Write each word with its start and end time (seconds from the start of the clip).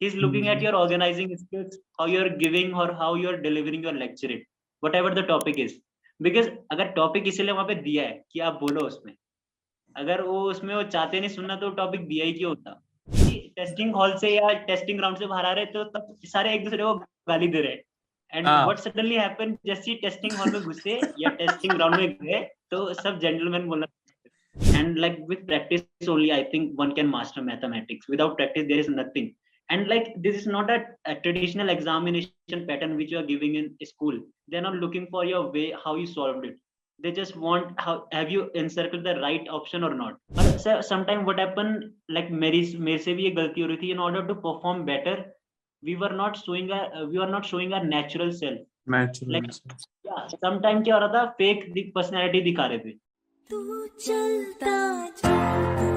he's 0.00 0.14
looking 0.14 0.44
mm-hmm. 0.44 0.52
at 0.52 0.58
Mhm. 0.58 0.66
your 0.66 0.76
organizing 0.76 1.36
skills 1.36 1.76
how 1.98 2.06
you're 2.06 2.32
giving 2.42 2.74
or 2.74 2.88
how 3.02 3.10
you're 3.22 3.38
delivering 3.46 3.86
your 3.88 3.94
lecture 4.02 4.30
it 4.36 4.44
whatever 4.82 5.14
the 5.18 5.24
topic 5.30 5.62
is 5.66 5.78
because 6.20 6.50
अगर 6.72 6.92
topic 6.98 7.26
इसीलिए 7.28 7.52
वहाँ 7.52 7.66
पे 7.66 7.74
दिया 7.86 8.04
है 8.04 8.22
कि 8.32 8.40
आप 8.50 8.58
बोलो 8.60 8.86
उसमें 8.86 9.14
अगर 9.96 10.22
वो 10.22 10.40
उसमें 10.50 10.74
वो 10.74 10.82
चाहते 10.94 11.20
नहीं 11.20 11.30
सुनना 11.30 11.56
तो 11.56 11.70
टॉपिक 11.80 12.06
दिया 12.08 12.24
ही 12.24 12.32
क्यों 12.32 12.50
होता 12.50 12.82
टेस्टिंग 13.58 13.94
हॉल 13.94 14.16
से 14.18 14.28
या 14.34 14.52
टेस्टिंग 14.66 14.98
ग्राउंड 14.98 15.18
से 15.18 15.26
बाहर 15.26 15.44
आ 15.44 15.52
रहे 15.52 15.66
तो 15.76 15.84
तब 15.94 16.14
सारे 16.32 16.54
एक 16.54 16.64
दूसरे 16.64 16.82
को 16.82 16.94
गाली 17.28 17.48
दे 17.54 17.60
रहे 17.60 17.72
हैं 17.72 17.82
एंड 18.32 18.46
हाँ। 18.46 18.62
व्हाट 18.64 18.78
सडनली 18.78 19.14
हैपन 19.16 19.56
जैसे 19.66 19.94
टेस्टिंग 20.02 20.32
हॉल 20.38 20.52
में 20.52 20.62
घुसे 20.62 21.00
या 21.20 21.30
टेस्टिंग 21.42 21.72
ग्राउंड 21.72 21.96
में 22.00 22.16
गए 22.22 22.42
तो 22.70 22.92
सब 22.94 23.18
जेंटलमैन 23.18 23.66
बोलना 23.68 23.86
and 24.78 24.98
like 24.98 25.18
with 25.30 25.42
practice 25.48 26.08
only 26.12 26.30
i 26.32 26.38
think 26.52 26.78
one 26.78 26.92
can 26.94 27.08
master 27.10 27.42
mathematics 27.48 28.08
without 28.08 28.32
practice 28.38 28.64
there 28.70 28.80
is 28.84 28.88
nothing 28.94 29.26
and 29.69 29.87
like 29.87 30.07
this 30.21 30.35
is 30.35 30.47
not 30.47 30.69
a, 30.69 30.79
a 31.05 31.15
traditional 31.15 31.69
examination 31.69 32.65
pattern 32.67 32.95
which 32.95 33.11
you 33.11 33.17
are 33.17 33.29
giving 33.31 33.55
in 33.55 33.75
school 33.85 34.19
they're 34.47 34.61
not 34.61 34.75
looking 34.75 35.07
for 35.09 35.25
your 35.25 35.51
way 35.51 35.73
how 35.83 35.95
you 35.95 36.05
solved 36.05 36.45
it 36.45 36.57
they 36.99 37.11
just 37.11 37.35
want 37.35 37.71
how 37.77 38.07
have 38.11 38.29
you 38.29 38.49
encircled 38.55 39.03
the 39.03 39.15
right 39.19 39.47
option 39.49 39.83
or 39.83 39.93
not 39.93 40.17
but 40.29 40.59
so, 40.59 40.81
sometime 40.81 41.25
what 41.25 41.39
happened 41.39 41.91
like 42.09 42.29
मेरी 42.43 42.61
मेरे 42.79 42.97
से 43.05 43.13
भी 43.13 43.23
ये 43.23 43.31
गलती 43.39 43.61
हो 43.61 43.67
रही 43.67 43.77
थी 43.77 43.91
in 43.95 43.99
order 43.99 44.27
to 44.27 44.35
perform 44.35 44.85
better 44.85 45.15
we 45.83 45.95
were 45.95 46.13
not 46.21 46.37
showing 46.37 46.71
our 46.71 47.07
we 47.07 47.19
were 47.23 47.31
not 47.37 47.45
showing 47.45 47.73
our 47.73 47.83
natural 47.83 48.31
self 48.31 48.59
Natural. 48.87 49.31
Like- 49.31 49.51
yeah 50.05 50.27
sometime 50.45 50.83
क्या 50.83 50.95
हो 50.95 51.01
रहा 51.01 51.13
था 51.15 51.25
fake 51.41 51.65
personality 51.97 52.43
दिखा 52.43 52.65
रहे 52.65 52.79
थे 52.85 52.91
तू 53.49 53.87
चलता 54.05 54.77
चल 55.09 55.81
तू 55.81 55.96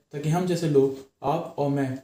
ताकि 0.13 0.29
हम 0.29 0.45
जैसे 0.45 0.69
लोग 0.69 0.97
आप 1.23 1.55
और 1.59 1.69
मैं 1.69 1.95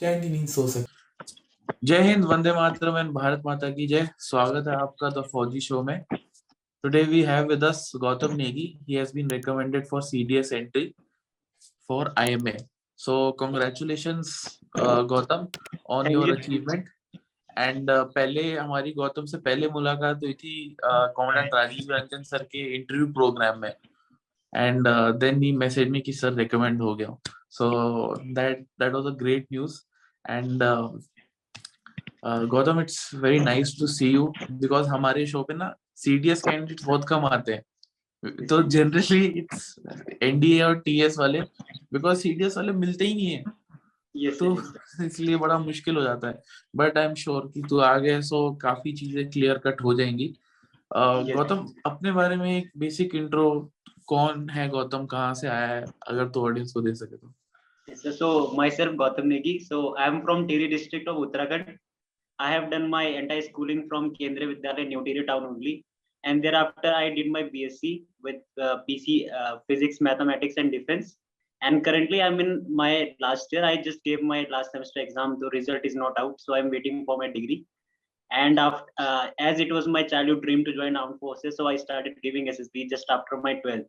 चैन 0.00 0.20
की 0.22 0.28
नींद 0.30 0.48
सो 0.48 0.66
सके। 0.68 1.76
जय 1.84 2.00
हिंद 2.02 2.24
वंदे 2.24 2.52
मातरम 2.54 2.96
एंड 2.98 3.10
भारत 3.12 3.42
माता 3.46 3.70
की 3.70 3.86
जय। 3.86 4.08
स्वागत 4.18 4.68
है 4.68 4.74
आपका 4.74 5.08
द 5.10 5.24
फौजी 5.32 5.60
शो 5.60 5.82
में। 5.82 6.04
Today 6.10 7.02
we 7.02 7.22
have 7.22 7.46
with 7.48 7.64
us 7.64 7.90
Gautam 7.96 8.34
Negi 8.36 8.66
he 8.88 8.94
has 8.94 9.12
been 9.14 9.30
recommended 9.30 9.86
for 9.86 10.02
CDS 10.02 10.52
entry 10.52 10.84
for 11.88 12.12
IMA 12.18 12.56
so 12.98 13.16
congratulations 13.40 14.60
Gautam 15.12 15.46
on 15.90 16.10
your 16.10 16.30
achievement 16.36 16.88
and 17.58 17.90
uh, 17.90 18.04
पहले 18.14 18.52
हमारी 18.56 18.92
गौतम 18.92 19.24
से 19.24 19.38
पहले 19.38 19.68
मुलाकात 19.70 20.22
हुई 20.24 20.32
थी 20.34 20.76
कॉमेडेंट 20.84 21.54
राजीव 21.54 21.92
रंजन 21.94 22.22
सर 22.22 22.42
के 22.52 22.62
इंटरव्यू 22.76 23.06
प्रोग्राम 23.12 23.60
में। 23.60 23.72
एंड 24.52 24.88
देन 25.20 25.42
ही 25.42 25.52
मैसेज 25.56 25.88
में 25.88 26.00
कि 26.02 26.12
सर 26.12 26.32
रिकमेंड 26.34 26.80
हो 26.82 26.94
गया 26.94 27.16
so 27.52 27.70
that 28.34 28.66
that 28.80 28.92
was 28.94 29.06
a 29.06 29.16
great 29.18 29.46
news 29.52 29.80
and 30.24 30.62
Gautam 32.50 32.80
it's 32.80 33.10
very 33.14 33.40
nice 33.40 33.76
to 33.80 33.86
see 33.88 34.10
you 34.10 34.26
because 34.50 34.88
हमारे 34.88 35.26
शो 35.26 35.42
पे 35.42 35.54
ना 35.54 35.74
सीडीएस 35.96 36.42
कैंडिडेट 36.42 36.84
बहुत 36.86 37.04
कम 37.08 37.24
आते 37.26 37.52
हैं। 37.52 38.46
तो 38.46 38.62
जनरली 38.64 39.24
इट्स 39.24 39.74
एनडीए 40.22 40.62
और 40.62 40.78
टीएस 40.80 41.18
वाले 41.18 41.40
बिकॉज़ 41.92 42.18
सीडीएस 42.18 42.56
वाले 42.56 42.72
मिलते 42.74 43.04
ही 43.04 43.14
नहीं 43.14 43.30
है। 43.30 43.44
Yes 44.14 44.38
तो 44.38 44.46
yes. 44.46 45.04
इसलिए 45.04 45.36
बड़ा 45.36 45.58
मुश्किल 45.58 45.96
हो 45.96 46.02
जाता 46.02 46.28
है। 46.28 46.42
बट 46.76 46.98
आई 46.98 47.04
एम 47.04 47.14
श्योर 47.14 47.50
कि 47.54 47.62
तू 47.70 47.78
आ 47.78 47.96
गए 47.98 48.20
सो 48.22 48.50
काफ़ी 48.62 48.92
चीज़ें 48.92 49.28
क्लियर 49.30 49.58
कट 49.66 49.82
हो 49.84 49.94
जाएँगी। 49.94 50.28
Yes. 50.28 51.34
गौतम 51.36 51.66
अपने 51.86 52.12
बारे 52.12 52.36
में 52.36 52.50
एक 52.56 52.70
बेसिक 52.78 53.14
इंट्रो 53.14 53.48
कौन 54.08 54.48
है? 54.50 54.68
गौतम 54.68 55.06
कहाँ 55.06 55.34
से 55.34 55.48
आया 55.48 55.66
है? 55.66 55.84
अगर 56.08 56.28
तो 56.28 56.44
ऑडियंस 56.46 56.72
को 56.72 56.80
दे 56.80 56.94
सके 56.94 57.16
तो। 57.16 57.32
Sir. 57.94 58.12
So 58.12 58.52
myself 58.52 58.96
Gautam 58.96 59.26
Negi. 59.26 59.60
So 59.64 59.96
I 59.96 60.06
am 60.06 60.22
from 60.22 60.46
Tiri 60.46 60.70
district 60.70 61.08
of 61.08 61.16
Uttarakhand. 61.16 61.76
I 62.38 62.50
have 62.52 62.70
done 62.70 62.88
my 62.88 63.04
entire 63.04 63.42
schooling 63.42 63.86
from 63.88 64.14
Kendriya 64.14 64.54
Vidyalaya, 64.54 64.86
New 64.86 65.00
Tiri 65.00 65.26
town 65.26 65.44
only. 65.44 65.84
And 66.24 66.42
thereafter 66.42 66.92
I 66.92 67.10
did 67.10 67.30
my 67.30 67.44
BSc 67.44 68.04
with 68.22 68.36
uh, 68.60 68.78
PC 68.88 69.32
uh, 69.32 69.58
Physics, 69.66 70.00
Mathematics 70.00 70.54
and 70.56 70.70
Defense. 70.70 71.16
And 71.62 71.84
currently 71.84 72.22
I'm 72.22 72.38
in 72.40 72.64
my 72.68 73.14
last 73.20 73.48
year. 73.52 73.64
I 73.64 73.76
just 73.76 74.02
gave 74.04 74.22
my 74.22 74.46
last 74.50 74.72
semester 74.72 75.00
exam. 75.00 75.38
The 75.40 75.50
result 75.50 75.80
is 75.84 75.94
not 75.94 76.12
out. 76.18 76.40
So 76.40 76.54
I'm 76.54 76.70
waiting 76.70 77.04
for 77.04 77.16
my 77.16 77.26
degree. 77.26 77.66
And 78.30 78.60
after, 78.60 78.84
uh, 78.98 79.28
as 79.40 79.58
it 79.58 79.72
was 79.72 79.88
my 79.88 80.02
childhood 80.02 80.42
dream 80.42 80.64
to 80.66 80.74
join 80.74 80.96
armed 80.96 81.18
forces, 81.18 81.56
so 81.56 81.66
I 81.66 81.76
started 81.76 82.14
giving 82.22 82.46
SSB 82.46 82.90
just 82.90 83.06
after 83.08 83.38
my 83.38 83.54
12th. 83.64 83.86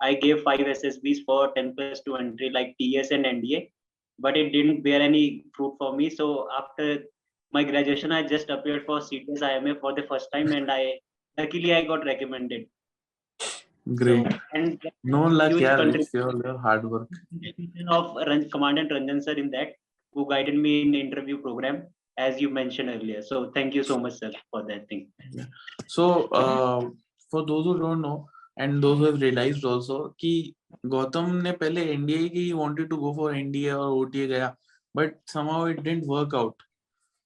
I 0.00 0.14
gave 0.14 0.42
five 0.42 0.60
SSBs 0.60 1.24
for 1.26 1.52
10 1.54 1.74
plus 1.74 1.88
plus 1.88 2.00
to 2.04 2.16
entry 2.16 2.50
like 2.50 2.74
TS 2.78 3.10
and 3.10 3.24
NDA, 3.24 3.70
but 4.18 4.36
it 4.36 4.50
didn't 4.50 4.82
bear 4.82 5.00
any 5.00 5.44
fruit 5.54 5.74
for 5.78 5.96
me. 5.96 6.10
So 6.10 6.48
after 6.56 7.04
my 7.52 7.64
graduation, 7.64 8.12
I 8.12 8.22
just 8.22 8.50
appeared 8.50 8.84
for 8.86 9.00
CTS 9.00 9.42
IMA 9.42 9.76
for 9.80 9.94
the 9.94 10.02
first 10.02 10.28
time, 10.32 10.52
and 10.52 10.70
I 10.70 11.00
luckily 11.36 11.74
I 11.74 11.82
got 11.82 12.04
recommended. 12.04 12.66
Great. 13.94 14.30
So, 14.30 14.38
and 14.52 14.82
no 15.02 15.22
luck, 15.24 15.52
yeah. 15.58 15.80
It's 15.80 16.12
your 16.12 16.58
hard 16.58 16.88
work. 16.90 17.08
Of 17.88 18.16
Commandant 18.52 18.90
Ranjan 18.90 19.22
sir 19.22 19.32
in 19.32 19.50
that, 19.52 19.72
who 20.12 20.28
guided 20.28 20.56
me 20.56 20.82
in 20.82 20.94
interview 20.94 21.38
program 21.38 21.86
as 22.18 22.40
you 22.40 22.50
mentioned 22.50 22.90
earlier. 22.90 23.22
So 23.22 23.50
thank 23.54 23.74
you 23.74 23.82
so 23.82 23.98
much, 23.98 24.18
sir, 24.18 24.32
for 24.50 24.64
that 24.64 24.88
thing. 24.88 25.08
Yeah. 25.30 25.44
So 25.86 26.24
uh, 26.40 26.90
for 27.30 27.46
those 27.46 27.64
who 27.64 27.78
don't 27.78 28.02
know, 28.02 28.28
and 28.57 28.83
those 28.83 28.99
who 28.99 29.05
have 29.05 29.21
realized 29.21 29.65
also 29.65 30.15
कि 30.19 30.53
गौतम 30.85 31.31
ने 31.41 31.51
पहले 31.63 31.85
NDA 31.93 32.27
की 32.29 32.51
wanted 32.53 32.89
to 32.89 32.97
go 32.97 33.13
for 33.13 33.33
NDA 33.35 33.71
और 33.71 33.91
OTA 33.91 34.27
गया 34.27 34.55
but 34.95 35.15
somehow 35.25 35.65
it 35.65 35.83
didn't 35.83 36.05
work 36.05 36.33
out. 36.33 36.55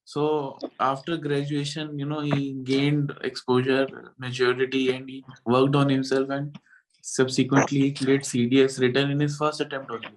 So 0.05 0.57
after 0.79 1.17
graduation, 1.17 1.99
you 1.99 2.05
know, 2.05 2.21
he 2.21 2.53
gained 2.63 3.13
exposure, 3.23 4.13
maturity, 4.17 4.91
and 4.91 5.09
he 5.09 5.25
worked 5.45 5.75
on 5.75 5.89
himself 5.89 6.29
and 6.29 6.57
subsequently 7.01 7.79
he 7.79 7.91
cleared 7.91 8.21
CDS 8.21 8.79
written 8.79 9.11
in 9.11 9.19
his 9.19 9.37
first 9.37 9.59
attempt 9.59 9.91
only. 9.91 10.15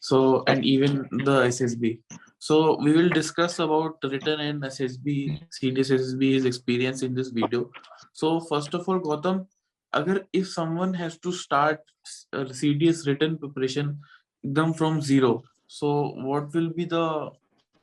So 0.00 0.42
and 0.48 0.64
even 0.64 1.08
the 1.24 1.44
SSB. 1.44 2.00
So 2.40 2.76
we 2.82 2.92
will 2.92 3.08
discuss 3.08 3.58
about 3.58 3.98
written 4.02 4.40
and 4.40 4.62
SSB, 4.62 5.40
CDS 5.62 5.92
SSB, 5.92 6.34
his 6.34 6.44
experience 6.44 7.02
in 7.02 7.14
this 7.14 7.28
video. 7.28 7.70
So 8.12 8.40
first 8.40 8.74
of 8.74 8.88
all, 8.88 8.98
Gautam, 8.98 9.46
if 10.33 10.47
someone 10.47 10.93
has 10.93 11.17
to 11.19 11.31
start 11.31 11.79
uh, 12.33 12.45
CDS 12.45 13.07
written 13.07 13.37
preparation 13.37 13.99
them 14.43 14.73
from 14.73 15.01
zero, 15.01 15.43
so 15.67 16.13
what 16.15 16.53
will 16.53 16.69
be 16.69 16.85
the 16.85 17.29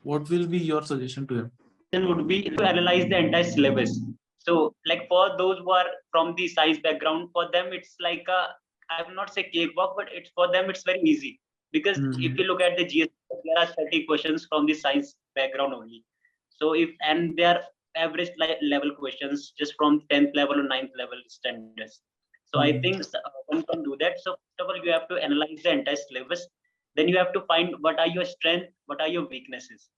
what 0.01 0.29
will 0.29 0.47
be 0.47 0.57
your 0.57 0.83
suggestion 0.83 1.27
to 1.27 1.35
him? 1.39 1.51
Then 1.91 2.07
would 2.07 2.27
be 2.27 2.43
to 2.43 2.63
analyze 2.63 3.09
the 3.09 3.17
entire 3.17 3.43
syllabus. 3.43 3.99
So, 4.39 4.73
like 4.85 5.07
for 5.09 5.37
those 5.37 5.59
who 5.59 5.71
are 5.71 5.85
from 6.11 6.35
the 6.35 6.47
science 6.47 6.79
background, 6.79 7.29
for 7.33 7.49
them 7.51 7.67
it's 7.71 7.95
like 7.99 8.25
a 8.29 8.47
I 8.89 9.03
will 9.03 9.15
not 9.15 9.33
say 9.33 9.43
cakewalk, 9.43 9.95
but 9.97 10.07
it's 10.11 10.29
for 10.33 10.51
them 10.51 10.69
it's 10.69 10.83
very 10.83 11.01
easy 11.01 11.39
because 11.71 11.97
Mhm. 11.97 12.23
if 12.23 12.37
you 12.37 12.45
look 12.45 12.61
at 12.61 12.77
the 12.77 12.85
GS, 12.85 13.09
there 13.43 13.59
are 13.59 13.67
30 13.67 14.05
questions 14.05 14.45
from 14.49 14.65
the 14.65 14.73
science 14.73 15.15
background 15.35 15.73
only. 15.73 16.03
So 16.49 16.73
if 16.73 16.89
and 17.01 17.35
they 17.35 17.43
are 17.43 17.61
average 17.97 18.31
level 18.61 18.91
questions 18.95 19.53
just 19.57 19.73
from 19.77 20.01
10th 20.09 20.35
level 20.35 20.59
or 20.59 20.67
9th 20.67 20.91
level 20.97 21.21
standards. 21.37 21.85
So 22.35 22.59
I 22.59 22.59
Mhm. 22.73 22.81
think 22.83 22.85
uh, 22.95 23.29
one 23.33 23.63
can 23.63 23.83
do 23.83 23.83
that. 23.99 24.07
So 24.11 24.23
first 24.31 24.61
of 24.61 24.67
all, 24.67 24.77
you 24.85 24.91
have 24.91 25.07
to 25.09 25.15
analyze 25.27 25.61
the 25.63 25.71
entire 25.71 25.95
syllabus. 26.03 26.47
Then 26.95 27.07
you 27.09 27.17
have 27.17 27.33
to 27.33 27.41
find 27.51 27.75
what 27.81 27.99
are 27.99 28.07
your 28.07 28.25
strengths, 28.25 28.73
what 28.87 29.01
are 29.01 29.09
your 29.09 29.27
weaknesses. 29.27 29.89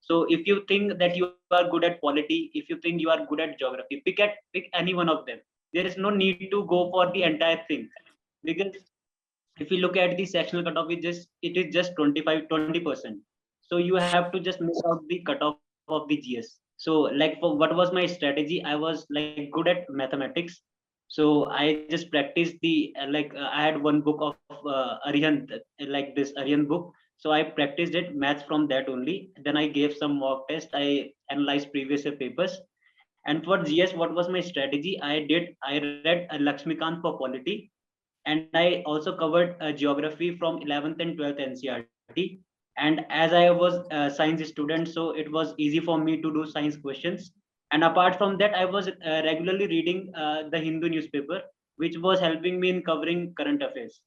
So 0.00 0.24
if 0.28 0.46
you 0.46 0.64
think 0.68 0.98
that 0.98 1.16
you 1.16 1.32
are 1.50 1.68
good 1.70 1.84
at 1.84 2.00
polity, 2.00 2.50
if 2.54 2.68
you 2.70 2.76
think 2.78 3.00
you 3.00 3.10
are 3.10 3.26
good 3.26 3.40
at 3.40 3.58
geography, 3.58 4.02
pick 4.06 4.20
at 4.20 4.36
pick 4.54 4.68
any 4.74 4.94
one 4.94 5.08
of 5.08 5.26
them. 5.26 5.40
There 5.72 5.86
is 5.86 5.96
no 5.98 6.10
need 6.10 6.48
to 6.50 6.64
go 6.66 6.90
for 6.90 7.10
the 7.12 7.22
entire 7.22 7.60
thing 7.68 7.88
because 8.44 8.76
if 9.58 9.70
you 9.70 9.78
look 9.78 9.96
at 9.96 10.16
the 10.16 10.26
sectional 10.26 10.64
cutoff, 10.64 10.90
it 10.90 11.02
just 11.02 11.28
it 11.42 11.56
is 11.56 11.74
just 11.74 11.94
25 11.96 12.48
20 12.48 12.80
percent. 12.80 13.18
So 13.62 13.78
you 13.78 13.96
have 13.96 14.32
to 14.32 14.40
just 14.40 14.60
miss 14.60 14.82
out 14.86 15.06
the 15.08 15.20
cutoff 15.26 15.88
of 15.88 16.08
the 16.08 16.16
GS. 16.16 16.60
So 16.80 17.00
like 17.20 17.38
for 17.40 17.58
what 17.58 17.76
was 17.76 17.92
my 17.92 18.06
strategy? 18.06 18.64
I 18.64 18.74
was 18.74 19.06
like 19.10 19.50
good 19.52 19.68
at 19.68 19.84
mathematics. 19.90 20.62
So 21.08 21.50
I 21.50 21.84
just 21.90 22.10
practiced 22.10 22.56
the 22.62 22.94
uh, 22.98 23.06
like 23.10 23.34
uh, 23.36 23.50
I 23.52 23.62
had 23.64 23.82
one 23.82 24.00
book 24.00 24.18
of 24.22 24.36
uh, 24.66 24.96
uh, 25.04 25.12
like 25.80 26.16
this 26.16 26.32
Arihant 26.38 26.68
book. 26.68 26.90
So 27.18 27.32
I 27.32 27.42
practiced 27.42 27.94
it 27.94 28.16
maths 28.16 28.44
from 28.44 28.66
that 28.68 28.88
only. 28.88 29.30
Then 29.44 29.58
I 29.58 29.66
gave 29.68 29.94
some 29.94 30.18
mock 30.18 30.48
test. 30.48 30.68
I 30.72 31.10
analyzed 31.30 31.70
previous 31.70 32.04
papers. 32.18 32.58
And 33.26 33.44
for 33.44 33.58
GS, 33.62 33.92
what 33.92 34.14
was 34.14 34.30
my 34.30 34.40
strategy? 34.40 34.98
I 35.02 35.26
did 35.28 35.54
I 35.62 35.80
read 36.06 36.28
uh, 36.30 36.38
Lakshmikant 36.38 37.02
for 37.02 37.18
polity, 37.18 37.70
and 38.24 38.48
I 38.54 38.82
also 38.86 39.14
covered 39.18 39.56
uh, 39.60 39.72
geography 39.72 40.38
from 40.38 40.62
11th 40.62 40.98
and 40.98 41.18
12th 41.18 41.44
NCRT 41.50 42.40
and 42.86 43.04
as 43.10 43.32
i 43.40 43.50
was 43.50 43.74
a 43.98 44.10
science 44.18 44.46
student 44.48 44.88
so 44.88 45.10
it 45.22 45.30
was 45.36 45.54
easy 45.64 45.80
for 45.88 45.98
me 45.98 46.20
to 46.22 46.32
do 46.32 46.46
science 46.46 46.76
questions. 46.76 47.32
And 47.72 47.84
apart 47.84 48.16
from 48.18 48.36
that 48.38 48.54
i 48.60 48.64
was 48.64 48.88
uh, 48.88 49.22
regularly 49.24 49.66
reading 49.72 50.12
uh, 50.16 50.48
the 50.52 50.58
hindu 50.58 50.88
newspaper 50.88 51.40
which 51.76 51.98
was 52.06 52.18
helping 52.20 52.58
me 52.60 52.70
in 52.70 52.82
covering 52.82 53.32
current 53.34 53.62
affairs. 53.62 54.00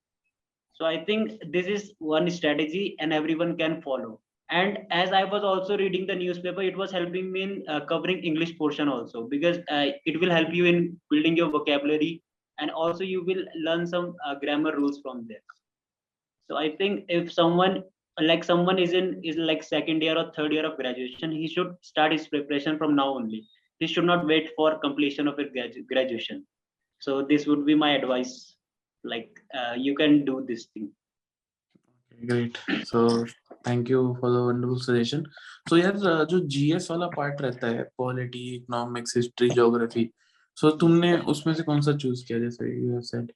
So 0.73 0.85
i 0.85 0.97
think 1.05 1.31
this 1.51 1.67
is 1.67 1.93
one 1.99 2.29
strategy 2.29 2.95
and 2.99 3.13
everyone 3.13 3.57
can 3.57 3.81
follow. 3.81 4.19
And 4.49 4.79
as 4.91 5.13
i 5.19 5.23
was 5.35 5.43
also 5.51 5.77
reading 5.77 6.05
the 6.07 6.15
newspaper 6.15 6.61
it 6.71 6.77
was 6.77 6.91
helping 6.91 7.31
me 7.31 7.43
in 7.43 7.63
uh, 7.67 7.79
covering 7.93 8.19
english 8.31 8.57
portion 8.57 8.89
also 8.89 9.23
because 9.37 9.57
uh, 9.69 9.85
it 10.05 10.19
will 10.19 10.35
help 10.39 10.53
you 10.59 10.65
in 10.73 10.83
building 11.09 11.37
your 11.37 11.49
vocabulary 11.55 12.21
and 12.59 12.71
also 12.71 13.03
you 13.03 13.23
will 13.23 13.43
learn 13.67 13.87
some 13.87 14.13
uh, 14.25 14.35
grammar 14.35 14.75
rules 14.75 14.99
from 15.01 15.25
there. 15.29 15.47
So 16.49 16.57
i 16.57 16.69
think 16.75 17.05
if 17.07 17.31
someone 17.31 17.83
like 18.19 18.44
someone 18.44 18.78
is 18.78 18.93
in 18.93 19.20
is 19.22 19.37
like 19.37 19.62
second 19.62 20.02
year 20.02 20.16
or 20.19 20.32
third 20.37 20.52
year 20.52 20.66
of 20.66 20.76
graduation 20.76 21.31
he 21.31 21.49
should 21.49 21.75
start 21.82 22.12
his 22.12 22.26
preparation 22.28 22.78
from 22.78 22.94
now 22.96 23.08
only 23.14 23.46
he 23.81 23.87
should 23.87 24.05
not 24.05 24.26
wait 24.26 24.50
for 24.56 24.78
completion 24.78 25.28
of 25.28 25.38
his 25.38 25.49
gradu- 25.56 25.87
graduation 25.87 26.44
so 27.02 27.22
this 27.22 27.46
would 27.46 27.64
be 27.64 27.75
my 27.75 27.90
advice 27.96 28.56
like 29.05 29.31
uh, 29.55 29.75
you 29.76 29.94
can 29.94 30.25
do 30.25 30.44
this 30.49 30.66
thing 30.75 30.88
great 32.19 32.56
so 32.84 33.00
thank 33.66 33.90
you 33.90 33.99
for 34.20 34.31
the 34.31 34.37
wonderful 34.46 34.78
suggestion 34.81 35.22
so 35.69 35.76
यार 35.76 35.96
uh, 35.96 36.25
जो 36.31 36.38
GS 36.55 36.90
वाला 36.90 37.06
part 37.16 37.40
रहता 37.43 37.66
है 37.66 37.82
polity 37.99 38.40
economics 38.55 39.16
history 39.16 39.49
geography 39.50 40.08
so 40.60 40.70
तुमने 40.81 41.16
उसमें 41.32 41.52
से 41.55 41.62
कौन 41.62 41.81
सा 41.81 41.93
चूज 41.96 42.22
किया 42.28 42.38
जैसे 42.38 42.70
you 42.81 42.90
have 42.93 43.00
said 43.10 43.32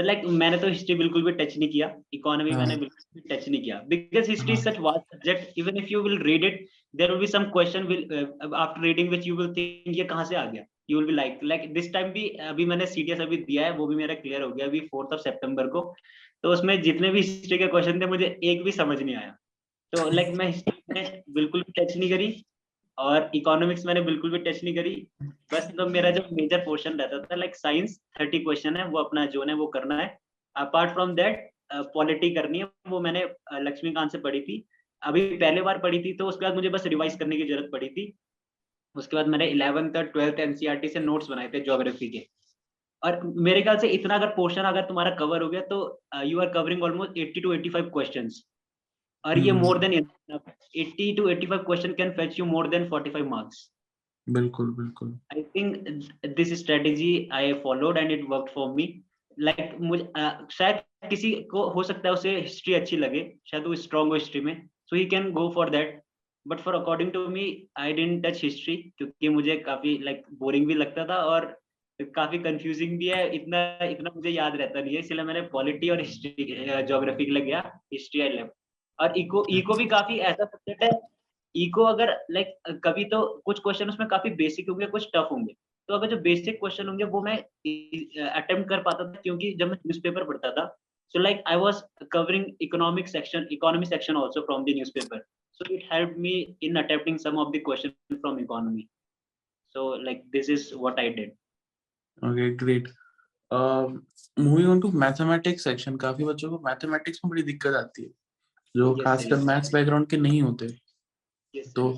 Sir 0.00 0.06
like 0.06 0.22
मैंने 0.24 0.56
तो 0.58 0.68
हिस्ट्री 0.68 0.94
बिल्कुल 0.94 1.22
भी 1.24 1.32
टच 1.32 1.56
नहीं 1.58 1.68
किया। 1.68 1.94
इकोनॉमी 2.14 2.50
मैंने 2.50 2.74
हाँ। 2.74 2.78
बिल्कुल 2.78 3.20
भी 3.20 3.34
टच 3.34 3.48
नहीं 3.48 3.62
किया। 3.62 3.80
Because 3.88 4.30
history. 4.30 4.56
Such 4.56 4.78
vast 4.78 5.14
subject 5.14 5.58
even 5.58 5.76
if 5.76 5.88
you 5.88 6.00
will 6.02 6.18
read 6.18 6.44
it 6.44 6.66
there 6.94 7.10
will 7.10 7.20
be 7.20 7.26
some 7.26 7.44
question 7.44 7.82
will 7.82 8.04
after 8.54 8.82
reading 8.82 9.08
which 9.08 9.26
you 9.26 9.36
will 9.36 9.52
think 9.54 9.96
ये 9.96 10.04
कहाँ 10.04 10.24
से 10.24 10.36
आ 10.36 10.44
गया? 10.44 10.64
You 10.90 10.98
will 10.98 11.06
be 11.06 11.12
like 11.12 11.40
like 11.44 11.72
this 11.74 11.92
time 11.92 12.10
भी 12.12 12.28
अभी 12.28 12.64
मैंने 12.64 12.86
सीटीएस 12.86 13.20
अभी 13.20 13.36
दिया 13.36 13.64
है 13.64 13.72
वो 13.72 13.86
भी 13.86 13.96
मेरा 13.96 14.14
क्लियर 14.14 14.42
हो 14.42 14.50
गया 14.50 14.66
अभी 14.66 14.80
4th 14.80 15.12
ऑफ़ 15.12 15.20
सितंबर 15.20 15.66
को। 15.66 15.94
तो 16.42 16.52
उसमें 16.52 16.82
जितने 16.82 17.08
भी 17.08 17.20
हिस्ट्री 17.20 17.58
के 17.58 17.66
क्वेश्चन 17.66 18.00
थे 18.00 18.06
मुझे 18.06 18.38
एक 18.44 18.62
भी 18.64 18.72
समझ 18.72 19.02
नहीं 19.02 19.16
आया। 19.16 19.36
तो 19.92 20.10
लाइक 20.10 20.28
मैं 20.28 20.46
हिस्ट्री 20.46 20.94
में 20.94 21.22
बिल्कुल 21.30 21.62
टच 21.62 21.96
नहीं 21.96 22.10
करी। 22.10 22.44
और 23.00 23.30
इकोनॉमिक्स 23.34 23.84
मैंने 23.86 24.00
बिल्कुल 24.02 24.30
भी 24.30 24.38
टच 24.40 24.62
नहीं 24.64 24.74
करी। 24.74 24.94
बस 25.52 25.70
तो 25.76 25.86
मेरा 25.88 26.10
जो 26.10 26.22
मेजर 26.32 26.58
पोर्शन 26.64 26.98
रहता 27.00 27.18
था 27.20 27.36
लाइक 27.36 27.56
साइंस 27.56 28.00
थर्टी 28.20 28.38
क्वेश्चन 28.38 28.76
है, 28.76 28.86
वो 28.86 28.98
अपना 28.98 29.24
जोन 29.26 29.48
है 29.48 29.54
वो 29.56 29.66
करना 29.68 29.96
है। 29.98 30.16
अपार्ट 30.56 30.92
फ्रॉम 30.92 31.14
दैट 31.14 31.48
पॉलिटी 31.94 32.30
करनी 32.34 32.58
है, 32.58 32.66
वो 32.88 33.00
मैंने 33.00 33.24
लक्ष्मीकांत 33.60 34.12
से 34.12 34.18
पढ़ी 34.18 34.40
थी। 34.40 34.64
अभी 35.02 35.20
पहले 35.36 35.62
बार 35.62 35.78
पढ़ी 35.78 35.98
थी 36.04 36.12
तो 36.12 36.26
उसके 36.28 36.46
बाद 36.46 36.54
मुझे 36.54 36.68
बस 36.68 36.86
रिवाइज 36.86 37.18
करने 37.18 37.36
की 37.36 37.48
ज़रूरत 37.48 37.68
पड़ी 37.72 37.88
थी। 37.88 38.12
उसके 38.94 39.16
बाद 39.16 39.28
मैंने 39.28 39.46
इलेवंथ 39.48 39.96
और 39.96 40.06
ट्वेल्थ 40.08 40.40
एनसीईआरटी 40.40 40.88
से 40.88 41.00
नोट्स 41.00 41.28
बनाए 41.28 41.48
थे 41.48 41.60
ज्योग्राफी 41.60 42.08
के। 42.10 42.26
और 43.02 43.20
मेरे 43.38 43.62
ख्याल 43.62 43.76
से 43.78 43.88
इतना 43.88 44.14
अगर 44.14 44.28
पोर्शन 44.36 44.62
अगर 44.62 44.82
तुम्हारा 44.84 45.10
कवर 45.16 45.42
हो 45.42 45.48
गया 45.48 45.60
तो 45.70 45.76
you 46.24 46.40
are 46.40 46.48
covering 46.54 46.82
almost 46.82 47.18
80 47.18 47.42
to 47.42 47.52
85 47.52 47.90
questions 47.92 48.42
और 49.24 49.38
ये। 49.38 49.52
More 49.52 49.78
than 49.78 49.92
80 49.92 51.16
to 51.16 51.28
85 51.28 51.64
question 51.66 51.92
can 51.92 52.10
fetch 52.16 52.38
you 52.38 52.44
more 52.46 52.68
than 52.68 52.88
45 52.90 53.26
marks 53.28 53.70
बिल्कुल 54.26 54.70
बिल्कुल। 54.74 55.18
I 55.34 55.42
think 55.54 55.88
this 56.36 56.52
strategy 56.60 57.12
I 57.32 57.44
followed 57.62 57.96
and 57.96 58.12
it 58.12 58.28
worked 58.28 58.52
for 58.56 58.66
me. 58.74 58.86
Like 59.38 59.80
मुझे 59.80 60.04
शायद 60.50 60.80
किसी 61.10 61.32
को 61.50 61.68
हो 61.70 61.82
सकता 61.82 62.08
है 62.08 62.14
उसे 62.14 62.36
हिस्ट्री 62.40 62.74
अच्छी 62.74 62.96
लगे 62.96 63.22
शायद 63.50 63.66
वो 63.66 63.74
स्ट्रॉन्ग 63.84 64.12
हो 64.12 64.14
हिस्ट्री 64.14 64.40
में 64.40 64.54
so 64.90 64.96
he 64.96 65.04
can 65.14 65.30
go 65.32 65.48
for 65.54 65.70
that 65.70 66.00
but 66.46 66.60
for 66.60 66.74
according 66.74 67.10
to 67.12 67.26
me 67.28 67.46
I 67.78 67.92
didn't 67.92 68.26
touch 68.26 68.42
history 68.44 68.76
क्योंकि 68.98 69.28
मुझे 69.28 69.56
काफ़ी 69.56 69.96
लाइक 70.02 70.18
like, 70.18 70.38
बोरिंग 70.40 70.66
भी 70.66 70.74
लगता 70.74 71.04
था 71.08 71.16
और 71.24 71.56
काफ़ी 72.00 72.38
कंफ्यूजिंग 72.38 72.98
भी 72.98 73.08
है 73.08 73.24
इतना 73.36 73.62
इतना 73.84 74.10
मुझे 74.16 74.30
याद 74.30 74.56
रहता 74.56 74.80
नहीं 74.80 74.94
है 74.94 75.00
इसलिए 75.00 75.24
मैंने 75.24 75.40
पॉलिटी 75.52 75.90
और 75.90 76.00
हिस्ट्री 76.00 76.46
ज्योग्राफी 76.86 77.24
के 77.24 77.32
लिए 77.32 77.44
गया 77.44 77.60
हिस्ट्री 77.92 78.20
आई 78.20 78.28
लेफ़्ट 78.28 78.52
और 79.00 79.18
इको 79.18 79.44
इको 79.50 79.74
भी 79.74 79.86
काफ़ी 79.86 80.18
ऐसा 80.18 80.44
सब्जेक्ट 80.44 80.82
है। 80.82 80.90
इको 81.54 81.84
अगर 81.84 82.12
लाइक 82.30 82.80
कभी 82.84 83.04
तो 83.14 83.22
कुछ 83.46 83.58
क्वेश्चन 83.62 83.88
उसमें 83.88 84.08
काफ़ी 84.08 84.30
बेसिक 84.36 84.68
होंगे 84.70 84.86
कुछ 84.88 85.08
टफ 85.14 85.28
होंगे। 85.30 85.54
तो 85.88 85.94
अगर 85.94 86.10
जो 86.10 86.16
बेसिक 86.22 86.58
क्वेश्चन 86.60 86.88
होंगे 86.88 87.04
वो 87.14 87.22
मैं 87.22 87.36
अटेम्प्ट 87.36 88.68
कर 88.68 88.82
पाता 88.82 89.04
था 89.04 89.20
क्योंकि 89.22 89.52
जब 89.60 89.70
मैं 89.70 89.76
न्यूज़पेपर 89.76 90.24
पढ़ता 90.24 90.50
था 90.52 90.66
so 91.14 91.18
like 91.18 91.42
I 91.48 91.56
was 91.56 91.82
covering 92.12 92.44
economic 92.62 93.08
section 93.08 93.46
economy 93.52 93.86
section 93.86 94.16
also 94.16 94.40
from 94.40 94.64
the 94.64 94.74
newspaper 94.76 95.26
so 95.60 95.64
it 95.74 95.82
helped 95.86 96.18
me 96.24 96.30
in 96.66 96.78
attempting 96.80 97.16
some 97.22 97.38
of 97.40 97.48
the 97.54 97.58
questions 97.60 98.20
from 98.20 98.38
economy. 98.38 98.84
So 99.74 99.82
like 100.04 100.20
this 100.34 100.48
is 100.48 100.62
what 100.84 101.00
i 101.00 101.08
did. 101.16 101.32
Okay 102.22 102.46
great 102.62 102.88
moving 104.38 104.68
on 104.70 104.80
to 104.80 104.88
mathematics 105.02 105.64
section 105.64 105.96
काफ़ी 106.04 106.24
बच्चों 106.24 106.50
को 106.50 106.58
mathematics 106.68 107.20
में 107.24 107.30
बड़ी 107.30 107.42
दिक्कत 107.42 107.74
आती 107.74 108.02
है। 108.02 108.10
जो 108.76 108.94
खासकर 108.94 109.36
मैथ्स 109.36 109.72
बैकग्राउंड 109.74 110.06
के 110.06 110.16
नहीं 110.16 110.42
होते। 110.42 110.68
तो 111.74 111.92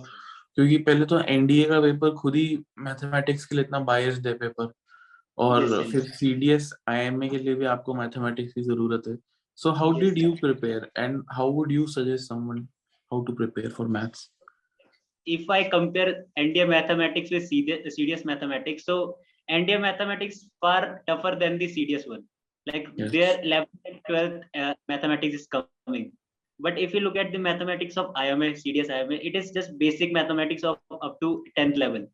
क्योंकि 0.55 0.79
पहले 0.79 1.07
तो 1.07 1.21
एनडीए 1.21 1.65
का 1.65 1.81
पेपर 1.81 2.11
खुद 2.11 2.35
ही 2.37 2.59
मैथमेटिक्स 2.79 3.45
के 3.45 3.57
लिए 3.57 3.65
इतना 3.65 3.79
बायस्ड 3.81 4.27
है 4.27 4.35
पेपर 4.39 4.73
और 5.39 5.63
Yes, 5.63 5.73
yes. 5.73 5.91
फिर 5.93 6.01
सीडीएस 6.01 6.73
आईएमए 6.89 7.29
के 7.29 7.39
लिए 7.39 7.55
भी 7.55 7.65
आपको 7.65 7.95
मैथमेटिक्स 7.95 8.53
की 8.53 8.63
ज़रूरत 8.63 9.03
है। 9.09 9.17
So 9.57 9.71
how 9.71 9.93
did 10.01 10.19
you 10.19 10.33
prepare 10.33 10.91
and 10.99 11.23
how 11.33 11.51
would 11.53 11.73
you 11.73 11.87
suggest 11.87 12.29
someone 12.29 12.59
how 13.13 13.25
to 13.25 13.33
prepare 13.33 13.71
for 13.71 13.89
maths 13.89 14.31
if 15.27 15.51
i 15.55 15.57
compare 15.73 16.13
nda 16.43 16.65
mathematics 16.69 17.31
with 17.33 17.45
CD, 17.49 17.75
cds 17.97 18.23
mathematics 18.31 18.87
so 18.89 18.95
nda 19.49 19.77
mathematics 19.85 20.41
far 20.65 20.79
tougher 21.11 21.33
than 21.43 21.59
the 21.59 21.69
cds 21.75 22.07
one. 22.13 22.25
Like 22.67 22.89
Yes. 22.97 23.13
their 23.13 23.37
11th 23.45 23.91
and 23.91 24.01
12th 24.09 24.41
uh, 24.63 24.75
mathematics 24.89 25.37
is 25.41 25.47
coming. 25.47 26.09
But 26.61 26.79
if 26.79 26.95
you 26.95 27.01
look 27.01 27.17
at 27.17 27.33
the 27.33 27.39
mathematics 27.39 27.97
of 27.97 28.13
IMA, 28.17 28.53
CDS, 28.53 28.91
IMA, 28.91 29.15
it 29.15 29.35
is 29.35 29.51
just 29.51 29.79
basic 29.79 30.13
mathematics 30.13 30.63
of 30.63 30.79
up 31.03 31.21
to 31.21 31.45
10th 31.59 31.77
level. 31.77 32.07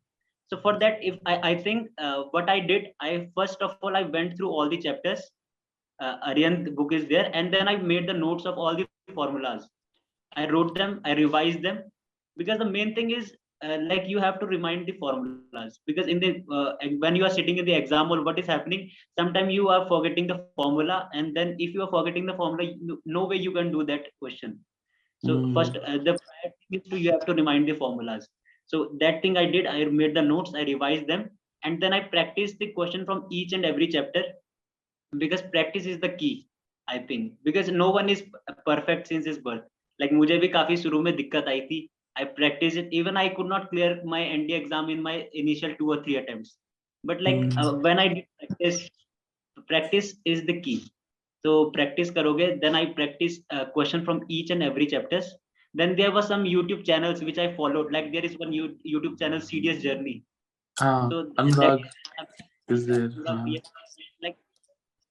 So 0.49 0.57
for 0.61 0.79
that, 0.79 0.97
if 1.01 1.19
I, 1.25 1.51
I 1.51 1.55
think 1.55 1.89
uh, 1.99 2.23
what 2.31 2.49
I 2.49 2.59
did, 2.59 2.87
I 2.99 3.27
first 3.35 3.61
of 3.61 3.75
all, 3.81 3.95
I 3.95 4.03
went 4.03 4.35
through 4.35 4.49
all 4.49 4.67
the 4.67 4.77
chapters. 4.77 5.21
Uh, 5.99 6.17
Aryan 6.25 6.73
book 6.75 6.91
is 6.93 7.07
there. 7.07 7.29
And 7.33 7.53
then 7.53 7.67
I 7.67 7.75
made 7.75 8.07
the 8.07 8.13
notes 8.13 8.45
of 8.45 8.57
all 8.57 8.75
the 8.75 8.87
formulas. 9.13 9.67
I 10.35 10.49
wrote 10.49 10.75
them, 10.75 11.01
I 11.05 11.13
revised 11.13 11.61
them. 11.61 11.83
Because 12.37 12.57
the 12.57 12.65
main 12.65 12.95
thing 12.95 13.11
is 13.11 13.33
uh, 13.63 13.77
like 13.81 14.03
you 14.07 14.19
have 14.19 14.39
to 14.39 14.45
remind 14.45 14.87
the 14.87 14.93
formulas. 14.93 15.79
Because 15.85 16.07
in 16.07 16.19
the 16.19 16.43
uh, 16.51 16.73
when 16.99 17.15
you 17.15 17.25
are 17.25 17.29
sitting 17.29 17.57
in 17.57 17.65
the 17.65 17.73
exam 17.73 18.09
what 18.09 18.39
is 18.39 18.47
happening? 18.47 18.89
Sometimes 19.17 19.53
you 19.53 19.69
are 19.69 19.87
forgetting 19.87 20.27
the 20.27 20.45
formula 20.55 21.09
and 21.13 21.35
then 21.35 21.55
if 21.59 21.73
you 21.73 21.81
are 21.81 21.89
forgetting 21.89 22.25
the 22.25 22.33
formula 22.33 22.71
no 23.05 23.25
way 23.25 23.37
you 23.37 23.51
can 23.51 23.71
do 23.71 23.83
that 23.85 24.07
question. 24.19 24.59
So 25.25 25.35
mm. 25.35 25.53
first 25.53 25.75
uh, 25.75 25.97
the 25.97 26.17
is 26.71 26.83
to, 26.89 26.97
you 26.97 27.11
have 27.11 27.25
to 27.25 27.33
remind 27.33 27.67
the 27.67 27.73
formulas. 27.73 28.27
So 28.67 28.95
that 28.99 29.21
thing 29.21 29.37
i 29.37 29.45
did 29.45 29.67
i 29.67 29.83
made 29.85 30.15
the 30.15 30.21
notes 30.21 30.53
i 30.55 30.63
revised 30.63 31.07
them 31.07 31.29
and 31.63 31.81
then 31.81 31.91
i 31.91 31.99
practiced 31.99 32.59
the 32.59 32.67
question 32.67 33.05
from 33.05 33.25
each 33.29 33.53
and 33.53 33.65
every 33.65 33.87
chapter. 33.87 34.23
Because 35.17 35.41
practice 35.41 35.85
is 35.85 35.99
the 35.99 36.09
key 36.09 36.47
i 36.87 36.97
think. 36.97 37.33
Because 37.43 37.69
no 37.69 37.89
one 37.89 38.09
is 38.09 38.23
perfect 38.65 39.07
since 39.07 39.25
his 39.25 39.39
birth. 39.39 39.63
Like 39.99 40.11
mujhe 40.11 40.39
bhi 40.41 40.53
kafi 40.53 40.77
shuru 40.83 41.03
mein 41.03 41.17
dikkat 41.17 41.47
aayi 41.47 41.67
thi 41.67 41.89
I 42.19 42.25
practiced 42.25 42.77
it. 42.77 42.87
Even 42.91 43.17
I 43.17 43.29
could 43.29 43.47
not 43.47 43.69
clear 43.69 44.01
my 44.03 44.21
ND 44.37 44.51
exam 44.51 44.89
in 44.89 45.01
my 45.01 45.27
initial 45.33 45.73
two 45.75 45.91
or 45.91 46.03
three 46.03 46.17
attempts. 46.17 46.57
But 47.03 47.21
like 47.21 47.35
mm. 47.35 47.57
uh, 47.57 47.73
when 47.77 47.99
I 47.99 48.07
did 48.09 48.25
practice, 48.39 48.89
practice 49.67 50.15
is 50.25 50.45
the 50.45 50.59
key. 50.61 50.85
So 51.45 51.71
practice 51.71 52.11
karoge. 52.11 52.59
Then 52.61 52.75
I 52.75 52.87
practice 52.87 53.39
a 53.49 53.65
question 53.65 54.03
from 54.03 54.23
each 54.27 54.49
and 54.49 54.61
every 54.61 54.85
chapters. 54.85 55.33
Then 55.73 55.95
there 55.95 56.11
were 56.11 56.21
some 56.21 56.43
YouTube 56.43 56.85
channels 56.85 57.23
which 57.23 57.37
I 57.37 57.55
followed. 57.55 57.93
Like 57.93 58.11
there 58.11 58.25
is 58.25 58.37
one 58.37 58.51
YouTube 58.51 59.19
channel, 59.19 59.39
CDS 59.39 59.81
Journey. 59.81 60.23
Ah, 60.81 61.07
so 61.09 61.31
Anurag 61.37 61.83
is 62.67 62.85
there? 62.85 63.09
Like 64.21 64.37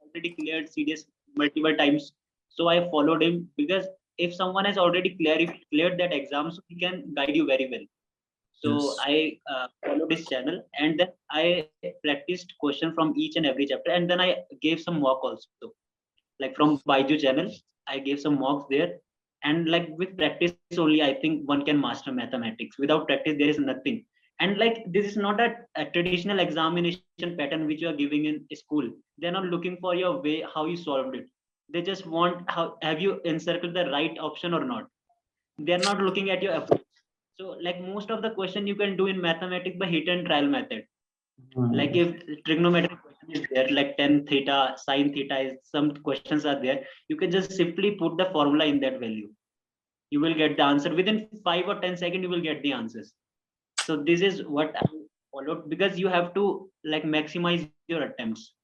already 0.03 0.31
cleared 0.31 0.69
CDS 0.69 1.07
multiple 1.37 1.75
times. 1.77 2.13
So 2.49 2.69
I 2.69 2.91
followed 2.91 3.23
him 3.23 3.49
because 3.57 3.87
if 4.19 4.35
someone 4.35 4.65
has 4.67 4.79
already 4.79 5.11
cleared 5.17 5.51
cleared 5.73 5.99
that 6.01 6.13
exam, 6.15 6.51
so 6.51 6.63
he 6.69 6.79
can 6.79 7.15
guide 7.17 7.37
you 7.37 7.47
very 7.47 7.69
well. 7.71 7.87
So 8.63 8.71
Yes. 8.75 8.97
I 9.01 9.39
uh, 9.53 9.69
followed 9.87 10.13
his 10.13 10.27
channel 10.29 10.63
and 10.79 10.99
then 10.99 11.09
I 11.31 11.69
practiced 12.05 12.55
question 12.61 12.93
from 12.95 13.15
each 13.17 13.37
and 13.37 13.47
every 13.47 13.67
chapter 13.67 13.91
and 13.93 14.11
then 14.11 14.21
I 14.21 14.37
gave 14.63 14.81
some 14.81 15.01
mock 15.01 15.25
also. 15.25 15.73
Like 16.41 16.57
from 16.57 16.79
Baiju 16.89 17.21
channel, 17.21 17.51
I 17.87 17.99
gave 17.99 18.21
some 18.21 18.39
mocks 18.39 18.65
there. 18.71 19.01
And 19.45 19.69
like 19.69 19.89
with 19.97 20.17
practice 20.17 20.57
only, 20.79 21.03
I 21.03 21.15
think 21.15 21.49
one 21.49 21.65
can 21.65 21.81
master 21.81 22.13
mathematics. 22.13 22.79
Without 22.79 23.07
practice, 23.07 23.37
there 23.39 23.49
is 23.51 23.59
nothing 23.59 24.05
and 24.41 24.59
like 24.59 24.83
this 24.93 25.07
is 25.07 25.17
not 25.17 25.41
a, 25.41 25.55
a 25.77 25.87
traditional 25.91 26.41
examination 26.41 27.37
pattern 27.37 27.67
which 27.67 27.81
you 27.83 27.89
are 27.89 27.97
giving 28.03 28.25
in 28.27 28.47
school 28.57 28.89
they're 29.19 29.33
not 29.39 29.45
looking 29.55 29.77
for 29.81 29.95
your 29.95 30.21
way 30.23 30.45
how 30.55 30.67
you 30.67 30.77
solved 30.77 31.15
it 31.15 31.27
they 31.73 31.83
just 31.83 32.07
want 32.07 32.51
how 32.51 32.77
have 32.83 33.01
you 33.01 33.21
encircled 33.25 33.75
the 33.75 33.91
right 33.91 34.17
option 34.19 34.55
or 34.55 34.65
not? 34.65 34.89
They're 35.59 35.79
not 35.79 36.01
looking 36.01 36.31
at 36.31 36.43
your 36.43 36.55
approach 36.55 36.83
so 37.41 37.57
like 37.63 37.81
most 37.81 38.11
of 38.11 38.21
the 38.21 38.31
question 38.31 38.67
you 38.67 38.75
can 38.75 38.97
do 38.97 39.07
in 39.07 39.21
mathematics 39.21 39.77
by 39.79 39.87
hit 39.87 40.09
and 40.09 40.27
trial 40.27 40.47
method. 40.47 40.87
हाँ. 41.57 41.73
like 41.73 41.95
if 41.95 42.15
trigonometric 42.47 43.01
question 43.01 43.31
is 43.31 43.45
there 43.51 43.69
like 43.71 43.97
10 43.97 44.27
theta 44.27 44.75
sine 44.77 45.13
theta 45.13 45.39
is 45.41 45.53
some 45.75 45.91
questions 46.09 46.45
are 46.45 46.61
there 46.61 46.81
you 47.09 47.17
can 47.17 47.31
just 47.31 47.53
simply 47.53 47.93
put 47.93 48.17
the 48.19 48.27
formula 48.33 48.65
in 48.65 48.81
that 48.81 48.99
value. 48.99 49.29
You 50.11 50.21
will 50.21 50.35
get 50.35 50.57
the 50.57 50.65
answer. 50.65 50.93
Within 50.95 51.29
5 51.45 51.69
or 51.69 51.81
10 51.81 51.97
seconds 51.97 52.23
you 52.23 52.31
will 52.31 52.41
get 52.41 52.63
the 52.63 52.73
answers. 52.73 53.13
So 53.83 53.97
this 53.97 54.21
is 54.21 54.43
what 54.45 54.75
i 54.77 54.87
followed 55.33 55.69
because 55.71 55.99
you 55.99 56.09
have 56.09 56.35
to 56.35 56.71
like 56.85 57.05
maximize 57.05 57.71
your 57.87 58.03
attempts 58.03 58.55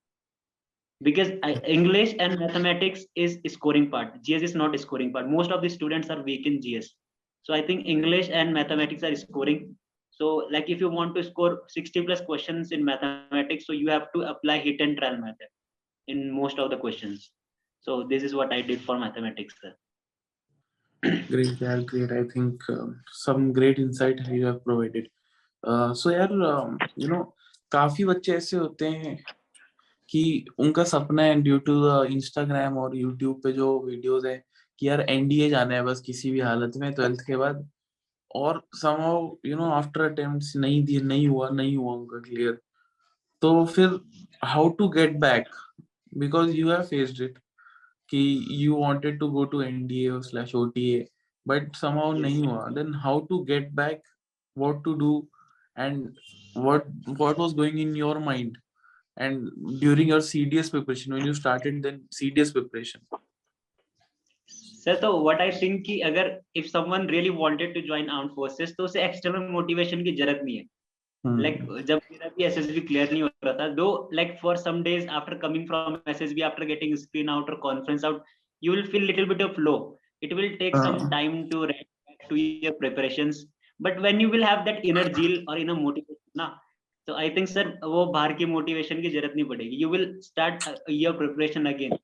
because 1.04 1.32
I, 1.44 1.54
english 1.78 2.16
and 2.20 2.40
mathematics 2.40 3.06
is 3.16 3.40
scoring 3.48 3.90
part 3.90 4.22
gs 4.24 4.42
is 4.42 4.56
not 4.56 4.80
scoring 4.80 5.14
part 5.14 5.30
most 5.30 5.52
of 5.52 5.62
the 5.62 5.70
students 5.70 6.10
are 6.10 6.22
weak 6.24 6.46
in 6.46 6.60
gs 6.60 6.90
so 7.44 7.54
i 7.54 7.62
think 7.62 7.86
english 7.86 8.30
and 8.30 8.54
mathematics 8.54 9.04
are 9.04 9.16
scoring 9.16 9.76
so 10.20 10.46
like 10.52 10.70
if 10.70 10.82
you 10.82 10.90
want 10.90 11.16
to 11.16 11.24
score 11.24 11.62
60 11.70 12.02
plus 12.04 12.22
questions 12.22 12.72
in 12.72 12.84
mathematics, 12.84 13.66
so 13.66 13.72
you 13.72 13.90
have 13.90 14.12
to 14.14 14.22
apply 14.24 14.60
hit 14.60 14.82
and 14.82 14.98
trial 14.98 15.18
method 15.18 15.48
in 16.10 16.30
most 16.30 16.60
of 16.60 16.70
the 16.70 16.78
questions. 16.78 17.32
So 17.80 18.06
this 18.10 18.22
is 18.24 18.36
what 18.36 18.52
I 18.52 18.62
did 18.62 18.82
for 18.82 19.00
mathematics. 19.00 19.56
Sir. 19.62 19.74
Great, 21.30 21.62
yeah, 21.62 21.80
great. 21.80 22.12
I 22.12 22.24
think 22.24 22.62
um, 22.70 23.02
some 23.14 23.54
great 23.54 23.80
insight 23.80 24.20
you 24.28 24.46
have 24.46 24.64
provided. 24.66 25.08
Uh, 25.64 25.94
so 25.94 26.10
यार 26.12 26.32
um, 26.52 26.78
you 26.98 27.08
know 27.08 27.34
काफी 27.72 28.04
बच्चे 28.06 28.34
ऐसे 28.34 28.58
होते 28.58 28.88
हैं 28.88 29.16
कि 30.09 30.45
उनका 30.59 30.85
सपना 30.85 31.23
है 31.23 31.43
ड्यू 31.43 31.59
टू 31.59 32.05
इंस्टाग्राम 32.05 32.79
और 32.79 32.97
यूट्यूब 32.97 33.41
पे 33.45 33.53
जो 33.53 33.79
वीडियोस 33.81 34.25
है 34.25 34.45
कि 34.79 34.89
यार 34.89 35.01
एनडीए 35.01 35.51
जाना 35.51 35.75
है 35.75 35.83
बस 35.83 36.01
किसी 36.01 36.31
भी 36.31 36.41
हालत 36.41 36.73
में 36.77 36.93
ट्वेल्थ 36.93 37.21
के 37.27 37.37
बाद। 37.37 37.71
और 38.35 38.63
somehow 38.85 39.37
you 39.47 39.57
know 39.57 39.65
after 39.65 40.01
attempts 40.01 40.57
नहीं 40.57 40.85
दिए 40.85 41.01
नहीं 41.01 41.29
हुआ 41.29 41.49
नहीं 41.49 41.77
हुआ 41.77 41.95
उनका 41.95 42.19
क्लियर 42.19 42.59
तो 43.43 43.65
फिर 43.65 44.01
how 44.45 44.69
to 44.69 44.89
get 44.89 45.17
back 45.17 45.49
because 46.19 46.51
you 46.51 46.71
have 46.71 46.83
faced 46.83 47.23
it 47.23 47.39
कि 48.09 48.69
to 49.21 49.29
go 49.31 49.45
to 49.47 49.59
NDA 49.59 50.13
or 50.13 50.23
slash 50.23 50.55
OTA, 50.55 51.07
but 51.49 51.77
somehow 51.77 52.13
Yes. 52.13 52.23
नहीं 52.23 52.47
हुआ. 52.47 52.69
Then 52.69 52.95
how 52.95 53.21
to 53.21 53.39
get 53.45 53.71
back 53.73 54.03
what 54.59 54.83
to 54.85 54.95
do 54.95 55.29
and 55.79 56.15
what 56.57 56.83
what 57.21 57.39
was 57.39 57.55
going 57.55 57.79
in 57.79 57.95
your 57.95 58.19
mind, 58.21 58.59
and 59.17 59.51
during 59.81 60.09
your 60.09 60.21
CDS 60.21 60.71
preparation 60.71 61.15
when 61.15 61.25
you 61.27 61.35
started 61.35 61.83
then 61.83 62.01
CDS 62.21 62.53
preparation. 62.53 63.01
Sir 64.85 64.95
तो 65.01 65.11
what 65.23 65.41
I 65.41 65.51
think 65.61 65.83
कि 65.85 65.99
अगर 66.07 66.27
if 66.57 66.67
someone 66.69 67.07
really 67.09 67.29
wanted 67.37 67.73
to 67.75 67.81
join 67.87 68.09
arm 68.17 68.29
forces 68.35 68.75
तो 68.79 68.85
उसे 68.85 69.03
external 69.05 69.47
motivation 69.53 70.03
की 70.05 70.13
ज़रूरत 70.17 70.41
नहीं 70.45 70.57
है 70.57 70.65
Hmm. 71.25 71.39
like 71.45 71.61
जब 71.89 72.01
मेरा 72.13 72.29
भी 72.37 72.45
एसएसबी 72.45 72.81
क्लियर 72.89 73.11
नहीं 73.13 73.23
हो 73.23 73.29
रहा 73.45 73.53
था 73.59 73.69
दो 73.77 73.85
like 74.19 74.33
for 74.41 74.53
some 74.63 74.81
days 74.89 75.05
after 75.19 75.37
coming 75.45 75.63
from 75.71 75.95
SSB 76.13 76.43
after 76.49 76.67
getting 76.71 76.91
screen 77.05 77.31
out 77.35 77.49
or 77.53 77.57
conference 77.63 78.05
out 78.09 78.19
you 78.63 78.75
will 78.75 78.83
feel 78.95 79.07
little 79.11 79.29
bit 79.31 79.41
of 79.47 79.57
low 79.69 79.77
it 80.29 80.35
will 80.41 80.51
take 80.59 80.77
some 80.81 80.99
Uh. 80.99 81.09
time 81.15 81.39
to 81.55 81.63
get 81.71 81.81
back 82.11 82.27
to 82.33 82.41
your 82.43 82.75
preparations 82.83 83.41
but 83.81 84.03
when 84.09 84.21
you 84.25 84.29
will 84.35 84.45
have 84.49 84.67
that 84.69 84.85
inner 84.91 85.07
zeal 85.21 85.39
or 85.49 85.57
inner 85.63 85.79
motivation 85.87 86.43
ना 86.43 86.51
तो 87.09 87.15
I 87.15 87.31
think 87.31 87.49
sir 87.49 87.69
वो 87.85 88.05
बाहर 88.07 88.33
की 88.33 88.47
motivation 88.47 89.01
की 89.03 89.11
ज़रूरत 89.11 89.33
नहीं 89.37 89.45
पड़ेगी। 89.45 89.77
You 89.77 89.89
will 89.89 90.07
start 90.21 90.69
your 90.91 91.17
preparation 91.17 91.67
again 91.67 91.97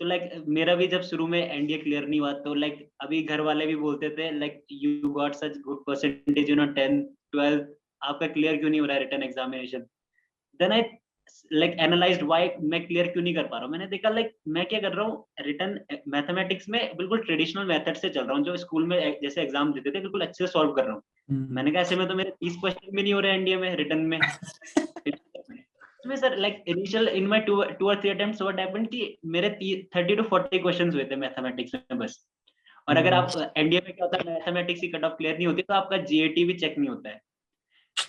तो 0.00 0.04
लाइक 0.04 0.44
मेरा 0.48 0.74
भी 0.74 0.86
जब 0.86 1.02
शुरू 1.02 1.26
में 1.26 1.40
एनडीए 1.40 1.78
क्लियर 1.78 2.06
नहीं 2.06 2.20
हुआ 2.20 2.32
तो 2.40 2.54
लाइक 2.54 2.88
अभी 3.00 3.22
घर 3.22 3.40
वाले 3.40 3.66
भी 3.66 3.76
बोलते 3.76 4.10
थे 4.18 4.30
like 4.38 4.64
you 4.72 5.08
got 5.12 5.34
such 5.34 5.58
good 5.58 5.84
percentage 5.86 6.50
you 6.50 6.56
know 6.56 6.66
tenth 6.72 7.02
twelfth 7.32 7.68
आपका 8.02 8.26
क्लियर 8.26 8.56
क्यों 8.56 8.70
नहीं 8.70 8.80
हो 8.80 8.86
रहा 8.86 8.96
है 8.96 9.02
written 9.02 9.22
examination 9.22 9.86
then 10.60 10.72
I 10.72 10.82
like 11.52 11.76
analysed 11.80 12.22
why 12.22 12.48
मैं 12.62 12.86
क्लियर 12.86 13.06
क्यों 13.06 13.22
नहीं 13.22 13.34
कर 13.34 13.42
पा 13.42 13.56
रहा 13.56 13.64
हूँ? 13.64 13.72
मैंने 13.72 13.86
देखा 13.86 14.08
लाइक 14.08 14.26
like, 14.26 14.38
मैं 14.48 14.66
क्या 14.66 14.80
कर 14.80 14.92
रहा 14.92 15.06
हूँ? 15.06 15.26
रिटर्न 15.40 15.78
मैथमेटिक्स 16.08 16.68
में 16.68 16.96
बिल्कुल 16.96 17.18
ट्रेडिशनल 17.18 17.64
मेथड 17.64 17.96
से 17.96 18.08
चल 18.08 18.24
रहा 18.24 18.36
हूँ 18.36 18.44
जो 18.44 18.56
स्कूल 18.56 18.86
में 18.86 19.20
जैसे 19.22 19.42
एग्ज़ाम 19.42 19.72
देते 19.72 19.90
थे 19.90 20.00
बिल्कुल 20.00 20.20
अच्छे 20.20 20.46
से 20.46 20.52
सॉल्व 20.52 20.72
कर 20.72 20.84
रहा 20.84 20.92
हूँ। 20.92 21.02
Hmm. 21.02 21.50
मैंने 21.50 21.70
कहा 21.70 21.82
ऐसे 21.82 21.96
में 21.96 22.06
तो 22.08 22.14
मेरे 22.14 22.30
तीस 22.30 22.56
क्वेश्चन 22.56 22.96
भी 22.96 23.02
नहीं 23.02 23.14
हो 23.14 23.20
रहे 23.20 23.32
एनडीए 23.32 23.56
में 23.56 23.76
रिटर्न 23.76 24.06
में। 24.06 24.18
इसमें 26.00 26.16
sir 26.16 26.36
like 26.36 26.64
initial 26.68 27.08
in 27.08 27.26
my 27.26 27.40
two 27.40 27.62
two 27.78 27.88
और 27.88 28.00
थ्री 28.00 28.10
अटेम्प्ट्स 28.10 28.42
व्हाट 28.42 28.58
हैपेंड 28.60 28.88
कि 28.88 29.18
मेरे 29.26 29.48
30 29.60 30.16
टू 30.16 30.22
40 30.22 30.58
क्वेश्चंस 30.62 30.94
हुए 30.94 31.04
थे 31.04 31.16
मैथमेटिक्स 31.16 31.74
में 31.74 31.98
बस। 31.98 32.26
और 32.88 32.96
अगर 32.96 33.12
आप 33.12 33.52
एनडीए 33.56 33.80
में 33.86 33.94
क्या 33.94 34.06
होता 34.06 34.18
है 34.18 34.34
मैथमेटिक्स 34.34 34.80
की 34.80 34.88
कट 34.88 35.04
ऑफ़ 35.04 35.12
क्लियर 35.12 35.36
नहीं 35.36 35.46
होती 35.46 35.62
तो 35.62 35.74
आपका 35.74 35.96
जीएटी 35.96 36.44
भी 36.44 36.54
चेक 36.54 36.78
नहीं 36.78 36.88
होता 36.88 37.08
है। 37.08 37.20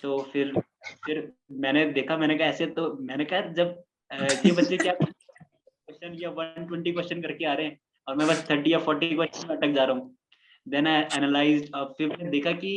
तो 0.02 0.18
फिर 0.32 0.52
फिर 1.06 1.30
मैंने 1.64 1.84
देखा 1.92 2.16
मैंने 2.16 2.36
कहा 2.38 2.48
ऐसे 2.48 2.66
तो 2.78 2.92
मैंने 3.08 3.24
कहा 3.32 3.40
जब 3.58 3.82
ये 4.46 4.52
बच्चे 4.52 4.76
क्या 4.76 4.92
क्वेश्चन 5.00 6.14
या 6.22 6.30
120 6.30 6.92
क्वेश्चन 6.94 7.22
करके 7.22 7.44
आ 7.44 7.52
रहे 7.54 7.66
हैं 7.66 7.78
और 8.06 8.16
मैं 8.16 8.26
बस 8.28 8.46
30 8.50 8.66
या 8.66 8.78
40 8.86 9.14
क्वेश्चन 9.14 9.54
अटक 9.56 9.74
जा 9.74 9.84
रहा 9.84 9.96
हूँ 9.96 10.16
देन 10.66 10.86
आई 10.86 11.02
एनालाइज्ड 11.16 11.76
फिर 11.98 12.08
मैंने 12.08 12.30
देखा 12.30 12.52
कि 12.64 12.72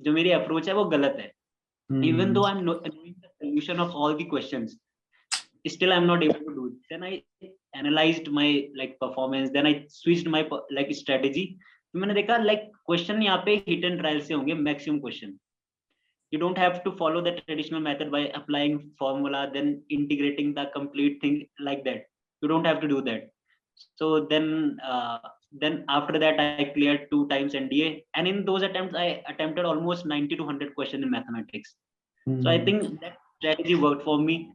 जो 0.00 0.12
मेरी 0.12 0.30
अप्रोच 0.40 0.68
है 0.68 0.74
वो 0.74 0.84
गलत 0.96 1.16
है 1.20 1.32
even 1.90 2.32
though 2.34 2.44
i'm 2.46 2.64
no- 2.64 2.80
knowing 2.84 3.14
the 3.24 3.28
solution 3.40 3.80
of 3.82 3.92
all 3.94 4.14
the 4.20 4.24
questions 4.24 4.72
still 5.74 5.92
i'm 5.92 6.06
not 6.06 6.22
able 6.22 6.40
to 6.46 6.54
do 6.54 6.64
it 6.70 6.90
then 6.90 7.04
i 7.04 7.12
analyzed 7.74 8.30
my 8.38 8.46
like 8.80 8.96
performance 9.04 9.52
then 9.56 9.68
i 9.70 9.74
switched 9.88 10.30
my 10.36 10.42
like 10.78 10.90
strategy 11.02 11.44
तो 11.94 11.98
मैंने 11.98 12.14
देखा 12.14 12.38
like 12.44 12.64
question 12.90 13.22
यहाँ 13.22 13.42
पे 13.46 13.56
hit 13.68 13.86
and 13.90 14.00
trial 14.00 14.20
से 14.20 14.34
होंगे 14.34 14.54
maximum 14.64 15.00
question 15.04 15.36
you 16.30 16.38
don't 16.38 16.58
have 16.58 16.82
to 16.84 16.92
follow 16.92 17.20
the 17.22 17.32
traditional 17.46 17.80
method 17.80 18.10
by 18.10 18.22
applying 18.34 18.90
formula 18.98 19.50
then 19.52 19.82
integrating 19.90 20.54
the 20.54 20.66
complete 20.74 21.20
thing 21.20 21.46
like 21.60 21.84
that. 21.84 22.06
You 22.42 22.48
don't 22.48 22.64
have 22.64 22.80
to 22.80 22.88
do 22.88 23.00
that. 23.02 23.30
So 23.96 24.26
then 24.26 24.78
uh, 24.84 25.18
then 25.52 25.84
after 25.88 26.18
that 26.18 26.40
i 26.40 26.64
cleared 26.74 27.06
two 27.10 27.26
times 27.28 27.54
nda 27.54 28.02
and 28.14 28.26
in 28.28 28.44
those 28.44 28.62
attempts 28.62 28.94
i 28.94 29.22
attempted 29.28 29.64
almost 29.64 30.04
90 30.04 30.36
to 30.36 30.42
100 30.42 30.74
questions 30.74 31.02
in 31.04 31.10
mathematics. 31.10 31.74
So 32.42 32.50
i 32.50 32.58
think 32.62 33.00
that 33.00 33.16
strategy 33.40 33.74
worked 33.74 34.02
for 34.02 34.18
me. 34.18 34.50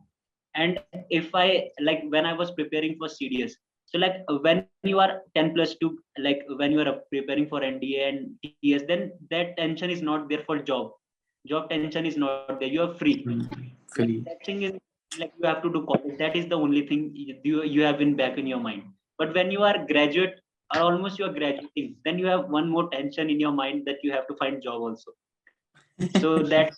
And 0.55 0.79
if 1.09 1.33
i 1.33 1.69
like 1.79 2.03
when 2.09 2.25
i 2.25 2.33
was 2.33 2.51
preparing 2.51 2.97
for 2.97 3.07
cds 3.07 3.53
so 3.85 3.97
like 3.97 4.15
when 4.41 4.65
you 4.83 4.99
are 4.99 5.21
10 5.35 5.53
plus 5.53 5.75
2 5.81 5.97
like 6.19 6.41
when 6.57 6.71
you 6.73 6.81
are 6.81 6.99
preparing 7.11 7.47
for 7.47 7.61
nda 7.61 8.09
and 8.09 8.35
ts 8.43 8.83
then 8.89 9.11
that 9.29 9.55
tension 9.57 9.89
is 9.89 10.01
not 10.01 10.27
there 10.29 10.43
for 10.45 10.57
job 10.59 10.91
job 11.48 11.69
tension 11.69 12.05
is 12.05 12.17
not 12.17 12.60
there. 12.60 12.69
You 12.69 12.83
are 12.83 12.93
free. 12.93 13.24
Free. 13.93 14.24
that 14.25 14.45
thing 14.45 14.63
is 14.63 14.74
like 15.19 15.33
you 15.38 15.48
have 15.48 15.62
to 15.63 15.71
do 15.71 15.86
college. 15.86 16.17
That 16.17 16.36
is 16.36 16.48
the 16.48 16.57
only 16.57 16.88
thing 16.88 17.12
you, 17.13 17.63
you 17.63 17.81
have 17.81 18.01
in 18.01 18.15
back 18.15 18.38
in 18.38 18.48
your 18.48 18.60
mind. 18.60 18.83
But 19.17 19.33
when 19.36 19.51
you 19.51 19.63
are 19.63 19.86
graduate 19.86 20.36
or 20.74 20.81
almost 20.81 21.19
you 21.19 21.25
are 21.25 21.33
graduating 21.33 21.95
then 22.05 22.17
you 22.17 22.25
have 22.27 22.45
one 22.50 22.69
more 22.69 22.89
tension 22.89 23.29
in 23.29 23.39
your 23.39 23.51
mind 23.51 23.83
that 23.86 23.98
you 24.03 24.12
have 24.13 24.25
to 24.27 24.36
find 24.36 24.63
job 24.63 24.81
also. 24.81 25.12
So 26.19 26.38
that 26.53 26.74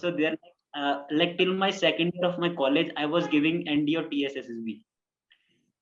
so 0.00 0.10
there 0.10 0.36
uh, 0.74 1.02
like 1.10 1.38
till 1.38 1.52
my 1.54 1.70
second 1.70 2.12
year 2.14 2.24
of 2.24 2.38
my 2.38 2.48
college 2.48 2.90
i 2.96 3.06
was 3.06 3.26
giving 3.28 3.64
nd 3.68 3.96
or 3.96 4.04
tssb 4.04 4.80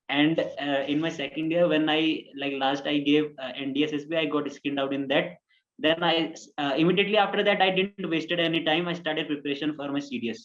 and 0.08 0.40
uh, 0.40 0.82
in 0.88 1.00
my 1.00 1.08
second 1.08 1.50
year 1.50 1.68
when 1.68 1.88
i 1.88 2.24
like 2.36 2.54
last 2.54 2.86
i 2.86 2.98
gave 2.98 3.30
uh, 3.38 3.52
ndssb 3.66 4.16
i 4.16 4.24
got 4.24 4.50
skinned 4.52 4.80
out 4.80 4.92
in 4.92 5.06
that 5.06 5.36
then 5.85 6.03
i 6.09 6.15
uh, 6.63 6.73
immediately 6.83 7.17
after 7.25 7.43
that 7.47 7.61
i 7.61 7.69
didn't 7.77 8.09
wasted 8.15 8.39
any 8.49 8.61
time 8.69 8.87
i 8.87 8.93
started 9.01 9.27
preparation 9.31 9.73
for 9.79 9.87
my 9.95 10.03
cds 10.09 10.41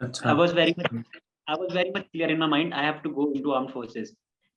I 0.00 0.04
अच्छा 0.06 0.36
was 0.42 0.52
very 0.60 0.74
much 0.78 0.92
I 1.52 1.56
was 1.62 1.70
very 1.78 1.90
much 1.96 2.06
clear 2.12 2.28
in 2.32 2.38
my 2.42 2.46
mind. 2.52 2.72
I 2.80 2.82
have 2.88 2.98
to 3.04 3.10
go 3.18 3.24
into 3.36 3.52
armed 3.58 3.72
forces. 3.76 4.08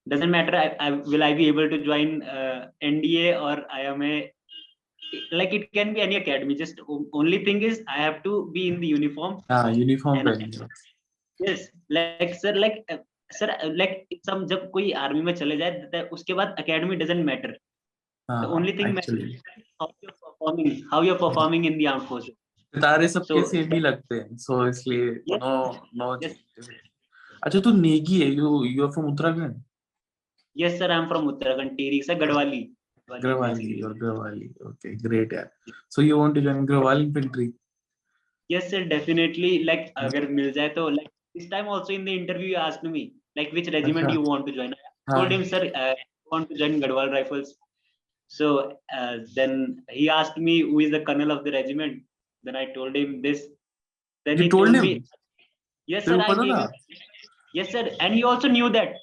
doesn't 0.08 0.32
matter 0.34 0.56
I, 0.58 0.66
I 0.86 0.92
will 1.12 1.24
i 1.28 1.34
be 1.38 1.46
able 1.52 1.68
to 1.74 1.78
join 1.90 2.10
uh, 2.38 2.58
nda 2.90 3.30
or 3.46 3.54
ima 3.92 4.10
like 5.40 5.54
it 5.58 5.64
can 5.78 5.94
be 5.96 6.02
any 6.02 6.18
academy 6.18 6.56
just 6.64 6.80
o- 6.90 7.06
only 7.22 7.40
thing 7.48 7.62
is 7.70 7.82
i 7.96 7.98
have 8.06 8.18
to 8.28 8.34
be 8.58 8.64
in 8.72 8.80
the 8.84 8.90
uniform 8.98 9.34
हाँ 9.52 9.64
uniform 9.78 10.20
And- 10.20 10.30
पहन 10.30 10.68
yes 11.40 11.64
like 11.98 12.34
sir 12.44 12.54
like 12.64 12.78
uh, 12.94 13.00
sir 13.40 13.50
uh, 13.56 13.72
like 13.82 13.96
some 14.30 14.46
जब 14.54 14.70
कोई 14.76 14.92
army 15.06 15.22
में 15.30 15.34
चले 15.42 15.58
जाए 15.64 15.72
तो 15.96 16.02
उसके 16.20 16.34
बाद 16.42 16.56
academy 16.66 17.00
doesn't 17.04 17.26
matter 17.32 17.52
हाँ 17.52 17.69
the 18.43 18.49
only 18.59 18.73
thing 18.81 18.97
actually. 18.99 19.25
matters 19.25 19.43
how 19.81 19.89
you're 20.03 20.17
performing 20.27 20.71
how 20.93 21.01
you're 21.09 21.21
performing 21.25 21.65
in 21.71 21.79
the 21.83 21.89
armed 21.95 22.07
forces 22.13 22.37
सितारे 22.75 23.07
सबके 23.13 23.41
So- 23.41 23.47
सेम 23.51 23.73
ही 23.73 23.79
लगते 23.81 24.15
हैं 24.17 24.37
सो 24.47 24.67
इसलिए 24.69 25.07
Yes. 25.31 25.41
No 25.45 25.55
no. 26.03 26.11
अच्छा 27.47 27.61
तू 27.61 27.71
नेगी 27.81 28.21
है 28.23 28.29
you 28.35 28.51
you 28.65 28.85
are 28.87 28.91
from 28.97 29.07
Uttarakhand 29.13 29.63
yes 30.57 30.77
sir 30.83 30.89
i'm 30.97 31.09
from 31.13 31.27
uttarakhand 31.33 31.77
Tehri 31.81 32.01
से 32.11 32.15
गढ़वाली 32.23 32.61
गढ़वाली 33.09 33.81
और 33.89 33.95
गढ़वाली 34.03 34.49
ओके 34.69 34.95
ग्रेट 35.07 35.33
यार 35.33 35.51
so 35.97 36.03
you 36.03 36.19
want 36.19 36.35
to 36.35 36.41
join 36.47 36.65
Garhwal 36.67 37.03
infantry 37.03 37.47
yes 38.51 38.69
sir 38.75 38.83
definitely 38.93 39.51
like 39.71 39.91
अगर 40.05 40.29
मिल 40.39 40.51
जाए 40.59 40.69
तो 40.79 40.89
like 40.99 41.11
this 41.39 41.49
time 41.55 41.73
also 41.77 41.97
in 41.99 42.07
the 42.11 42.15
interview 42.21 42.53
you 42.53 42.61
asked 42.69 42.87
me 42.95 43.03
like 43.41 43.53
which 43.59 43.73
regiment 43.79 44.07
अच्छा। 44.07 44.15
you 44.19 44.23
want 44.31 44.47
to 44.51 44.55
join 44.61 44.73
I 44.79 45.13
हाँ 45.13 45.19
told 45.21 45.35
him 45.37 45.45
sir 45.55 45.61
uh, 45.83 45.91
I 45.91 46.33
want 46.37 46.49
to 46.53 46.61
join 46.63 46.79
Gadwal 46.85 47.13
Rifles 47.17 47.53
So 48.31 48.79
uh, 48.97 49.17
then 49.35 49.83
he 49.89 50.09
asked 50.09 50.37
me 50.39 50.61
who 50.61 50.79
is 50.79 50.93
the 50.93 51.01
colonel 51.01 51.33
of 51.33 51.45
the 51.45 51.51
regiment. 51.51 52.03
Then 52.45 52.55
I 52.55 52.67
told 52.73 52.95
him 52.95 53.21
this. 53.23 53.43
Then 54.25 54.37
you 54.37 54.45
he 54.45 54.49
told, 54.49 54.69
him? 54.69 54.83
me, 54.83 55.03
yes 55.87 56.05
sir, 56.05 56.21
I 56.21 56.35
gave, 56.35 56.69
yes 57.55 57.73
sir, 57.73 57.91
and 57.99 58.15
he 58.15 58.23
also 58.23 58.47
knew 58.47 58.69
that. 58.71 58.95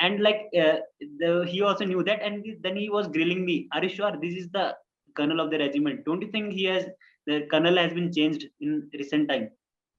And 0.00 0.20
like 0.20 0.48
uh, 0.58 0.78
the, 1.20 1.46
he 1.48 1.62
also 1.62 1.84
knew 1.84 2.02
that, 2.02 2.22
and 2.22 2.44
then 2.62 2.74
he 2.74 2.90
was 2.90 3.06
grilling 3.06 3.44
me. 3.44 3.68
Are 3.72 3.84
you 3.84 3.88
sure 3.88 4.12
this 4.20 4.34
is 4.34 4.48
the 4.50 4.74
colonel 5.16 5.38
of 5.38 5.50
the 5.52 5.58
regiment? 5.58 6.04
Don't 6.04 6.20
you 6.20 6.32
think 6.32 6.52
he 6.52 6.64
has 6.64 6.86
the 7.26 7.46
colonel 7.52 7.76
has 7.76 7.92
been 7.92 8.12
changed 8.12 8.46
in 8.60 8.90
recent 8.94 9.28
time? 9.28 9.50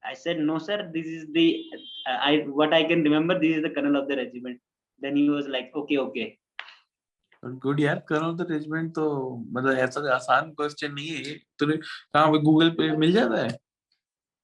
I 0.05 0.13
said 0.13 0.39
no 0.39 0.57
sir, 0.57 0.91
this 0.93 1.05
is 1.05 1.27
the 1.31 1.63
uh, 2.09 2.17
I 2.19 2.37
what 2.61 2.73
I 2.73 2.83
can 2.83 3.03
remember. 3.03 3.39
This 3.39 3.57
is 3.57 3.63
the 3.63 3.69
colonel 3.69 3.95
of 3.95 4.09
the 4.09 4.17
regiment. 4.17 4.59
Then 4.99 5.15
he 5.15 5.29
was 5.29 5.47
like 5.47 5.71
okay 5.73 5.99
okay 5.99 6.37
good 7.43 7.79
यार 7.79 8.00
करो 8.09 8.31
तो 8.33 8.43
arrangement 8.43 8.93
तो 8.95 9.03
मतलब 9.51 9.77
ऐसा 9.77 10.01
तो 10.01 10.07
आसान 10.13 10.51
question 10.53 10.93
नहीं 10.93 11.07
है 11.09 11.35
तुझे 11.59 11.77
कहाँ 11.77 12.27
पे 12.31 12.39
गूगल 12.41 12.69
पे 12.77 12.89
मिल 12.97 13.12
जाता 13.13 13.41
है? 13.41 13.50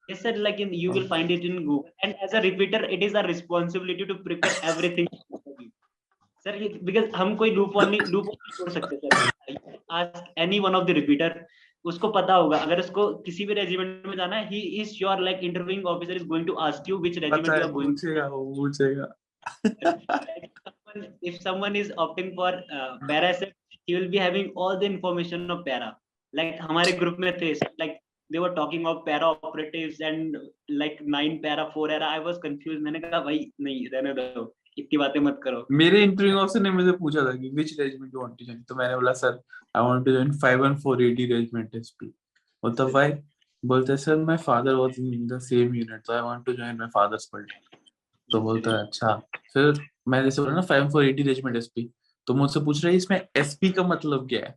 Yes 0.10 0.22
sir 0.24 0.36
like 0.38 0.60
in 0.62 0.74
you 0.74 0.92
will 0.94 1.08
find 1.08 1.32
it 1.32 1.46
in 1.46 1.64
Google 1.66 1.92
and 2.04 2.16
as 2.24 2.36
a 2.36 2.40
repeater 2.42 2.86
it 2.86 3.04
is 3.04 3.18
our 3.18 3.28
responsibility 3.28 4.06
to 4.06 4.14
prepare 4.24 4.70
everything 4.70 5.08
sir 6.46 6.62
ये 6.62 6.70
बिकॉज़ 6.84 7.10
हम 7.16 7.36
कोई 7.36 7.52
लूप 7.56 7.76
ऑन 7.78 7.90
नहीं 7.90 8.02
लूप 8.12 8.28
ऑन 8.30 8.52
छोड़ 8.58 8.70
सकते 8.72 8.98
sir 8.98 9.78
ask 9.92 10.34
anyone 10.60 10.76
of 10.76 10.86
the 10.88 10.96
repeater 11.00 11.40
उसको 11.86 12.08
पता 12.12 12.34
होगा। 12.34 12.58
अगर 12.58 12.80
उसको 12.80 13.08
किसी 13.26 13.46
भी 13.46 13.54
रेजिमेंट 13.54 14.06
में 14.08 14.16
जाना 14.18 14.36
है 14.36 14.48
he 14.50 14.60
is 14.82 14.90
sure 14.90 15.22
like 15.22 15.40
interviewing 15.44 15.86
officer 15.88 16.16
is 16.16 16.26
going 16.28 16.48
to 16.48 16.54
ask 16.68 16.90
you 16.90 16.98
which 16.98 17.18
regiment 17.18 17.48
you 17.48 17.54
are 17.54 17.72
going 17.72 17.90
to 17.90 17.96
पूछेगा 17.96 18.28
वो 18.28 18.44
पूछेगा। 18.56 19.08
someone, 20.90 21.14
if 21.22 21.42
someone 21.42 21.76
is 21.76 21.92
opting 21.98 22.36
for 22.36 22.62
uh, 22.74 22.98
para 23.08 23.34
SF, 23.34 23.52
he 23.86 23.96
will 23.96 24.10
be 24.10 24.18
having 24.18 24.52
all 24.56 24.80
the 24.80 24.86
information 24.86 25.50
of 25.52 25.66
para 25.66 25.98
like 26.34 26.60
हमारे 26.62 26.92
group 27.00 27.18
में 27.20 27.32
थे 27.40 27.54
like 27.80 27.98
they 28.30 28.40
were 28.40 28.54
talking 28.56 28.86
of 28.86 29.06
para 29.06 29.26
operatives 29.26 30.00
and 30.00 30.38
like 30.70 31.00
nine 31.02 31.42
para 31.42 31.72
four 31.74 31.90
era 31.90 32.06
I 32.06 32.20
was 32.20 32.38
confused 32.40 32.82
मैंने 32.84 33.00
कहा 33.00 33.20
भाई 33.26 33.52
नहीं 33.62 33.88
रहने 33.94 34.14
दो 34.14 34.54
इतनी 34.78 34.98
बातें 34.98 35.20
मत 35.20 35.40
करो 35.44 35.66
मेरे 35.72 36.04
इंटरव्यू 36.04 36.38
ऑफिसर 36.40 36.62
ने 36.62 36.72
मुझे 36.72 36.92
पूछा 37.00 37.22
था 37.26 37.32
कि 37.38 37.50
which 37.56 37.80
regiment 37.80 38.14
you 38.14 38.22
want 38.22 38.38
to 38.40 38.46
join 38.46 38.62
तो 38.70 38.76
मैंने 38.76 38.96
बोला 38.96 39.14
sir 39.22 39.40
I 39.76 39.84
want 39.84 40.06
to 40.06 40.12
join 40.12 40.32
51480 40.44 41.28
regiment 41.32 41.76
SP 41.76 42.08
बोलता 42.64 42.84
व्हाई 42.96 43.12
बोलता 43.64 43.94
है 43.94 43.98
sir 44.06 44.24
my 44.30 44.38
father 44.46 44.76
was 44.76 45.00
in 45.00 45.28
the 45.28 45.40
same 45.50 45.76
unit 45.76 46.06
so 46.08 46.14
I 46.16 46.22
want 46.22 46.46
to 46.46 46.54
join 46.62 46.78
my 46.80 46.88
father's 46.94 47.26
पलटन 47.34 47.70
तो 48.30 48.42
बोलता 48.42 48.72
है 48.72 48.86
अच्छा 48.86 49.16
फिर 49.54 49.74
मैंने 50.10 50.32
से 50.32 50.42
बोला 50.42 50.54
ना 50.56 50.62
five 50.70 50.90
four 50.92 51.06
eighty 51.06 51.24
regiment 51.24 51.58
S 51.58 51.68
P 51.76 51.90
तो 52.28 52.34
मुझसे 52.34 52.60
पूछ 52.66 52.84
रहे 52.86 52.96
इसमें 52.96 53.20
एस 53.38 53.58
पी 53.62 53.70
का 53.72 53.84
मतलब 53.84 54.28
क्या 54.30 54.46
है? 54.46 54.56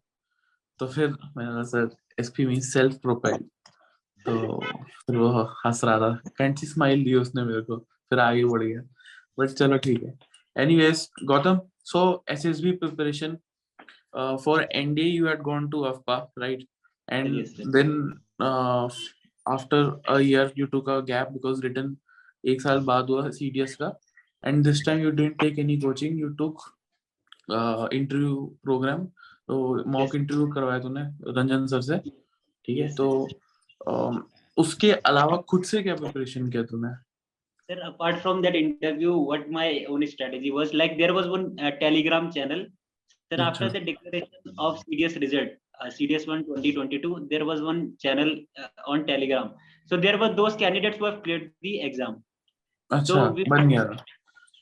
तो 0.81 0.87
फिर 0.87 1.09
मैंने 1.09 1.51
कहा 1.51 1.63
sir 1.65 1.89
S 2.21 2.31
P 2.37 2.47
mean 2.47 2.61
self 2.63 2.95
profile 3.03 3.43
तो 4.27 4.61
फिर 5.07 5.17
वो 5.17 5.29
हंस 5.65 5.85
रहा 5.85 5.99
था। 5.99 6.33
कैंट 6.39 6.59
सी 6.59 6.67
स्माइल 6.67 7.05
दी 7.05 7.15
उसने 7.15 7.45
मेरे 7.45 7.61
को। 7.63 7.77
फिर 7.77 8.19
आगे 8.21 8.45
बढ़ 8.45 8.63
गया। 8.63 8.81
बट 9.39 9.49
चलो 9.51 9.79
ठीक 9.79 10.03
है। 10.03 10.13
Anyways 10.77 11.09
Gautam 11.25 11.61
so 11.87 12.03
S 12.31 12.47
S 12.47 12.61
B 12.61 12.73
preparation 12.83 13.37
for 14.45 14.63
N 14.73 14.95
D 14.95 15.03
you 15.03 15.27
had 15.27 15.43
gone 15.43 15.69
to 15.71 15.81
अफपा 15.91 16.17
right 16.39 16.67
and 17.09 17.45
then 17.75 17.93
after 19.47 20.01
a 20.09 20.19
year 20.21 20.53
you 20.59 20.67
two 20.67 20.81
का 20.81 20.99
गैप 21.11 21.29
बिकॉज़ 21.33 21.63
रिटर्न 21.63 21.97
एक 22.45 22.63
साल 22.63 22.81
बाद 22.85 23.11
हुआ 23.11 23.29
सी 23.31 23.51
डी 23.51 23.61
एस 23.61 23.75
का। 23.77 23.89
And 24.43 24.65
this 24.65 24.83
time 24.85 25.01
you 25.01 25.13
didn't 25.13 25.39
take 25.39 25.59
any 25.59 25.77
coaching 25.81 26.17
you 26.19 26.35
took 26.39 26.63
uh, 27.49 27.89
interview 28.01 28.37
program 28.69 29.07
तो 29.49 29.57
mock. 29.93 30.15
Interview 30.15 30.47
करवाया 30.53 30.79
तूने 30.81 31.01
Ranjan 31.39 31.67
sir 31.67 31.81
से 31.83 31.97
ठीक 32.67 32.79
है 32.79 32.89
तो 32.95 33.07
um, 33.93 34.21
उसके 34.57 34.91
अलावा 35.11 35.37
खुद 35.51 35.65
से 35.71 35.83
क्या 35.83 35.95
प्रिपरेशन 35.97 36.49
किया 36.51 36.63
तूने 36.71 36.93
sir 37.69 37.79
apart 37.89 38.21
from 38.23 38.43
that 38.45 38.57
interview 38.61 39.17
what 39.31 39.51
my 39.57 39.67
own 39.89 40.07
strategy 40.13 40.51
was 40.59 40.73
like 40.83 40.97
there 41.03 41.15
was 41.19 41.29
one 41.35 41.45
uh, 41.65 41.73
telegram 41.83 42.31
channel 42.37 42.63
sir 43.31 43.41
after 43.49 43.69
the 43.77 43.81
declaration 43.91 44.55
of 44.69 44.79
cds 44.87 45.19
result 45.27 45.51
uh, 45.81 45.91
cds 45.99 46.27
1 46.29 46.45
2022 46.49 47.13
there 47.35 47.45
was 47.51 47.63
one 47.71 47.83
channel 48.07 48.33
uh, 48.63 48.71
on 48.95 49.07
telegram 49.13 49.53
so 49.91 50.01
there 50.07 50.19
were 50.25 50.33
those 50.41 50.57
candidates 50.65 50.99
who 50.99 51.11
have 51.11 51.23
cleared 51.27 51.47
the 51.69 51.75
exam 51.91 52.19
अच्छा 52.91 53.29
we- 53.39 53.49
बन 53.51 53.69
गया 53.69 53.85
था 53.93 54.05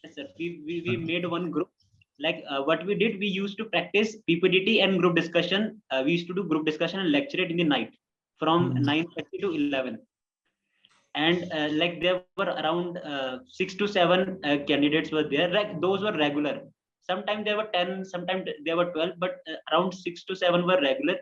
Yes, 0.01 0.15
sir. 0.17 0.27
We, 0.39 0.63
we, 0.67 0.83
we 0.87 0.97
made 0.97 1.27
one 1.29 1.51
group. 1.51 1.69
Like 2.19 2.45
uh, 2.49 2.63
what 2.63 2.85
we 2.87 2.95
did, 2.95 3.19
we 3.19 3.27
used 3.27 3.57
to 3.59 3.65
practice 3.67 4.17
PPDT 4.29 4.83
and 4.83 4.99
group 5.01 5.17
discussion. 5.17 5.81
Uh, 5.91 6.03
we 6.05 6.13
used 6.13 6.27
to 6.29 6.35
do 6.35 6.45
group 6.45 6.67
discussion 6.67 7.01
and 7.01 7.11
lecture 7.13 7.41
it 7.41 7.51
in 7.51 7.57
the 7.59 7.65
night 7.65 7.93
from 8.39 8.75
Mhm. 8.75 8.85
9.30 8.85 9.39
to 9.41 9.53
11. 9.53 9.99
And 11.15 11.45
uh, 11.53 11.69
like 11.73 12.01
there 12.01 12.21
were 12.37 12.45
around 12.45 12.99
uh, 12.99 13.39
six 13.47 13.75
to 13.77 13.87
seven 13.89 14.39
uh, 14.45 14.59
candidates 14.67 15.11
were 15.11 15.25
there. 15.25 15.49
Like 15.49 15.81
those 15.81 16.03
were 16.03 16.13
regular. 16.17 16.61
Sometimes 17.03 17.45
there 17.45 17.57
were 17.57 17.69
10, 17.73 18.05
sometimes 18.05 18.45
there 18.65 18.77
were 18.77 18.91
12, 18.93 19.13
but 19.19 19.37
uh, 19.51 19.57
around 19.73 19.93
six 19.93 20.25
to 20.25 20.35
seven 20.37 20.67
were 20.67 20.81
regular. 20.81 21.17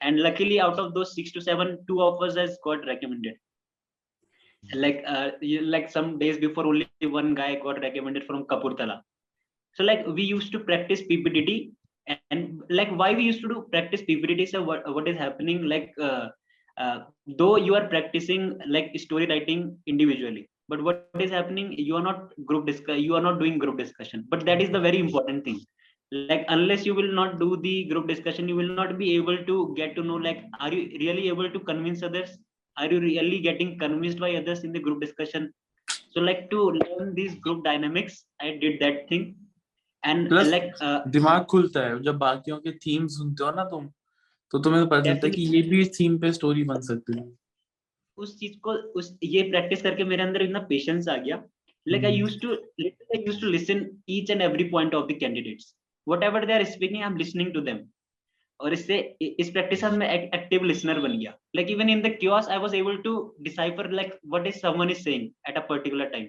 And 0.00 0.20
luckily 0.20 0.60
out 0.60 0.78
of 0.78 0.94
those 0.94 1.14
six 1.14 1.32
to 1.32 1.40
seven, 1.40 1.78
two 1.88 2.02
of 2.02 2.22
us 2.22 2.36
has 2.36 2.58
got 2.64 2.86
recommended 2.86 3.34
like 4.74 5.02
uh, 5.06 5.30
like 5.42 5.90
some 5.90 6.18
days 6.18 6.38
before 6.38 6.66
only 6.66 6.88
one 7.02 7.34
guy 7.34 7.54
got 7.56 7.80
recommended 7.80 8.24
from 8.24 8.44
kapurtala 8.44 9.00
so 9.74 9.84
like 9.84 10.06
we 10.06 10.22
used 10.22 10.52
to 10.52 10.60
practice 10.60 11.02
ppdt 11.02 11.72
and, 12.30 12.60
like 12.68 12.90
why 12.90 13.14
we 13.14 13.24
used 13.24 13.40
to 13.40 13.48
do 13.48 13.66
practice 13.70 14.02
ppdt 14.02 14.48
so 14.48 14.62
what, 14.62 14.82
what 14.94 15.08
is 15.08 15.16
happening? 15.16 15.64
Like 15.64 15.92
uh, 16.00 16.28
uh, 16.78 16.98
though 17.26 17.56
you 17.56 17.74
are 17.74 17.86
practicing 17.88 18.58
like 18.66 18.92
story 18.98 19.26
writing 19.26 19.78
individually 19.86 20.48
but 20.68 20.82
what 20.82 21.08
is 21.20 21.30
happening? 21.30 21.72
You 21.72 21.96
are 21.96 22.02
not 22.02 22.32
group 22.46 22.66
discuss 22.66 22.98
you 22.98 23.14
are 23.14 23.20
not 23.20 23.38
doing 23.38 23.58
group 23.58 23.78
discussion. 23.78 24.24
But 24.28 24.44
that 24.46 24.60
is 24.60 24.70
the 24.70 24.80
very 24.80 24.98
important 24.98 25.44
thing. 25.44 25.60
Like 26.10 26.44
unless 26.48 26.84
you 26.84 26.94
will 26.94 27.12
not 27.12 27.38
do 27.40 27.56
the 27.56 27.84
group 27.84 28.08
discussion 28.08 28.48
you 28.48 28.56
will 28.56 28.68
not 28.68 28.98
be 28.98 29.14
able 29.16 29.44
to 29.44 29.74
get 29.76 29.94
to 29.96 30.02
know 30.02 30.16
like 30.16 30.44
are 30.60 30.72
you 30.72 30.98
really 31.00 31.28
able 31.28 31.50
to 31.50 31.60
convince 31.60 32.02
others 32.02 32.38
are 32.76 32.88
you 32.92 33.00
really 33.00 33.38
getting 33.40 33.78
convinced 33.78 34.18
by 34.18 34.34
others 34.36 34.64
in 34.64 34.72
the 34.72 34.80
group 34.80 35.00
discussion 35.00 35.52
so 36.14 36.20
like 36.20 36.48
to 36.50 36.60
learn 36.80 37.14
these 37.14 37.34
group 37.46 37.64
dynamics 37.64 38.24
i 38.40 38.50
did 38.64 38.78
that 38.80 39.08
thing 39.08 39.26
and 40.02 40.28
Plus, 40.28 40.48
like 40.48 40.70
uh, 40.80 41.00
दिमाग 41.16 41.44
खुलता 41.50 41.80
है 41.86 42.02
जब 42.02 42.18
बाकियों 42.18 42.58
के 42.60 42.72
theme 42.86 43.06
सुनते 43.16 43.44
हो 43.44 43.50
ना 43.56 43.64
तुम 43.74 43.86
तो 44.52 44.58
तुम्हें 44.62 44.86
पता 44.88 45.00
चलता 45.02 45.26
है 45.26 45.30
कि 45.32 45.42
ये 45.56 45.62
भी 45.68 45.80
इस 45.80 45.98
थीम 46.00 46.18
पे 46.18 46.32
स्टोरी 46.32 46.64
बन 46.70 46.80
सकती 46.90 47.18
है 47.18 47.24
उस 48.18 48.38
चीज़ 48.38 48.58
को 48.66 48.72
उस 49.00 49.16
ये 49.24 49.42
प्रैक्टिस 49.50 49.82
करके 49.82 50.04
मेरे 50.04 50.22
अंदर 50.22 50.42
इतना 50.42 50.60
पेशेंस 50.72 51.08
आ 51.08 51.16
गया 51.16 51.42
like 51.86 52.04
i 52.04 52.10
Hmm. 52.10 52.18
used 52.24 52.40
to 52.42 52.48
literally 52.78 53.16
I 53.16 53.20
used 53.28 53.40
to 53.40 53.48
listen 53.52 53.78
each 54.06 54.30
and 54.30 54.42
every 54.42 54.70
point 54.70 54.94
of 54.94 55.06
the 55.08 55.14
candidates 55.22 55.74
whatever 56.06 56.42
they 56.46 56.58
are 56.58 56.66
speaking 56.74 57.02
i'm 57.06 57.16
listening 57.22 57.48
to 57.54 57.62
them 57.68 57.80
और 58.62 58.72
इससे 58.72 58.98
इस 59.20 59.50
प्रैक्टिस 59.50 59.84
में 59.92 60.08
एक्टिव 60.08 60.64
लिसनर 60.64 60.98
बन 60.98 61.16
गया। 61.18 61.32
Like 61.56 61.70
even 61.70 61.90
in 61.90 62.02
the 62.02 62.10
chaos 62.20 62.48
I 62.48 62.58
was 62.58 62.74
able 62.74 62.96
to 63.04 63.14
decipher 63.42 63.90
like 63.90 64.18
what 64.26 64.46
is 64.46 64.58
someone 64.58 64.90
is 64.90 65.02
saying 65.04 65.28
at 65.48 65.56
a 65.56 65.60
particular 65.68 66.08
time 66.08 66.26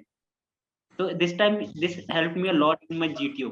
तो 1.00 1.10
this 1.22 1.38
time 1.38 1.56
this 1.80 1.98
help 2.12 2.34
me 2.38 2.50
a 2.50 2.54
lot 2.54 2.78
in 2.91 2.98
my 2.98 3.10
GTO 3.22 3.52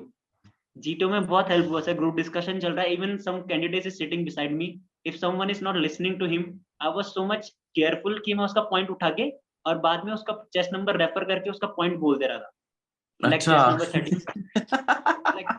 GTO 0.77 1.09
में 1.09 1.25
बहुत 1.27 1.49
help 1.49 1.67
हुआ 1.69 1.81
sir 1.81 1.93
group 1.93 2.15
discussion 2.15 2.59
चल 2.59 2.73
रहा 2.73 2.85
है. 2.85 2.93
Even 2.93 3.17
some 3.17 3.39
candidate 3.49 3.85
is 3.87 3.95
sitting 3.95 4.23
beside 4.25 4.51
me 4.51 4.67
if 5.05 5.15
someone 5.17 5.49
is 5.49 5.63
not 5.63 5.75
listening 5.75 6.19
to 6.19 6.25
him 6.25 6.43
I 6.81 6.91
was 6.95 7.05
so 7.05 7.25
much 7.25 7.49
careful 7.75 8.21
कि 8.25 8.33
मैं 8.33 8.45
उसका 8.45 8.61
point 8.71 8.89
उठा 8.89 9.09
के 9.09 9.29
और 9.65 9.77
बाद 9.79 10.05
में 10.05 10.13
उसका 10.13 10.33
चेस्ट 10.53 10.73
नंबर 10.73 10.97
रेफर 10.97 11.23
करके 11.23 11.49
उसका 11.49 11.67
पॉइंट 11.77 11.97
बोल 11.99 12.17
दे 12.17 12.27
रहा 12.27 12.37
था। 12.37 12.51
अच्छा। 13.23 13.77
test 13.77 13.91
30 13.93 14.23
like 15.35 15.49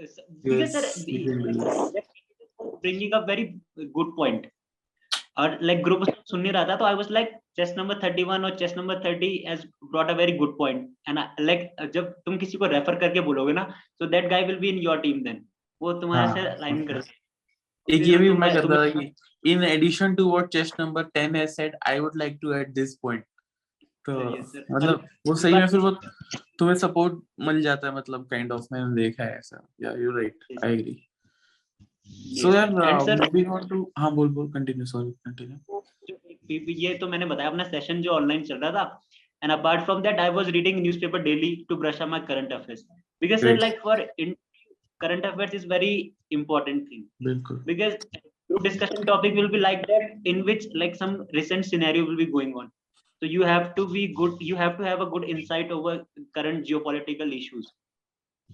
uh, 0.00 0.06
because 0.42 0.72
sir 0.72 0.84
we 1.06 1.16
bringing 2.82 3.12
up 3.14 3.26
very 3.26 3.46
good 3.98 4.14
point 4.20 4.46
और 5.38 5.58
like 5.68 5.82
group 5.86 6.04
सुन 6.30 6.40
नहीं 6.40 6.52
रहा 6.52 6.64
था 6.68 6.76
तो 6.76 6.84
I 6.84 6.94
was 6.98 7.10
like 7.16 7.32
chest 7.58 7.76
number 7.78 7.96
31 8.04 8.44
और 8.44 8.56
chest 8.60 8.76
number 8.76 8.96
30 9.02 9.28
has 9.48 9.66
brought 9.92 10.10
a 10.10 10.14
very 10.20 10.36
good 10.38 10.56
point 10.60 10.86
and 11.08 11.18
I, 11.18 11.26
like 11.40 11.68
जब 11.94 12.14
तुम 12.26 12.36
किसी 12.38 12.58
को 12.58 12.66
रेफर 12.74 12.98
करके 13.00 13.20
बोलोगे 13.28 13.52
ना 13.52 13.66
so 14.00 14.08
that 14.14 14.30
guy 14.30 14.42
will 14.50 14.60
be 14.64 14.72
in 14.74 14.82
your 14.88 14.96
team 15.02 15.22
then 15.26 15.44
वो 15.80 15.92
तुम्हारे 16.00 16.26
हाँ। 16.26 16.34
से 16.36 16.60
लाइन 16.60 16.86
कर 16.86 17.02
एक 17.94 18.06
ये 18.06 18.16
भी 18.18 18.28
तो 18.28 18.34
मैं 18.34 18.52
करता 18.54 18.76
था 18.76 18.88
कि 18.90 19.12
in 19.52 19.64
addition 19.64 20.16
to 20.18 20.26
what 20.28 20.50
chest 20.50 20.78
number 20.78 21.04
10 21.18 21.34
has 21.40 21.54
said 21.54 21.74
I 21.94 22.00
would 22.00 22.16
like 22.22 22.40
to 22.44 22.54
add 22.54 22.74
this 22.74 22.96
point 22.96 23.24
तो. 24.08 24.30
मतलब 24.74 25.06
वो 25.26 25.34
सही 25.34 25.54
में 25.54 25.66
फिर 25.66 25.80
वो 25.80 25.90
तुम्हें 26.58 26.76
सपोर्ट 26.76 27.22
मिल 27.40 27.62
जाता 27.62 27.88
है 27.88 27.94
मतलब 27.94 28.26
काइंड 28.26 28.52
ऑफ़ 28.52 28.66
मैंने 28.72 29.02
देखा 29.02 29.24
है 29.24 29.38
ऐसा 29.38 29.68
या 29.82 29.92
you 29.92 30.10
right 30.10 30.38
I. 30.64 30.72
Agree 30.72 31.08
so 32.42 32.54
यार 32.54 32.70
मूविंग 32.70 33.52
ऑन 33.52 33.68
टू 33.68 33.92
हाँ 33.98 34.14
बोल 34.14 34.28
बोल 34.28 34.52
कंटिन्यू 34.52 34.86
सॉरी 34.86 35.10
कंटिन्यू 35.10 36.74
ये 36.74 36.94
तो 36.94 37.08
मैंने 37.08 37.26
बताया 37.26 37.48
अपना 37.48 37.64
सेशन 37.64 38.02
जो 38.02 38.10
ऑनलाइन 38.10 38.42
चल 38.42 38.56
रहा 38.56 38.70
था 38.70 39.00
and 39.42 39.52
apart 39.52 39.84
from 39.86 40.02
that 40.02 40.18
i 40.18 40.30
was 40.30 40.50
reading 40.50 40.82
newspaper 40.82 41.18
daily 41.22 41.66
to 41.68 41.76
brush 41.76 42.00
up 42.00 42.08
my 42.08 42.20
current 42.20 42.52
affairs 42.52 42.84
because 43.20 43.40
sir, 43.40 43.48
Great. 43.48 43.60
like 43.60 43.82
for 43.82 43.96
in 44.18 44.34
current 45.00 45.24
affairs 45.24 45.52
is 45.52 45.64
very 45.64 46.14
important 46.30 46.88
thing 46.88 47.04
बिल्कुल 47.22 47.64
because 47.66 47.96
group 48.50 48.62
discussion 48.62 49.06
topic 49.06 49.34
will 49.34 49.48
be 49.48 49.58
like 49.58 49.86
that 49.86 50.32
in 50.32 50.44
which 50.44 50.66
like 50.74 50.94
some 50.94 51.26
recent 51.32 51.64
scenario 51.64 52.04
will 52.04 52.16
be 52.16 52.26
going 52.26 52.54
on 52.54 52.70
so 53.19 53.25
you 53.35 53.43
have 53.43 53.75
to 53.75 53.87
be 53.95 54.03
good 54.21 54.37
you 54.49 54.55
have 54.55 54.77
to 54.77 54.83
have 54.91 55.01
a 55.01 55.09
good 55.13 55.25
insight 55.35 55.71
over 55.71 55.93
current 56.35 56.65
geopolitical 56.65 57.35
issues 57.41 57.73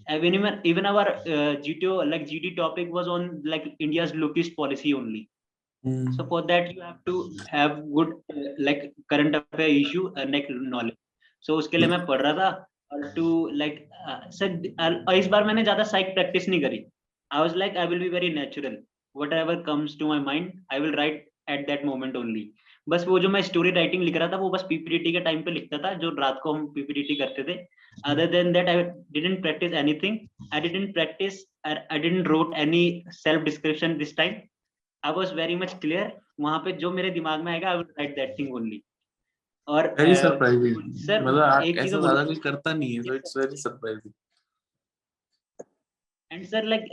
even 0.10 0.34
even, 0.36 0.62
even 0.64 0.86
our 0.86 1.08
uh, 1.36 1.54
gto 1.66 1.92
like 2.12 2.24
gd 2.30 2.56
topic 2.56 2.88
was 2.98 3.08
on 3.08 3.42
like 3.54 3.66
india's 3.80 4.12
lookist 4.24 4.56
policy 4.56 4.94
only 4.94 5.30
Hmm. 5.84 6.18
so 6.18 6.26
for 6.32 6.42
that 6.52 6.74
you 6.74 6.82
have 6.82 7.00
to 7.10 7.16
have 7.56 7.74
good 7.98 8.10
uh, 8.34 8.50
like 8.68 8.82
current 9.12 9.36
affair 9.40 9.70
issue 9.84 10.06
uh, 10.18 10.26
like 10.36 10.48
knowledge 10.50 11.00
so 11.46 11.56
उसके 11.62 11.78
लिए 11.78 11.88
मैं 11.90 12.06
पढ़ 12.06 12.22
रहा 12.22 12.34
था 12.40 12.50
और 12.94 13.04
to 13.18 13.26
like 13.62 13.78
uh, 14.10 14.20
sir 14.40 14.62
uh, 14.84 15.14
इस 15.22 15.28
बार 15.36 15.44
मैंने 15.50 15.64
ज्यादा 15.64 15.84
साइक 15.94 16.14
प्रैक्टिस 16.16 16.50
नहीं 16.50 16.62
करी 16.62 16.86
I 17.32 17.42
was 17.46 17.56
like 17.62 17.78
I 17.78 17.86
will 17.92 18.00
be 18.06 18.10
very 18.18 18.30
natural 18.40 18.76
whatever 19.22 19.56
comes 19.70 19.98
to 20.02 20.08
my 20.12 20.20
mind 20.28 20.54
I 20.76 20.80
will 20.84 20.94
write 21.00 21.26
at 21.56 21.68
that 21.68 21.86
moment 21.90 22.16
only 22.16 22.44
बस 22.87 23.05
वो 23.09 23.19
जो 23.19 23.29
मैं 23.29 23.43
स्टोरी 23.43 23.71
राइटिंग 23.71 24.03
लिख 24.03 24.17
रहा 24.17 24.33
था 24.33 24.37
वो 24.37 24.49
बस 24.51 24.63
पीपीटी 24.69 25.13
के 25.13 25.21
टाइम 25.21 25.43
पे 25.43 25.51
लिखता 25.51 25.79
था 25.79 25.93
जो 25.99 26.11
रात 26.17 26.41
को 26.43 26.53
हम 26.53 26.67
पीपीटी 26.75 27.17
करते 27.17 27.43
थे। 27.43 27.57
Than 28.09 28.53
that 28.53 28.69
I 28.69 28.77
didn't 29.15 29.43
practice 29.43 29.75
anything. 29.79 30.15
I 30.51 30.61
didn't 30.61 30.95
practice 30.95 31.35
I, 31.65 31.73
I 31.91 31.99
didn't 31.99 32.29
wrote 32.33 32.55
any 32.57 33.05
self 33.17 33.45
description 33.45 33.99
this 33.99 34.15
time. 34.21 34.41
I 35.03 35.13
was 35.13 35.35
very 35.35 35.55
much 35.57 35.73
clear 35.81 36.13
वहाँ 36.41 36.59
पे 36.65 36.73
जो 36.81 36.91
मेरे 36.93 37.11
दिमाग 37.11 37.41
में 37.45 37.53
आएगा 37.53 37.71
I 37.71 37.77
will 37.77 37.87
write 37.99 38.15
that 38.17 38.35
thing 38.39 38.55
only 38.55 38.83
और 39.69 39.87
वेरी 40.01 40.15
सरप्राइजिंग 40.15 40.93
सर 41.07 41.25
मतलब 41.25 41.43
आप 41.43 41.63
एक 41.63 41.79
ऐसा 41.79 42.01
ज़्यादा 42.01 42.25
कोई 42.25 42.37
करता 42.45 42.75
नहीं 42.75 42.95
है 42.95 43.03
so 43.03 43.15
it's 43.15 43.37
very 43.37 43.57
surprising 43.63 44.13
and 46.31 46.45
sir 46.47 46.65
like 46.65 46.85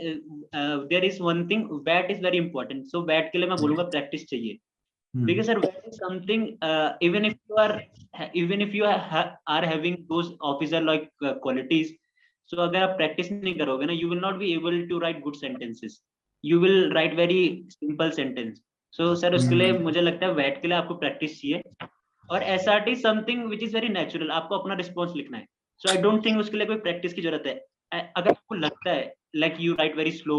there 0.88 1.04
is 1.04 1.22
one 1.22 1.46
thing 1.50 1.70
WAT 1.84 2.10
is 2.10 2.20
very 2.24 2.38
important 2.38 2.84
so 2.86 3.02
WAT 3.12 3.32
के 3.32 3.38
लिए 3.38 3.48
मैं 3.48 3.58
बोलूँगा 3.60 3.84
प्रैक्टिस 3.84 4.26
चाहिए. 4.30 4.58
Because 5.14 5.46
sir 5.46 5.58
is 5.86 5.98
something 5.98 6.56
uh, 6.62 6.92
even 7.00 7.24
if 7.24 7.34
you 7.48 7.56
are 7.56 7.82
even 8.34 8.60
if 8.60 8.72
you 8.72 8.84
are, 8.84 9.36
are 9.46 9.64
having 9.64 10.06
those 10.08 10.32
officer 10.40 10.80
like 10.80 11.10
uh, 11.22 11.34
qualities 11.36 11.92
so 12.50 12.58
अगर 12.58 12.82
आप 12.82 12.96
practice 12.98 13.30
नहीं 13.32 13.54
करोगे 13.58 13.86
ना 13.86 13.92
you 13.92 14.08
will 14.08 14.20
not 14.20 14.38
be 14.38 14.52
able 14.54 14.78
to 14.88 15.00
write 15.00 15.22
good 15.24 15.36
sentences 15.36 16.00
you 16.44 16.60
will 16.60 16.92
write 16.94 17.16
very 17.16 17.42
simple 17.76 18.12
sentence 18.12 18.60
so 18.92 19.14
sir 19.14 19.34
उसके 19.34 19.54
लिए 19.54 19.70
हम्म। 19.70 19.82
मुझे 19.82 20.00
लगता 20.00 20.26
है 20.26 20.32
वैट 20.34 20.60
के 20.62 20.68
लिए 20.68 20.76
आपको 20.76 20.94
practice 21.04 21.40
चाहिए 21.40 21.88
और 22.28 22.42
S 22.54 22.68
R 22.68 22.80
T 22.80 22.94
something 22.96 23.44
which 23.50 23.62
is 23.62 23.74
very 23.74 23.88
natural 23.88 24.30
आपको 24.30 24.58
अपना 24.58 24.74
रिस्पॉन्स 24.74 25.14
लिखना 25.16 25.38
है 25.38 25.46
सो 25.80 25.90
आई 25.90 26.02
डोंट 26.02 26.24
थिंक 26.24 26.38
उसके 26.40 26.56
लिए 26.56 26.66
कोई 26.66 26.76
प्रैक्टिस 26.86 27.14
की 27.14 27.22
ज़रूरत 27.22 27.46
है 27.46 28.00
अगर 28.16 28.30
आपको 28.30 28.54
लगता 28.54 28.90
है 28.90 29.12
like 29.36 29.56
you 29.60 29.74
write 29.74 29.96
very 29.96 30.12
slow 30.12 30.36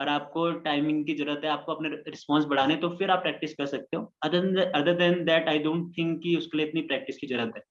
और 0.00 0.08
आपको 0.08 0.50
टाइमिंग 0.60 1.04
की 1.06 1.14
ज़रूरत 1.14 1.40
है, 1.44 1.50
आपको 1.50 1.72
अपने 1.72 1.88
रिस्पॉन्स 1.88 2.44
बढ़ाने 2.46 2.76
तो 2.76 2.88
फिर 2.96 3.10
आप 3.10 3.22
प्रैक्टिस 3.22 3.54
कर 3.54 3.66
सकते 3.66 3.96
हो। 3.96 4.12
Other 4.24 4.92
than 4.94 5.24
that 5.24 5.48
I 5.48 5.58
don't 5.60 5.92
think 5.98 6.20
कि 6.22 6.36
उसके 6.36 6.58
लिए 6.58 6.66
इतनी 6.66 6.80
प्रैक्टिस 6.84 7.16
की 7.18 7.26
ज़रूरत 7.26 7.52
है। 7.56 7.62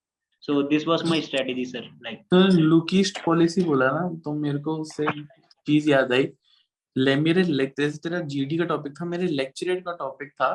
So 0.44 0.62
this 0.70 0.88
was 0.88 1.04
my 1.10 1.22
strategy 1.22 1.66
sir 1.66 1.90
like 2.04 2.20
तो 2.32 2.38
लुकीस्ट 2.60 3.24
पॉलिसी 3.26 3.64
बोला 3.64 3.90
ना 3.92 4.08
तो 4.26 4.34
मेरे 4.36 4.60
को 4.60 4.76
उससे 4.78 5.06
चीज़ 5.68 5.90
याद 5.90 6.14
आई। 6.14 6.28
ले, 6.96 7.16
मेरे 7.18 7.44
जैसे 7.44 7.98
तेरा 8.00 8.20
जीडी 8.28 8.58
का 8.58 8.66
टॉपिक 8.66 8.94
था, 8.94 9.06
मेरे 9.06 9.28
लेक्चरेट 9.30 9.84
का 9.86 9.96
टॉपिक 9.96 10.32
था 10.32 10.54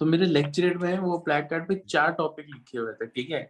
तो 0.00 0.06
मेरे 0.06 0.26
लेक्चरेट 0.26 0.76
में 0.76 0.98
वो 0.98 1.18
ब्लैक 1.26 1.46
कार्ड 1.50 1.68
पे 1.68 1.74
चार 1.88 2.12
टॉपिक 2.12 2.46
लिखे 2.46 2.78
हुए 2.78 2.92
थे, 2.92 3.06
ठीक 3.06 3.30
है? 3.30 3.48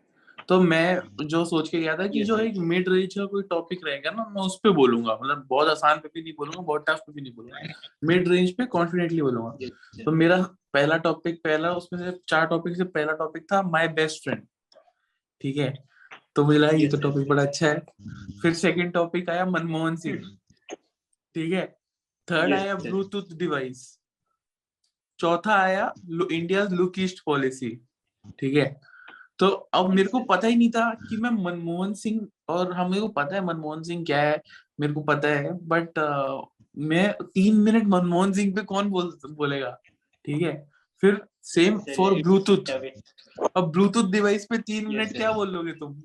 तो 0.48 0.60
मैं 0.60 1.26
जो 1.26 1.44
सोच 1.44 1.68
के 1.68 1.80
गया 1.80 1.96
था 1.96 2.06
कि 2.06 2.22
जो 2.24 2.36
एक 2.38 2.56
मिड 2.70 2.88
रेंज 2.88 3.14
का 3.14 3.24
कोई 3.26 3.42
टॉपिक 3.50 3.86
रहेगा 3.86 4.10
ना 4.10 4.24
मैं 4.30 4.42
उस 4.42 4.58
पर 4.64 4.70
बोलूँगा। 4.72 5.14
मतलब 5.14 5.46
बहुत 5.50 5.68
आसान 5.68 5.98
पे 5.98 6.08
भी 6.14 6.22
नहीं 6.22 6.32
बोलूँगा 6.32 6.62
बहुत 6.62 6.84
टफ 6.88 7.00
पे 7.06 7.12
भी 7.12 7.20
नहीं 7.20 7.32
बोलूँगा। 7.34 7.72
मिड 8.04 8.28
रेंज 8.28 8.50
पे 8.56 8.66
कॉन्फिडेंटली 8.66 9.22
बोलूँगा। 9.22 10.02
तो 10.04 10.12
मेरा 10.12 10.42
पहला 10.72 10.96
टॉपिक 10.98 11.40
पहला 11.44 11.72
उसमें 11.74 12.00
से 12.00 12.18
चार 12.28 12.46
टॉपिक 12.46 12.76
से 12.76 12.84
पहला 12.84 13.12
टॉपिक 13.14 13.46
था 13.52 13.62
माय 13.62 13.88
बेस्ट 13.94 14.22
फ्रेंड 14.24 14.42
ठीक 15.40 15.56
है? 15.56 15.72
तो 16.36 16.44
मुझे 16.44 16.58
लगा 16.58 16.76
ये 16.76 16.88
तो 16.88 16.98
टॉपिक 17.00 17.28
बड़ा 17.28 17.42
अच्छा 17.42 17.66
है। 17.66 17.80
फिर 18.42 18.54
सेकंड 18.54 18.92
टॉपिक 18.92 19.30
आया 19.30 19.44
मनमोहन 19.46 19.96
सिंह। 19.96 20.22
ठीक 21.34 21.52
है? 21.52 21.66
थर्ड 22.28 22.54
आया 22.54 22.74
ब्लूटूथ 22.76 23.36
डिवाइस। 23.38 23.86
चौथा 25.18 25.54
आया 25.54 25.92
इंडिया 26.32 26.62
लुक 26.70 26.98
ईस्ट 26.98 27.22
पॉलिसी 27.26 27.70
ठीक 28.38 28.56
है? 28.56 28.64
तो 29.38 29.46
अब 29.48 29.88
मेरे 29.90 30.08
को 30.08 30.20
पता 30.20 30.48
ही 30.48 30.56
नहीं 30.56 30.70
था 30.70 30.90
कि 31.00 31.16
मैं 31.16 31.30
मनमोहन 31.44 31.94
सिंह 31.94 32.26
और 32.48 32.72
हम 32.72 33.00
को 33.00 33.08
पता 33.08 33.34
है 33.34 33.44
मनमोहन 33.44 33.82
सिंह 33.82 34.04
क्या 34.04 34.20
है 34.22 34.40
मेरे 34.80 34.92
को 34.92 35.00
पता 35.00 35.28
है 35.28 35.52
बट 35.66 35.98
मैं 36.78 37.12
तीन 37.24 37.56
मिनट 37.56 37.84
मनमोहन 37.84 38.32
सिंह 38.32 38.54
पे 38.56 38.62
कौन 38.62 38.90
बोल 38.90 39.10
बोलेगा 39.30 39.70
ठीक 40.24 40.42
है? 40.42 40.54
फिर 41.02 41.22
सेम 41.42 41.78
फॉर 41.96 42.14
ब्लूटूथ 42.14 42.70
अब 43.56 43.70
ब्लूटूथ 43.70 44.10
डिवाइस 44.12 44.46
पे 44.46 44.58
तीन 44.58 44.86
मिनट. 44.88 45.12
क्या 45.12 45.32
बोलोगे 45.32 45.72
तुम? 45.72 46.00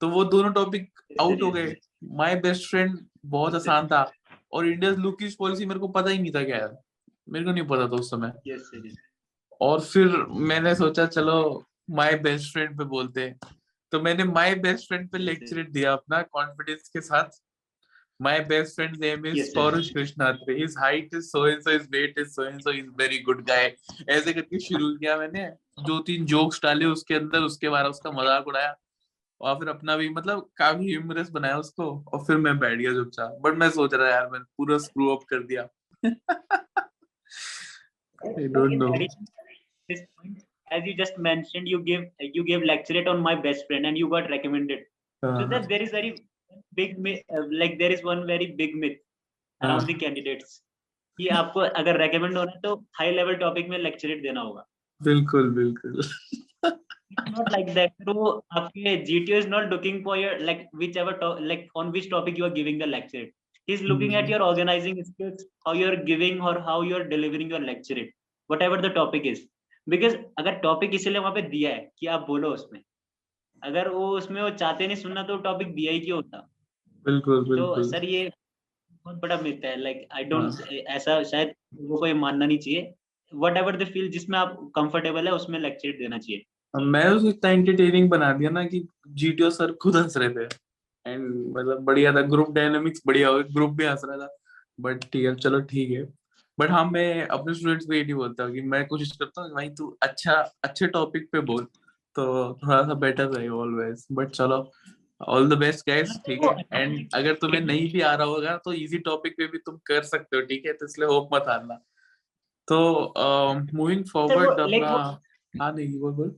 तो 0.00 0.08
वो 0.08 0.24
दोनों 0.24 0.52
टॉपिक 0.52 0.90
आउट 1.20 1.42
हो 1.42 1.50
गए। 1.52 1.74
माय 2.04 2.34
बेस्ट 2.40 2.70
फ्रेंड 2.70 2.98
बहुत 3.26 3.54
आसान 3.54 3.86
था 3.86 4.10
और 4.52 4.66
इंडिया 4.66 4.90
लुकिश 4.92 5.34
पॉलिसी 5.34 5.66
मेरे 5.66 5.80
को 5.80 5.88
पता 5.88 6.10
ही 6.10 6.18
नहीं 6.18 6.32
था 6.32 6.42
क्या 6.44 6.68
मेरे 7.28 7.44
को 7.44 7.52
नहीं 7.52 7.66
पता 7.66 7.88
था 7.88 8.00
उस 8.00 8.10
समय। 8.10 8.32
और 9.60 9.80
फिर 9.80 10.16
मैंने 10.48 10.74
सोचा 10.74 11.06
चलो 11.06 11.64
माय 11.90 12.14
बेस्ट 12.14 12.52
फ्रेंड 12.52 12.78
पे 12.78 12.84
बोलते 12.84 13.20
हैं। 13.20 13.38
तो 13.92 14.00
मैंने 14.00 14.24
माय 14.24 14.54
बेस्ट 14.54 14.88
फ्रेंड 14.88 15.10
पे 15.10 15.18
लेक्चर 15.18 15.62
दिया 15.62 15.92
अपना 15.92 16.22
कॉन्फिडेंस 16.22 16.88
के 16.88 17.00
साथ। 17.00 17.30
My 18.22 18.40
best 18.40 18.74
friend 18.74 18.96
name 18.96 19.26
is 19.26 19.36
Yes. 19.36 19.54
Paurush 19.54 19.90
Krishnatrey 19.90 20.54
his 20.54 20.74
height 20.78 21.14
is 21.14 21.24
so 21.24 21.46
and 21.46 21.60
so 21.60 21.70
his 21.70 21.88
weight 21.90 22.18
is 22.18 22.28
so 22.28 22.44
and 22.44 22.60
so 22.60 22.70
is 22.70 22.86
very 22.86 23.18
good 23.18 23.44
guy 23.46 23.76
ऐसे 24.08 24.32
करके 24.32 24.58
शुरू 24.58 24.96
किया 24.96 25.16
मैंने। 25.16 25.46
दो 25.82 25.98
तीन 25.98 26.24
जोक्स 26.26 26.62
डाले 26.62 26.84
उसके 26.84 27.14
अंदर 27.14 27.38
उसके 27.38 27.68
बारे 27.68 27.88
उसका 27.88 28.10
मज़ाक 28.10 28.46
उड़ाया। 28.46 28.76
और 29.40 29.54
फिर 29.54 29.68
अपना 29.68 29.96
भी 29.96 30.08
मतलब 30.08 30.50
काफ़ी 30.56 30.88
ह्यूमरस 30.90 31.30
बनाया 31.30 31.58
उसको। 31.58 32.04
और 32.14 32.24
फिर 32.24 32.36
मैं 32.36 32.58
बैठ 32.58 32.78
गया 32.78 32.92
चुपचाप। 32.92 33.38
बट 33.40 33.54
मैं 33.54 33.70
सोच 33.70 33.94
रहा 33.94 34.10
यार 34.10 34.30
मैंने 34.30 34.44
पूरा 34.44 34.78
स्क्रू 34.78 35.16
अप 35.16 35.22
कर 35.24 35.42
दिया। 35.42 35.68
I 38.24 38.46
don't 38.46 38.78
know. 38.78 38.94
This 40.71 40.73
point, 40.73 40.83
as 40.83 40.87
you 40.87 41.05
just 41.05 41.17
mentioned, 41.17 41.67
you 41.67 41.83
give 41.83 42.05
you 42.19 42.43
gave 42.43 42.63
lecturate 42.63 43.07
on 43.07 43.21
my 43.21 43.35
best 43.35 43.65
friend 43.67 43.85
and 43.85 43.97
you 43.97 44.09
got 44.09 44.29
recommended. 44.29 44.79
So 45.23 45.27
हाँ, 45.27 45.49
that 45.49 45.69
there 45.69 45.81
is 45.81 45.89
very 45.89 46.23
big 46.75 46.99
myth, 46.99 47.21
uh, 47.37 47.43
like 47.51 47.79
there 47.79 47.91
is 47.91 48.03
one 48.03 48.27
very 48.27 48.45
big 48.45 48.75
myth 48.75 48.97
around 49.63 49.79
हाँ. 49.79 49.87
the 49.87 49.93
candidates. 49.93 50.61
कि 51.19 51.27
आपको 51.27 51.59
अगर 51.59 51.97
recommend 51.97 52.37
होना 52.37 52.51
है 52.51 52.59
तो 52.61 52.85
high 53.01 53.11
level 53.11 53.35
topic 53.35 53.67
में 53.69 53.79
lecturate 53.79 54.21
देना 54.21 54.41
होगा. 54.41 54.65
बिल्कुल 55.03 55.49
बिल्कुल 55.49 56.01
It's 56.63 57.39
not 57.39 57.51
like 57.51 57.73
that. 57.73 57.91
तो 58.05 58.45
आपके 58.57 59.05
GTO 59.05 59.35
is 59.35 59.45
not 59.45 59.69
looking 59.69 60.03
for 60.03 60.17
your 60.17 60.39
like 60.39 60.67
whichever 60.73 61.13
to, 61.13 61.29
like 61.29 61.67
on 61.75 61.91
which 61.91 62.09
topic 62.09 62.37
you 62.37 62.45
are 62.45 62.49
giving 62.49 62.77
the 62.77 62.85
lecture. 62.85 63.25
He's 63.65 63.81
looking 63.81 64.15
at 64.15 64.23
Mhm. 64.23 64.29
your 64.29 64.41
organizing 64.43 65.03
skills, 65.03 65.45
how 65.65 65.73
you're 65.73 65.95
giving 65.95 66.41
or 66.41 66.59
how 66.59 66.81
you're 66.81 67.03
delivering 67.03 67.49
your 67.49 67.59
lecture, 67.59 68.05
whatever 68.47 68.81
the 68.81 68.89
topic 68.89 69.25
is. 69.25 69.47
Because 69.86 70.16
अगर 70.38 70.60
topic 70.64 70.94
इसीलिए 70.94 71.18
वहाँ 71.18 71.32
पे 71.32 71.42
दिया 71.42 71.70
है 71.70 71.90
कि 71.98 72.06
आप 72.06 72.24
बोलो 72.26 72.48
उसमें. 72.48 72.80
अगर 73.62 73.88
वो 73.88 74.08
उसमें 74.18 74.42
वो 74.42 74.50
चाहते 74.50 74.86
नहीं 74.86 74.96
सुनना 74.96 75.22
तो 75.22 75.36
टॉपिक 75.36 75.74
दिया 75.74 75.92
ही 75.92 76.00
क्यों 76.00 76.16
होता? 76.16 76.38
बिल्कुल 77.04 77.44
तो 77.58 77.82
सर 77.82 78.04
ये 78.04 78.30
बहुत 79.04 79.16
बड़ा 79.16 79.36
मिथ 79.36 79.64
है 79.64 79.76
लाइक 79.80 80.06
आई 80.12 80.24
डोंट 80.24 80.72
ऐसा 80.72 81.22
शायद 81.22 81.52
लोगों 81.74 81.98
को 81.98 82.06
ये 82.06 82.14
मानना 82.14 82.46
नहीं 82.46 82.58
चाहिए। 82.58 82.92
वट 83.32 83.56
एवर 83.56 83.76
द 83.76 83.84
फील 83.84 84.10
जिसमें 84.10 84.38
आप 84.38 84.56
कंफर्टेबल 84.74 85.26
है 85.26 85.32
उसमें 85.32 85.58
लेक्चर 85.60 85.92
देना 85.98 86.18
चाहिए। 86.18 86.44
मैं 86.74 87.04
उसको 87.06 87.28
इतना 87.28 87.50
एंटरटेनिंग 87.50 88.10
बना 88.10 88.32
दिया 88.32 88.50
ना 88.50 88.64
कि 88.64 88.86
जीटीओ 89.08 89.50
सर 89.50 89.72
खुद 89.72 89.96
हंस 89.96 90.16
रहे 90.16 90.28
थे। 90.28 90.44
एंड 91.06 91.56
मतलब 91.56 91.84
बढ़िया 91.84 92.12
था 92.12 92.20
ग्रुप 92.26 92.50
डायनामिक्स 92.50 93.02
बढ़िया 93.06 93.28
हो 93.28 93.42
ग्रुप 93.52 93.70
भी 93.70 93.84
हंस 93.84 94.02
रहा 94.04 94.16
था। 94.16 94.36
बट 94.80 95.04
ठीक 95.04 95.24
है 95.24 95.34
चलो 95.36 95.60
ठीक 95.60 95.90
है। 95.90 96.02
बट 96.58 96.70
हाँ 96.70 96.84
मैं 96.84 97.26
अपने 97.26 97.54
स्टूडेंट्स 97.54 97.86
को 97.86 97.92
ये 97.92 98.02
नहीं 98.04 98.14
बोलता 98.14 98.48
कि 98.48 98.60
मैं 98.60 98.86
कोशिश 98.86 99.12
करता 99.12 99.42
हूँ 99.42 99.50
भाई 99.50 99.68
तू 99.68 99.96
अच्छा 100.02 100.32
अच्छे 100.64 100.86
टॉपिक 100.86 101.28
पे 101.32 101.40
बोल। 101.40 101.64
तो 102.16 102.24
थोड़ा 102.54 102.82
सा 102.82 102.94
बेटर 102.94 103.26
रहेगा 103.26 103.54
ऑलवेज 103.54 104.06
बट 104.12 104.30
चलो 104.30 104.72
ऑल 105.20 105.48
द 105.48 105.58
बेस्ट 105.58 105.88
गाइस 105.88 106.16
ठीक 106.26 106.42
है। 106.42 106.64
एंड 106.72 107.08
अगर 107.14 107.34
तुम्हें 107.34 107.60
नहीं 107.60 107.92
भी 107.92 108.00
आ 108.00 108.14
रहा 108.14 108.26
होगा 108.26 108.56
तो 108.56 108.72
इजी 108.72 108.98
टॉपिक 108.98 109.36
पे 109.36 109.46
भी 109.46 109.58
तुम 109.58 109.76
कर 109.86 110.02
सकते 110.02 110.36
हो 110.36 110.42
ठीक 110.42 110.66
है? 110.66 110.72
तो 110.72 110.86
इसलिए 110.86 111.08
होप 111.08 111.28
मत 111.34 111.44
हारना। 111.48 111.74
तो 112.68 113.14
मूविंग 113.74 114.04
फॉरवर्ड 114.04 114.60
अपना 114.60 114.90
हाँ 115.54 115.72
नहीं 115.72 115.98
बोल 116.00 116.12
बोल. 116.12 116.34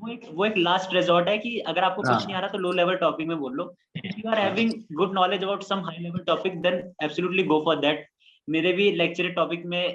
वो 0.00 0.08
एक 0.12 0.26
वो 0.32 0.44
एक 0.46 0.56
लास्ट 0.56 0.94
रिजॉर्ट 0.94 1.28
है 1.28 1.36
कि 1.38 1.58
अगर 1.68 1.84
आपको 1.84 2.02
कुछ 2.02 2.10
हाँ। 2.10 2.24
नहीं 2.24 2.34
आ 2.34 2.40
रहा 2.40 2.48
तो 2.48 2.58
लो 2.58 2.72
लेवल 2.72 2.96
टॉपिक 2.96 3.28
में 3.28 3.38
बोल 3.38 3.54
लो। 3.56 3.72
If 3.96 4.18
you 4.18 4.30
are 4.30 4.38
having 4.38 4.72
good 4.92 5.14
knowledge 5.14 5.42
about 5.44 5.62
some 5.62 5.80
high 5.84 6.02
level 6.02 6.24
topic 6.26 6.60
then 6.62 6.74
absolutely 7.04 7.42
go 7.44 7.60
for 7.64 7.80
that 7.80 8.06
मेरे 8.48 8.72
भी 8.72 8.90
लेक्चर 8.96 9.30
टॉपिक 9.34 9.64
में 9.66 9.94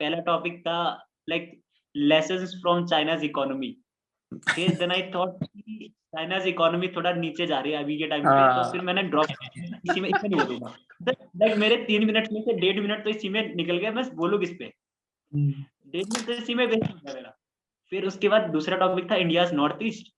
पहला 0.00 0.18
टॉपिक 0.24 0.60
था 0.60 0.80
like 1.30 1.52
lessons 1.94 2.54
from 2.62 2.86
China's 2.86 3.24
economy 3.24 3.76
then 4.32 4.90
I 4.90 5.02
thought 5.14 5.44
कि 5.44 5.94
चाइनाज 6.16 6.46
इकोनॉमी 6.48 6.88
थोड़ा 6.96 7.12
नीचे 7.14 7.46
जा 7.46 7.58
रही 7.60 7.72
है 7.72 7.82
अभी 7.82 7.96
के 7.98 8.06
टाइम 8.06 8.22
पे 8.22 8.28
हाँ। 8.28 8.64
तो 8.64 8.70
फिर 8.72 8.80
मैंने 8.80 9.02
ड्रॉप 9.02 9.26
इसी 9.30 10.00
में 10.00 10.08
इसमें 10.08 10.28
नहीं 10.30 10.40
बोलूँगा। 10.40 10.74
लाइक 11.02 11.56
मेरे 11.58 11.76
तीन 11.86 12.06
मिनट 12.06 12.28
में 12.32 12.40
से 12.42 12.52
डेढ़ 12.60 12.80
मिनट 12.80 13.04
तो 13.04 13.10
इसी 13.10 13.28
में 13.28 13.54
निकल 13.54 13.76
गया 13.76 13.92
मैं 13.92 14.04
बोलूँ 14.16 14.40
किस 14.40 14.52
पे? 14.58 14.72
डेढ़ 15.32 16.04
मिनट 16.04 16.26
तो 16.26 16.32
इसी 16.32 16.54
में 16.54 16.66
वेस्ट 16.66 16.90
हो 16.90 16.98
गया 17.04 17.14
मेरा। 17.14 17.34
फिर 17.90 18.06
उसके 18.06 18.28
बाद 18.28 18.50
दूसरा 18.50 18.76
टॉपिक 18.76 19.10
था 19.10 19.16
इंडिया 19.16 19.50
नॉर्थ 19.50 19.82
ईस्ट 19.82 20.12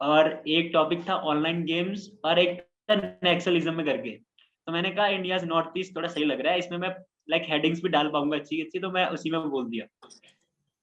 और 0.00 0.42
एक 0.48 0.70
टॉपिक 0.72 1.08
था 1.08 1.14
ऑनलाइन 1.14 1.64
गेम्स 1.64 2.10
और 2.24 2.38
एक 2.38 2.66
नेक्सलिज्म 2.90 3.74
में 3.74 3.86
करके। 3.86 4.10
तो 4.10 4.72
मैंने 4.72 4.90
कहा 4.90 5.06
इंडियाज 5.06 5.44
नॉर्थ 5.44 5.78
ईस्ट 5.78 5.96
थोड़ा 5.96 6.08
सही 6.08 6.24
लग 6.24 6.40
रहा 6.40 6.52
है 6.52 6.58
इसमें 6.58 6.78
मैं 6.78 6.88
लाइक 6.88 7.42
like, 7.42 7.52
हेडिंग्स 7.52 7.82
भी 7.82 7.88
डाल 7.88 8.08
पाऊँगा 8.08 8.36
अच्छी 8.36 8.60
अच्छी 8.62 8.78
तो 8.78 8.90
मैं 8.90 9.06
उसी 9.06 9.30
में 9.30 9.48
बोल 9.50 9.68
दिया। 9.70 9.86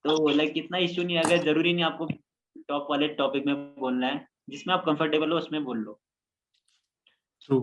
तो 0.05 0.27
लाइक 0.27 0.49
like, 0.49 0.63
इतना 0.65 0.77
इश्यू 0.77 1.03
नहीं 1.03 1.17
अगर 1.17 1.37
ज़रूरी 1.37 1.73
नहीं 1.73 1.83
आपको 1.83 2.07
टॉप 2.69 2.87
वाले 2.89 3.07
टॉपिक 3.07 3.45
में 3.45 3.55
बोलना 3.55 4.07
है 4.07 4.27
जिसमें 4.49 4.73
आप 4.75 4.85
कंफर्टेबल 4.85 5.31
हो 5.31 5.37
उसमें 5.37 5.63
बोल 5.63 5.77
लो। 5.77 5.99
ट्रू 7.41 7.59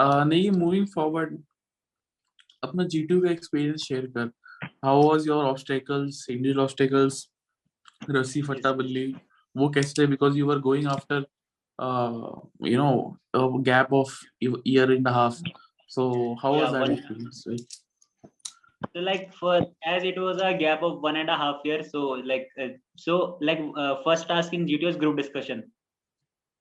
uh, 0.00 0.24
नहीं 0.26 0.50
मूविंग 0.50 0.86
फॉरवर्ड 0.86 1.42
अपना 2.62 2.84
G2 2.84 3.22
का 3.24 3.30
एक्सपीरियंस 3.30 3.82
शेयर 3.82 4.06
कर। 4.06 4.30
How 4.84 5.02
was 5.02 5.26
your 5.26 5.44
obstacles 5.44 6.26
Indian 6.30 6.58
obstacles 6.58 7.29
रस्सी 8.09 8.41
फट्टा 8.49 8.71
बल्ली 8.81 9.05
वो 9.57 9.69
कैसे 9.75 10.01
थे 10.01 10.07
because 10.07 10.37
you 10.37 10.47
were 10.47 10.59
going 10.69 10.87
after 10.97 11.25
you 12.71 12.77
know 12.81 13.17
a 13.39 13.41
gap 13.69 13.91
of 13.97 14.11
year 14.73 14.85
and 14.95 15.07
a 15.07 15.13
half 15.15 15.39
so 15.95 16.05
how 16.43 16.51
was 16.57 16.69
Yeah, 16.69 16.71
that 16.75 16.81
one- 16.85 16.93
experience 16.97 17.43
right? 17.47 17.75
so 18.93 18.99
like 19.07 19.33
for 19.39 19.55
as 19.93 20.03
it 20.11 20.17
was 20.25 20.41
a 20.41 20.53
gap 20.63 20.81
of 20.89 21.01
one 21.01 21.17
and 21.21 21.29
a 21.29 21.37
half 21.43 21.65
years 21.65 21.91
so 21.91 22.01
like 22.31 22.47
uh, 22.65 22.69
so 23.05 23.37
like 23.49 23.59
uh, 23.83 23.95
first 24.03 24.27
task 24.27 24.53
in 24.59 24.65
gto's 24.71 24.97
group 25.03 25.17
discussion 25.17 25.63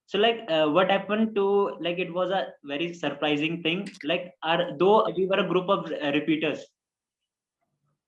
so 0.06 0.18
like 0.18 0.40
uh, 0.48 0.66
what 0.68 0.90
happened 0.90 1.34
to 1.34 1.46
like 1.80 1.98
it 1.98 2.12
was 2.12 2.30
a 2.30 2.42
very 2.72 2.92
surprising 2.94 3.62
thing 3.62 3.86
like 4.12 4.32
our 4.42 4.76
though 4.78 4.96
we 5.16 5.26
were 5.26 5.40
a 5.44 5.48
group 5.52 5.68
of 5.68 5.90
uh, 5.92 6.12
repeaters 6.18 6.66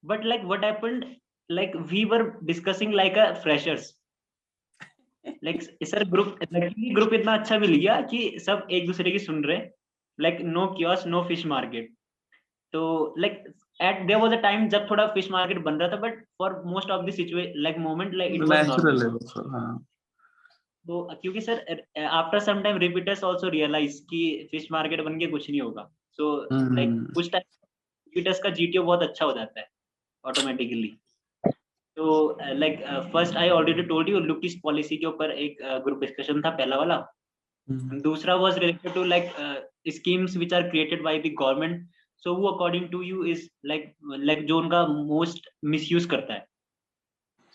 but 0.03 0.25
like 0.25 0.43
what 0.45 0.65
happened 0.65 1.05
like 1.50 1.74
we 1.92 2.06
were 2.06 2.38
discussing 2.46 2.92
like 2.92 3.18
a 3.18 3.36
freshers. 3.36 3.94
Like 5.44 5.62
sir 5.84 6.04
group 6.04 6.36
group 6.94 7.14
इतना 7.14 7.34
अच्छा 7.34 7.58
मिल 7.60 7.76
गया 7.76 8.02
कि 8.02 8.40
सब 8.40 8.68
एक 8.72 8.86
दूसरे 8.86 9.12
की 9.12 9.20
सुन 9.20 9.44
रहे 9.44 9.58
like 10.20 10.42
no 10.42 10.68
chaos 10.68 11.06
no 11.08 11.24
fish 11.24 11.46
market 11.46 11.94
तो 12.74 13.16
like 13.18 13.44
at 13.82 14.08
there 14.08 14.20
was 14.20 14.34
a 14.34 14.36
time 14.36 14.68
जब 14.70 14.90
थोड़ा 14.92 15.08
फ़िश 15.08 15.32
मार्केट 15.32 15.58
बन 15.58 15.74
रहा 15.74 15.90
था 15.90 15.96
but 15.96 16.24
for 16.38 16.62
most 16.66 16.90
of 16.90 17.06
the 17.06 17.10
situation 17.10 17.54
like 17.56 17.78
moment 17.78 18.14
like 18.14 18.32
it 18.32 18.42
was 18.42 18.70
हाँ। 19.52 19.86
तो 20.88 21.16
क्योंकि 21.22 21.42
sir 21.42 21.86
after 21.98 22.40
some 22.40 22.62
time 22.62 22.78
repeaters 22.78 23.24
also 23.24 23.50
realise 23.50 24.02
कि 24.04 24.48
फ़िश 24.52 24.72
मार्केट 24.72 25.02
बन 25.02 25.20
के 25.20 25.28
कुछ 25.28 25.50
नहीं 25.50 25.62
होगा। 25.62 25.92
So 26.12 26.48
like. 26.76 26.90
कुछ 27.14 27.32
टाइम 27.32 27.44
रिपीटर्स 28.08 28.40
का 28.40 28.50
जीटीओ 28.50 28.84
बहुत 28.84 29.04
अच्छा 29.04 29.26
हो 29.26 29.34
जाता 29.34 29.60
है 29.60 29.68
ऑटोमेटिकली 30.26 31.01
तो 31.98 32.38
like 32.54 32.84
first 33.14 33.36
I 33.38 33.50
already 33.50 33.84
told 33.84 34.10
you 34.10 34.20
look 34.20 34.28
look is 34.28 34.56
policy 34.64 34.98
के 34.98 35.06
ऊपर 35.06 35.32
एक 35.32 35.58
ग्रुप 35.62 35.98
uh, 35.98 36.02
डिस्कशन 36.02 36.42
था 36.42 36.50
पहला 36.50 36.78
वाला। 36.78 36.98
mm-hmm. 37.68 38.02
दूसरा 38.04 38.36
was 38.36 38.58
related 38.58 38.94
to 38.94 39.04
like 39.04 39.34
schemes 39.96 40.38
which 40.38 40.54
are 40.54 40.70
created 40.70 41.04
by 41.04 41.20
the 41.20 41.34
government 41.40 41.90
so 42.24 42.36
वो 42.36 42.48
according 42.48 42.88
to 42.90 43.02
you 43.02 43.24
is 43.26 43.48
like 43.66 43.94
like 44.20 44.46
जो 44.48 44.58
उनका 44.60 44.86
मोस्ट 44.88 45.50
मिसयूज 45.66 46.06
करता 46.06 46.34
है। 46.34 46.46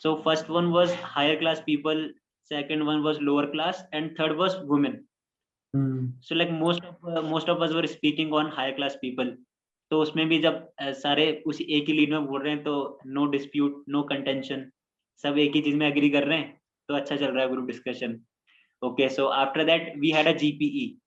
So 0.01 0.15
first 0.25 0.51
one 0.51 0.67
was 0.73 0.97
higher 1.03 1.37
class 1.39 1.63
people 1.67 2.09
second 2.51 2.83
one 2.83 3.01
was 3.03 3.19
lower 3.21 3.47
class 3.51 3.89
and 3.95 4.11
third 4.19 4.37
was 4.39 4.57
women 4.65 5.05
so 6.23 6.35
like 6.35 6.51
most 6.53 6.85
of 6.85 7.21
most 7.27 7.51
of 7.51 7.63
us 7.65 7.73
were 7.73 7.87
speaking 7.87 8.35
on 8.35 8.51
higher 8.55 8.75
class 8.75 8.99
people 9.01 9.37
तो 9.91 10.03
उसमें 10.03 10.29
भी 10.29 10.39
जब 10.39 10.71
सारे 10.83 11.43
उसी 11.47 11.65
एक 11.65 11.89
ही 11.89 11.93
lead 11.93 12.11
में 12.11 12.27
बोल 12.27 12.43
रहे 12.43 12.53
हैं 12.53 12.63
तो 12.65 12.99
नो 13.07 13.27
डिस्प्यूट 13.27 13.85
नो 13.89 14.03
कंटेंशन 14.03 14.71
सब 15.23 15.39
एक 15.39 15.55
ही 15.55 15.61
चीज़ 15.61 15.77
में 15.77 15.89
एग्री 15.89 16.11
कर 16.11 16.25
रहे 16.25 16.39
हैं 16.39 16.61
तो 16.89 16.95
अच्छा 16.95 17.17
चल 17.17 17.27
रहा 17.27 17.45
है 17.45 17.51
group 17.51 17.67
discussion 17.67 18.21
okay 18.83 19.09
so 19.09 19.27
after 19.27 19.65
that 19.65 19.93
we 19.99 20.11
had 20.11 20.27
a 20.27 20.33
GPE 20.33 20.99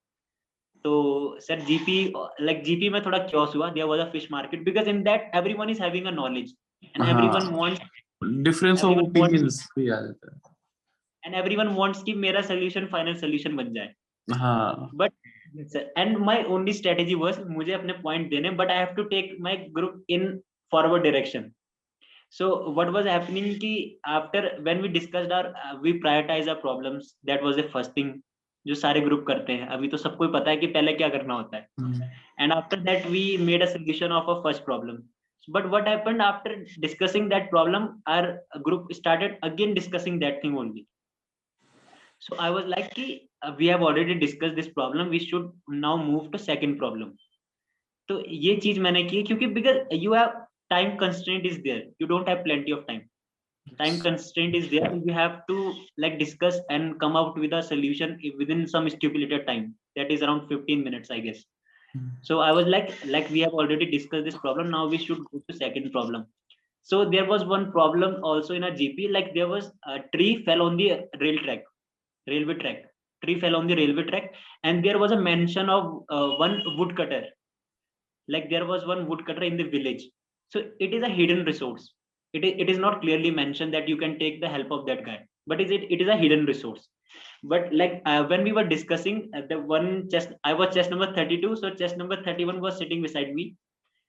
तो 0.84 0.94
सर 1.40 1.60
जीपी 1.60 2.14
लाइक 2.42 2.64
जीपी 2.64 2.90
में 2.90 3.06
थोड़ा 3.06 3.18
क्योस 3.18 3.56
हुआ 3.56 3.70
there 3.72 3.86
was 3.86 4.00
a 4.00 4.12
fish 4.12 4.32
market 4.32 4.64
because 4.64 4.90
in 4.90 5.04
that 5.04 5.32
everyone 5.36 5.70
is 5.70 5.84
having 5.84 6.06
a 6.06 6.12
knowledge 6.12 6.56
and. 6.86 7.10
Everyone 7.10 7.56
wants 7.56 7.82
Everyone 8.26 8.80
wants- 8.80 9.04
opinions 9.04 9.58
भी 9.78 9.90
आ 9.90 10.02
जाता 10.02 10.32
है। 10.34 10.56
And 11.26 11.36
everyone 11.36 11.68
wants 11.68 12.04
कि 12.04 12.14
मेरा 12.14 12.42
सॉल्यूशन 12.42 12.86
फाइनल 12.86 13.16
सॉल्यूशन 13.16 13.56
बन 13.56 13.74
जाए। 13.74 13.94
हाँ। 14.32 14.92
But 14.92 15.12
and 15.98 16.18
my 16.18 16.44
only 16.44 16.74
strategy 16.74 17.16
was 17.16 17.40
मुझे 17.50 17.72
अपने 17.74 17.94
पॉइंट 18.02 18.30
देने 18.30 18.50
but 18.60 18.72
I 18.72 18.86
to 18.96 19.04
take 19.04 19.36
my 19.40 19.58
group 19.78 20.04
in 20.10 20.38
forward 20.72 21.04
direction 21.04 21.52
so 22.32 22.50
what 22.74 22.88
was 22.88 23.08
happening 23.08 23.54
कि 23.56 24.00
after 24.08 24.56
when 24.62 24.82
we 24.82 24.88
discussed 24.88 25.32
our 25.34 25.80
we 25.82 25.92
prioritise 26.00 26.50
our 26.50 26.60
problems 26.62 27.16
that 27.26 27.44
was 27.44 27.60
the 27.60 27.70
first 27.74 27.96
thing 27.98 28.14
जो 28.66 28.76
सारे 28.76 29.02
group 29.02 29.24
करते 29.28 29.54
हैं। 29.54 29.68
अभी 29.68 29.88
तो 29.88 29.98
सबको 29.98 30.28
पता 30.28 30.50
है 30.52 30.58
कि 30.58 30.68
पहले 30.68 30.94
क्या 30.94 31.08
करना 31.10 31.34
होता 31.34 31.58
है। 31.58 31.68
And 32.40 32.54
after 32.54 32.80
that 32.80 33.06
we 33.08 33.22
made 33.42 33.64
a 33.64 33.66
solution 33.66 34.12
of 34.12 34.30
a 34.30 34.42
first 34.44 34.64
problem 34.66 34.98
but 35.48 35.66
what 35.66 35.88
happen 35.88 36.22
after 36.22 36.56
discussing 36.80 37.30
that 37.30 37.50
problem 37.50 37.88
our 38.08 38.28
group 38.58 38.92
started 38.94 39.40
again 39.44 39.74
discussing 39.74 40.20
that 40.20 40.44
thing 40.44 40.58
only 40.58 40.86
so 42.21 42.37
i 42.39 42.51
was 42.51 42.65
like 42.67 42.95
ki, 42.95 43.29
uh, 43.43 43.53
we 43.59 43.67
have 43.67 43.83
already 43.83 44.15
discussed 44.15 44.57
this 44.57 44.69
problem 44.69 45.11
we 45.11 45.19
should 45.19 45.51
now 45.69 45.97
move 45.97 46.31
to 46.33 46.39
second 46.51 46.79
problem 46.79 47.15
तो 48.09 48.19
ये 48.29 48.55
चीज 48.63 48.79
मैंने 48.85 49.03
की 49.05 49.23
क्योंकि 49.23 49.47
because 49.59 49.77
you 49.93 50.15
have 50.15 50.33
time 50.71 50.97
constraint 50.97 51.47
is 51.47 51.55
there 51.61 51.79
you 52.01 52.07
don't 52.07 52.29
have 52.29 52.43
plenty 52.47 52.75
of 52.77 52.83
time 52.89 53.03
time 53.79 53.95
constraint 54.07 54.57
is 54.59 54.67
there 54.73 54.91
you 55.07 55.15
have 55.19 55.39
to 55.51 55.57
like 56.05 56.19
discuss 56.23 56.59
and 56.77 56.91
come 57.05 57.17
out 57.21 57.39
with 57.45 57.55
a 57.59 57.63
solution 57.69 58.13
within 58.41 58.67
some 58.75 58.91
stipulated 58.97 59.47
time 59.47 59.65
that 59.99 60.13
is 60.17 60.27
around 60.27 60.51
15 60.51 60.85
minutes 60.89 61.15
i 61.17 61.19
guess 61.29 61.41
Hmm. 61.95 62.09
so 62.23 62.41
i 62.41 62.51
was 62.51 62.67
like 62.67 62.89
like 63.07 63.29
we 63.31 63.41
have 63.41 63.53
already 63.53 63.87
discussed 63.87 64.25
this 64.25 64.39
problem 64.45 64.71
now 64.71 64.87
we 64.87 64.99
should 64.99 65.21
go 65.27 65.41
to 65.49 65.57
second 65.57 65.93
problem 65.93 66.27
so 66.83 67.05
there 67.09 67.25
was 67.25 67.45
one 67.45 67.71
problem 67.71 68.17
also 68.31 68.55
in 68.55 68.65
a 68.65 68.73
gp 68.79 69.11
like 69.17 69.33
there 69.35 69.47
was 69.47 69.71
a 69.87 70.01
tree 70.15 70.43
fell 70.45 70.63
on 70.63 70.77
the 70.77 70.89
rail 71.21 71.39
track 71.45 71.63
railway 72.30 72.56
track. 72.56 72.86
Tree 73.24 73.40
fell 73.40 73.56
on 73.56 73.68
the 73.68 73.76
railway 73.76 74.04
track 74.04 74.34
and 74.64 74.84
there 74.84 74.98
was 74.98 75.12
a 75.12 75.20
mention 75.20 75.70
of 75.70 76.04
uh, 76.10 76.30
one 76.38 76.62
woodcutter 76.78 77.24
like 78.30 78.50
there 78.50 78.66
was 78.66 78.86
one 78.86 79.08
woodcutter 79.08 79.44
in 79.44 79.58
the 79.58 79.64
village. 79.64 80.04
So 80.50 80.64
it 80.80 80.94
is 80.94 81.04
a 81.04 81.10
hidden 81.10 81.46
resource. 81.46 81.94
It 82.34 82.46
is, 82.46 82.54
it 82.58 82.70
is 82.70 82.78
not 82.78 83.02
clearly 83.02 83.32
mentioned 83.32 83.74
that 83.74 83.88
you 83.88 83.98
can 83.98 84.20
take 84.20 84.40
the 84.40 84.50
help 84.50 84.72
of 84.72 84.86
that 84.86 85.06
guy. 85.06 85.20
But 85.48 85.60
is 85.60 85.72
it 85.72 85.92
it 85.92 86.02
is 86.02 86.08
a 86.08 86.16
hidden 86.16 86.46
resource. 86.46 86.88
But 87.44 87.74
like 87.74 88.02
uh, 88.06 88.24
when 88.26 88.44
we 88.44 88.52
were 88.52 88.64
discussing 88.64 89.32
uh, 89.36 89.42
the 89.50 89.60
one 89.60 90.10
chest 90.12 90.30
i 90.44 90.54
was 90.54 90.74
chest 90.76 90.92
number 90.92 91.12
32 91.14 91.56
so 91.56 91.72
chest 91.82 91.98
number 91.98 92.22
31 92.24 92.62
was 92.62 92.78
sitting 92.78 93.02
beside 93.02 93.34
me. 93.34 93.56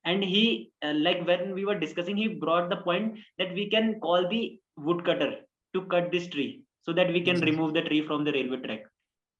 And 0.05 0.23
he 0.25 0.73
uh, 0.83 0.95
like 0.95 1.27
when 1.27 1.55
we 1.55 1.65
were 1.65 1.79
discussing 1.79 2.17
he 2.17 2.29
brought 2.29 2.69
the 2.71 2.77
point 2.77 3.19
that 3.39 3.55
we 3.55 3.71
can 3.71 4.01
call 4.01 4.29
the 4.29 4.59
woodcutter 4.77 5.33
to 5.75 5.83
cut 5.95 6.11
this 6.13 6.29
tree 6.29 6.63
so 6.89 6.93
that 6.93 7.13
we 7.17 7.21
can 7.29 7.39
Mhm. 7.39 7.49
remove 7.51 7.73
the 7.75 7.83
tree 7.89 8.03
from 8.09 8.25
the 8.29 8.35
railway 8.39 8.61
track 8.63 8.85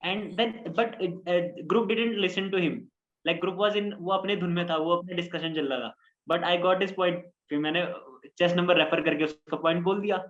and 0.03 0.37
then 0.39 0.53
but 0.79 0.97
uh, 1.05 1.11
uh, 1.33 1.43
group 1.71 1.89
didn't 1.89 2.19
listen 2.27 2.51
to 2.51 2.59
him 2.65 2.77
like 3.25 3.41
group 3.41 3.57
was 3.63 3.79
in 3.81 3.93
वो 4.01 4.13
अपने 4.13 4.37
धुन 4.37 4.53
में 4.59 4.67
था 4.69 4.77
वो 4.85 4.97
अपने 4.97 5.15
discussion 5.15 5.55
चल 5.55 5.73
रहा 5.73 5.79
था 5.79 5.95
but 6.27 6.45
I 6.51 6.59
got 6.59 6.79
this 6.79 6.93
point 6.93 7.25
फिर 7.49 7.59
मैंने 7.59 7.87
चेस 8.39 8.55
नंबर 8.57 8.77
रेफर 8.79 9.01
करके 9.09 9.25
उसका 9.25 9.57
पॉइंट 9.57 9.83
बोल 9.85 10.01
दिया 10.01 10.23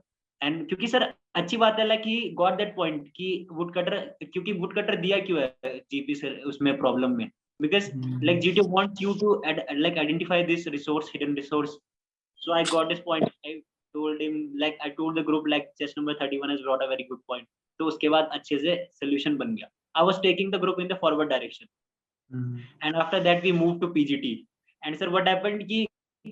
एंड 0.42 0.66
क्योंकि 0.68 0.86
सर 0.94 1.02
अच्छी 1.36 1.56
बात 1.56 1.78
है 1.78 1.86
like 1.86 2.02
he 2.06 2.18
got 2.40 2.56
that 2.58 2.74
point 2.76 3.08
कि 3.16 3.28
वुड 3.52 3.74
कटर 3.74 3.98
क्योंकि 4.22 4.52
वुड 4.64 4.74
कटर 4.74 4.96
दिया 5.00 5.18
क्यों 5.26 5.40
है 5.40 5.78
जीपी 5.90 6.14
सर 6.14 6.40
उसमें 6.52 6.76
प्रॉब्लम 6.78 7.16
में 7.16 7.28
because 7.60 7.90
hmm. 7.92 8.20
like 8.26 8.38
GTO 8.44 8.62
wants 8.74 9.00
you 9.04 9.14
to 9.22 9.32
ad- 9.50 9.64
like 9.78 9.98
identify 10.02 10.38
this 10.50 10.66
resource, 10.74 11.08
hidden 11.14 11.34
resource. 11.40 11.74
So 12.42 12.52
I 12.58 12.62
got 12.70 12.88
this 12.92 13.02
point. 13.08 13.28
I 13.46 13.52
told 13.94 14.20
him 14.20 14.52
like 14.58 14.78
I 14.84 14.90
told 14.90 15.16
the 15.16 15.22
group 15.22 15.44
like 15.48 15.68
chess 15.78 15.96
number 15.96 16.14
31 16.14 16.50
has 16.50 16.62
brought 16.62 16.82
a 16.82 16.88
very 16.88 17.06
good 17.10 17.22
point. 17.26 17.46
तो 17.78 17.86
उसके 17.86 18.08
बाद 18.08 18.28
अच्छे 18.32 18.58
से 18.58 18.76
solution 19.02 19.36
बन 19.36 19.54
गया. 19.54 19.68
I 19.94 20.02
was 20.02 20.18
taking 20.20 20.50
the 20.50 20.58
group 20.58 20.80
in 20.80 20.88
the 20.88 20.96
forward 20.96 21.30
direction. 21.30 21.68
Hmm, 22.30 22.60
And 22.82 22.96
after 22.96 23.20
that 23.20 23.42
we 23.42 23.52
moved 23.52 23.80
to 23.82 23.88
PGT. 23.88 24.46
And 24.82 24.98
sir 24.98 25.10
what 25.10 25.28
happened 25.28 25.64
कि 25.70 25.86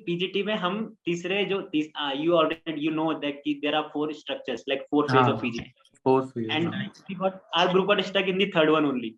PGT 0.09 0.45
में 0.47 0.55
हम 0.55 0.97
तीसरे 1.05 1.45
जो 1.45 1.61
तीस, 1.73 1.91
uh, 2.03 2.13
you 2.23 2.37
already 2.37 2.81
you 2.81 2.91
know 2.91 3.13
that 3.21 3.43
कि 3.45 3.61
there 3.63 3.75
are 3.75 3.91
four 3.93 4.13
structures 4.13 4.65
like 4.69 4.87
four 4.91 5.07
phase 5.09 5.21
हाँ, 5.21 5.33
of 5.35 5.43
PGT. 5.43 5.73
fourth 6.05 6.33
phase, 6.35 6.49
And 6.51 6.75
हाँ, 6.75 6.91
we 7.09 7.15
got 7.15 7.41
our 7.55 7.73
group 7.73 7.87
got 7.87 8.05
stuck 8.05 8.29
in 8.29 8.39
the 8.39 8.51
third 8.57 8.71
one 8.71 8.85
only. 8.85 9.15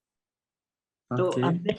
तो 1.10 1.30
okay. 1.30 1.42
हमने 1.42 1.78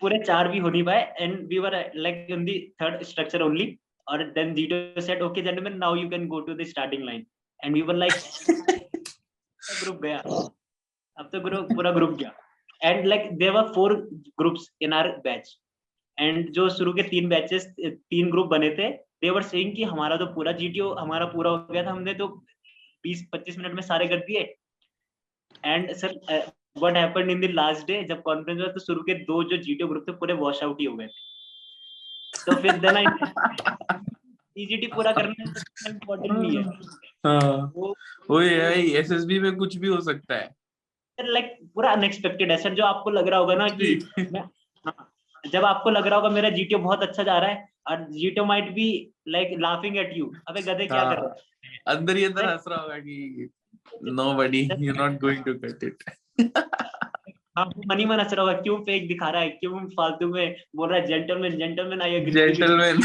पूरे 0.00 0.18
चार 0.24 0.48
भी 0.48 0.58
हो 0.58 0.70
नहीं 0.70 0.82
पाए 0.84 1.14
and 1.20 1.48
we 1.48 1.58
were 1.58 1.74
like 1.96 2.26
in 2.30 2.44
the 2.44 2.58
third 2.82 3.02
structure 3.02 3.42
only 3.42 3.66
और 4.06 4.24
then 4.32 4.54
GTO 4.54 5.00
said 5.00 5.22
okay 5.22 5.42
gentleman 5.42 5.76
now 5.78 5.94
you 5.96 6.08
can 6.08 6.26
go 6.28 6.40
to 6.40 6.54
the 6.54 6.64
starting 6.68 7.04
line 7.04 7.26
and 7.60 7.74
we 7.74 7.82
were 7.82 7.96
like 7.96 8.12
group 9.62 10.00
गया. 10.02 10.18
अब 11.18 11.28
तो 11.32 11.40
ग्रुप 11.40 11.72
पूरा 11.74 11.90
ग्रुप 11.92 12.10
गया। 12.18 12.32
And 12.80 13.06
like 13.06 13.30
there 13.38 13.52
were 13.52 13.72
four 13.74 13.94
groups 14.38 14.70
in 14.82 14.92
our 14.92 15.08
batch 15.24 15.56
and 16.18 16.50
जो 16.52 16.68
शुरू 16.70 16.92
के 16.92 17.02
तीन 17.08 17.28
बैचेस 17.28 17.66
तीन 17.80 18.30
ग्रुप 18.30 18.46
बने 18.48 18.70
थे 18.78 18.88
दे 19.22 19.30
वर 19.30 19.42
सेइंग 19.44 19.74
कि 19.76 19.84
हमारा 19.84 20.16
तो 20.16 20.26
पूरा 20.34 20.52
जीटीओ 20.54 20.92
हमारा 20.94 21.26
पूरा 21.26 21.50
हो 21.50 21.66
गया 21.70 21.84
था, 21.84 21.90
हमने 21.90 22.14
तो 22.14 22.26
20 23.04 23.22
25 23.34 23.58
मिनट 23.58 23.74
में 23.74 23.82
सारे 23.82 24.06
कर 24.08 24.16
दिए। 24.26 24.40
And 25.64 25.92
sir 25.94 26.14
what 26.78 26.96
happened 26.96 27.30
in 27.30 27.40
the 27.40 27.50
last 27.52 27.86
day 27.86 28.02
जब 28.04 28.22
कॉन्फ्रेंस 28.22 28.60
हुआ 28.60 28.68
तो 28.72 28.80
शुरू 28.80 29.02
के 29.02 29.14
दो 29.24 29.42
जो 29.44 29.56
जीटीओ 29.58 29.86
ग्रुप 29.88 30.04
थे, 30.08 30.12
पूरे 30.12 30.34
वॉश 30.34 30.62
आउट 30.62 30.80
ही 30.80 30.86
हो 30.86 30.96
गए 30.96 31.06
तो 32.46 32.54
फिर 32.62 32.78
देन 32.78 32.96
आई 32.96 33.04
ईजीटी 34.56 34.86
पूरा 34.86 35.12
करना 35.12 35.44
इम्पोर्टेंट 35.90 36.32
नहीं 36.38 36.56
है। 36.56 36.64
हाँ, 37.26 37.72
वो 38.30 38.38
है 38.40 38.82
एसएसबी 39.00 39.38
में 39.40 39.54
कुछ 39.56 39.76
भी 39.76 39.88
हो 39.88 40.00
सकता 40.00 40.34
है। 40.34 40.50
लाइक 41.18 41.58
पूरा 41.74 41.92
अनएक्सपेक्टेड 41.92 42.50
है। 42.50 42.56
सर 42.56 42.74
जो 42.74 42.84
आपको 42.84 43.10
लग 43.10 43.28
रहा 43.28 43.38
होगा 43.38 43.54
ना 43.54 43.68
कि 43.68 43.94
मैं 44.18 44.40
हाँ, 44.86 44.94
जब 45.44 45.64
आपको 45.64 45.90
लग 45.90 46.06
रहा 46.06 46.18
होगा 46.18 46.28
मेरा 46.30 46.50
जीटीओ 46.50 46.78
बहुत 46.78 47.02
अच्छा 47.02 47.22
जा 47.22 47.38
रहा 47.38 47.50
है 47.50 47.68
और 47.86 48.04
GTO 48.10 48.44
might 48.44 48.72
be 48.74 48.88
like 49.28 49.56
laughing 49.60 49.96
at 49.96 50.12
you 50.16 50.32
अबे 50.48 50.62
गधे 50.62 50.86
क्या 50.86 51.04
कर 51.04 51.16
रहा 51.16 51.28
है? 51.28 51.78
अंदर 51.96 52.16
ही 52.16 52.24
अंदर 52.24 52.48
हंस 52.48 52.64
रहा 52.68 52.80
होगा 52.82 52.98
कि 52.98 53.50
nobody 54.16 54.58
you're 54.78 54.96
not 54.96 55.14
going 55.20 55.40
to 55.46 55.52
get 55.54 55.82
it 55.82 56.02
हाँ 57.56 57.64
मनी 57.86 58.04
मन 58.04 58.16
रहा 58.16 58.40
होगा 58.40 58.52
क्यों 58.60 58.76
फेक 58.84 59.06
दिखा 59.08 59.28
रहा 59.30 59.40
है? 59.42 59.48
क्यों 59.50 59.80
फालतू 59.88 60.26
में 60.28 60.56
बोल 60.76 60.88
रहा 60.90 60.98
है 61.00 61.06
gentleman 61.06 61.56
gentleman 61.58 62.02
I 62.02 62.14
agree 62.14 62.32
gentleman 62.32 63.00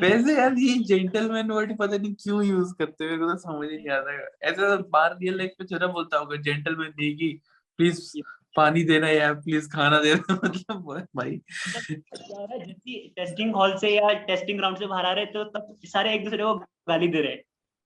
वैसे 0.00 0.34
यार 0.36 0.54
ये 0.58 0.78
जेंटलमैन 0.84 1.50
वर्ड 1.50 1.76
पता 1.78 1.96
नहीं 1.96 2.14
क्यों 2.14 2.42
यूज़ 2.44 2.72
करते 2.78 3.04
हैं 3.04 3.10
मेरे 3.10 3.22
को 3.22 3.32
तो 3.32 3.38
समझ 3.38 3.68
ही 3.70 3.76
नहीं 3.76 3.88
आता 3.88 4.16
ऐसा 4.48 4.76
बाहर 4.90 5.16
रियल 5.18 5.36
लाइफ 5.38 5.52
में 5.60 5.66
छोटा 5.66 5.86
बोलता 5.86 6.18
होगा 6.18 6.36
जेंटलमैन 6.42 6.90
देगी 6.90 7.32
प्लीज़ 7.78 8.00
पानी 8.56 8.82
देना 8.84 9.08
यार 9.08 9.34
प्लीज़ 9.36 9.68
खाना 9.70 10.00
देना। 10.00 10.34
मतलब 10.44 11.06
भाई 11.16 11.40
हो 12.10 12.44
रहा 12.44 12.54
है 12.54 12.74
टेस्टिंग 13.16 13.54
हॉल 13.54 13.76
से 13.78 13.90
या 13.96 14.12
टेस्टिंग 14.26 14.58
ग्राउंड 14.58 14.78
से 14.78 14.86
बाहर 14.86 15.06
आ 15.06 15.12
रहे 15.12 15.26
तो 15.26 15.44
तब 15.50 15.74
सारे 15.86 16.14
एक 16.14 16.24
दूसरे 16.24 16.42
को 16.42 16.54
गाली 16.88 17.08
दे 17.08 17.20
रहे 17.20 17.42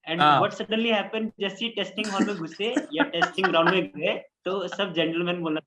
एंड 0.07 0.21
हाँ। 0.21 0.37
व्हाट 0.39 0.53
सडनली 0.53 0.89
हैपेंड 0.89 1.31
जैसे 1.41 1.69
टेस्टिंग 1.69 2.07
हॉल 2.07 2.27
में 2.27 2.37
घुसे 2.37 2.75
या 2.95 3.05
टेस्टिंग 3.15 3.47
ग्राउंड 3.47 3.71
में 3.71 3.91
गए 3.97 4.21
तो 4.44 4.66
सब 4.68 4.92
जेंटलमैन 4.94 5.40
बोलना 5.42 5.61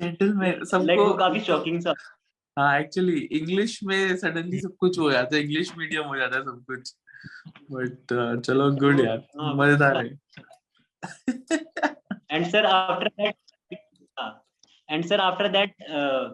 जेंटलमैन 0.00 0.50
लाइक 0.50 0.98
वो 1.00 1.06
सबको 1.06 1.14
काफ़ी 1.16 1.40
शॉकिंग 1.50 1.80
सा 1.82 1.94
हाँ 2.58 2.78
एक्चुअली 2.80 3.18
इंग्लिश 3.40 3.78
में 3.90 4.16
सडनली 4.16 4.60
सब 4.60 4.76
कुछ 4.80 4.98
हो 4.98 5.10
जाता 5.12 5.36
है 5.36 5.42
इंग्लिश 5.42 5.72
मीडियम 5.78 6.06
हो 6.06 6.16
जाता 6.16 6.36
है 6.36 6.42
सब 6.44 6.64
कुछ 6.70 6.94
बट 7.72 8.42
चलो 8.46 8.70
गुड 8.80 9.00
यार 9.00 9.26
हाँ, 9.40 9.54
मज़ेदार 9.54 9.96
है 9.96 10.18
uh, 14.16 14.32
and 14.88 15.04
sir 15.06 15.18
after 15.20 15.48
that 15.48 15.70
uh, 15.98 16.30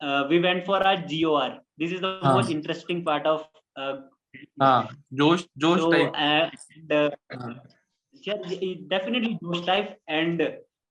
uh, 0.00 0.26
we 0.30 0.38
went 0.40 0.64
for 0.66 0.78
our 0.90 0.96
gor 1.12 1.48
this 1.78 1.92
is 1.92 2.00
the 2.00 2.12
हाँ. 2.22 2.34
most 2.36 2.50
interesting 2.50 3.02
part 3.04 3.26
of 3.26 3.44
uh, 3.76 3.96
हाँ 4.62 4.88
जोश 5.20 5.44
जोश 5.58 5.80
so 5.80 5.90
type 5.92 6.12
and 6.16 6.92
uh, 6.92 7.10
yeah, 8.26 8.56
it- 8.68 8.88
definitely 8.88 9.38
those 9.42 9.64
type 9.66 9.94
and 10.08 10.42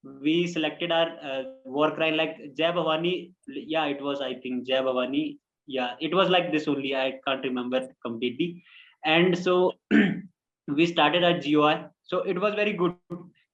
we 0.05 0.46
selected 0.46 0.90
our 0.92 1.09
uh, 1.22 1.42
war 1.64 1.90
cry 1.96 2.11
like 2.11 2.37
jai 2.59 2.70
bhavani 2.79 3.14
yeah 3.75 3.87
it 3.87 4.01
was 4.03 4.20
i 4.20 4.35
think 4.44 4.66
jai 4.70 4.81
bhavani 4.88 5.22
yeah 5.68 5.94
it 6.01 6.14
was 6.14 6.29
like 6.29 6.51
this 6.55 6.66
only 6.68 6.94
i 7.03 7.09
can't 7.27 7.44
remember 7.51 7.81
completely 8.07 8.48
and 9.05 9.38
so 9.38 9.55
we 10.68 10.87
started 10.87 11.25
our 11.25 11.38
gor 11.46 11.77
so 12.03 12.18
it 12.33 12.40
was 12.40 12.55
very 12.55 12.72
good 12.72 12.96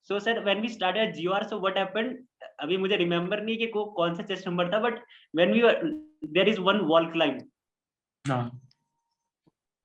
so 0.03 0.19
sir 0.19 0.35
when 0.49 0.61
we 0.61 0.69
started 0.69 1.15
gor 1.21 1.43
so 1.53 1.59
what 1.67 1.77
happened 1.85 2.17
अभी 2.63 2.77
मुझे 2.77 2.97
remember 2.97 3.41
नहीं 3.43 3.57
कि 3.59 3.67
को 3.75 3.85
कौन 3.97 4.15
सा 4.15 4.23
chest 4.31 4.47
number 4.49 4.73
था 4.73 4.79
but 4.81 4.99
when 5.37 5.53
we 5.53 5.61
there 6.33 6.49
is 6.49 6.59
one 6.69 6.81
wall 6.89 7.07
climb 7.13 7.41
हाँ 8.29 8.43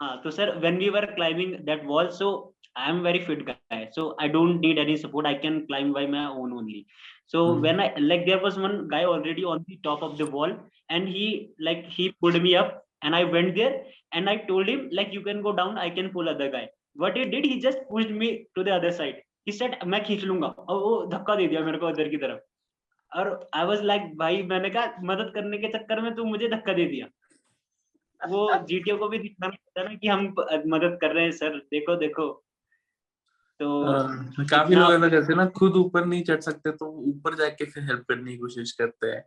हाँ 0.01 0.21
तो 0.23 0.31
sir 0.31 0.51
when 0.63 0.79
we 0.83 0.89
were 0.95 1.05
climbing 1.17 1.51
that 1.67 1.86
wall 1.91 2.09
so 2.19 2.29
I 2.78 2.88
am 2.90 3.02
very 3.02 3.20
fit 3.26 3.44
guy 3.46 3.80
so 3.96 4.02
I 4.24 4.28
don't 4.34 4.60
need 4.64 4.78
any 4.78 4.96
support 4.96 5.26
I 5.26 5.36
can 5.44 5.66
climb 5.68 5.92
by 5.92 6.04
my 6.06 6.24
own 6.26 6.52
only 6.58 6.86
so 7.26 7.38
mm-hmm. 7.46 7.62
when 7.62 7.80
I 7.80 7.88
like 8.10 8.26
there 8.26 8.42
was 8.46 8.58
one 8.66 8.76
guy 8.88 9.04
already 9.04 9.44
on 9.44 9.64
the 9.68 9.78
top 9.88 10.02
of 10.02 10.18
the 10.18 10.26
wall 10.26 10.52
and 10.88 11.08
he 11.08 11.52
like 11.68 11.84
he 11.96 12.10
pulled 12.20 12.42
me 12.42 12.54
up 12.56 12.84
and 13.02 13.16
I 13.20 13.24
went 13.24 13.54
there 13.54 13.74
and 14.12 14.30
I 14.30 14.36
told 14.50 14.68
him 14.68 14.88
like 14.92 15.12
you 15.12 15.22
can 15.22 15.42
go 15.42 15.52
down 15.52 15.78
I 15.78 15.90
can 15.90 16.10
pull 16.10 16.28
other 16.28 16.50
guy 16.50 16.68
what 16.94 17.16
he 17.16 17.24
did 17.34 17.44
he 17.44 17.60
just 17.60 17.78
pushed 17.90 18.14
me 18.22 18.30
to 18.56 18.64
the 18.64 18.74
other 18.78 18.92
side 19.00 19.22
he 19.46 19.52
said 19.60 19.78
मैं 19.94 20.04
खींच 20.04 20.24
लूँगा 20.24 20.48
और 20.48 20.80
वो 20.82 20.94
धक्का 21.12 21.34
दे 21.36 21.46
दिया 21.48 21.60
मेरे 21.64 21.78
को 21.78 21.88
उधर 21.88 22.08
की 22.08 22.16
तरफ़ 22.24 23.18
और 23.18 23.28
आई 23.54 23.64
वाज 23.66 23.82
लाइक 23.90 24.16
भाई 24.18 24.42
मैंने 24.50 24.70
कहा 24.70 25.06
मदद 25.10 25.32
करने 25.34 25.58
के 25.58 25.68
चक्कर 25.78 26.00
में 26.02 26.14
तू 26.14 26.24
मुझे 26.24 26.48
धक्का 26.48 26.72
दे 26.80 26.84
दिया 26.86 27.06
वो 28.20 28.42
जीटीओ 28.68 28.96
को 28.98 29.08
भी 29.08 29.18
दिखाना 29.18 29.48
पड़ता 29.48 29.80
है 29.80 29.88
ना 29.88 29.94
कि 29.94 30.08
हम 30.08 30.34
मदद 30.74 30.98
कर 31.00 31.12
रहे 31.14 31.24
हैं 31.24 31.32
सर 31.32 31.56
देखो 31.72 31.94
देखो 31.96 32.26
तो 33.60 33.84
हाँ, 33.84 34.34
काफ़ी 34.50 34.74
लोग 34.74 34.92
ऐसा 34.92 35.08
करते 35.08 35.32
हैं 35.32 35.36
ना 35.36 35.46
खुद 35.46 35.76
ऊपर 35.76 36.04
नहीं 36.06 36.22
चढ़ 36.22 36.40
सकते 36.40 36.70
तो 36.70 36.86
ऊपर 36.86 37.34
जाके 37.34 37.64
फिर 37.64 37.82
हेल्प 37.82 38.04
करने 38.08 38.30
की 38.32 38.38
कोशिश 38.38 38.72
करते 38.72 39.06
हैं। 39.06 39.24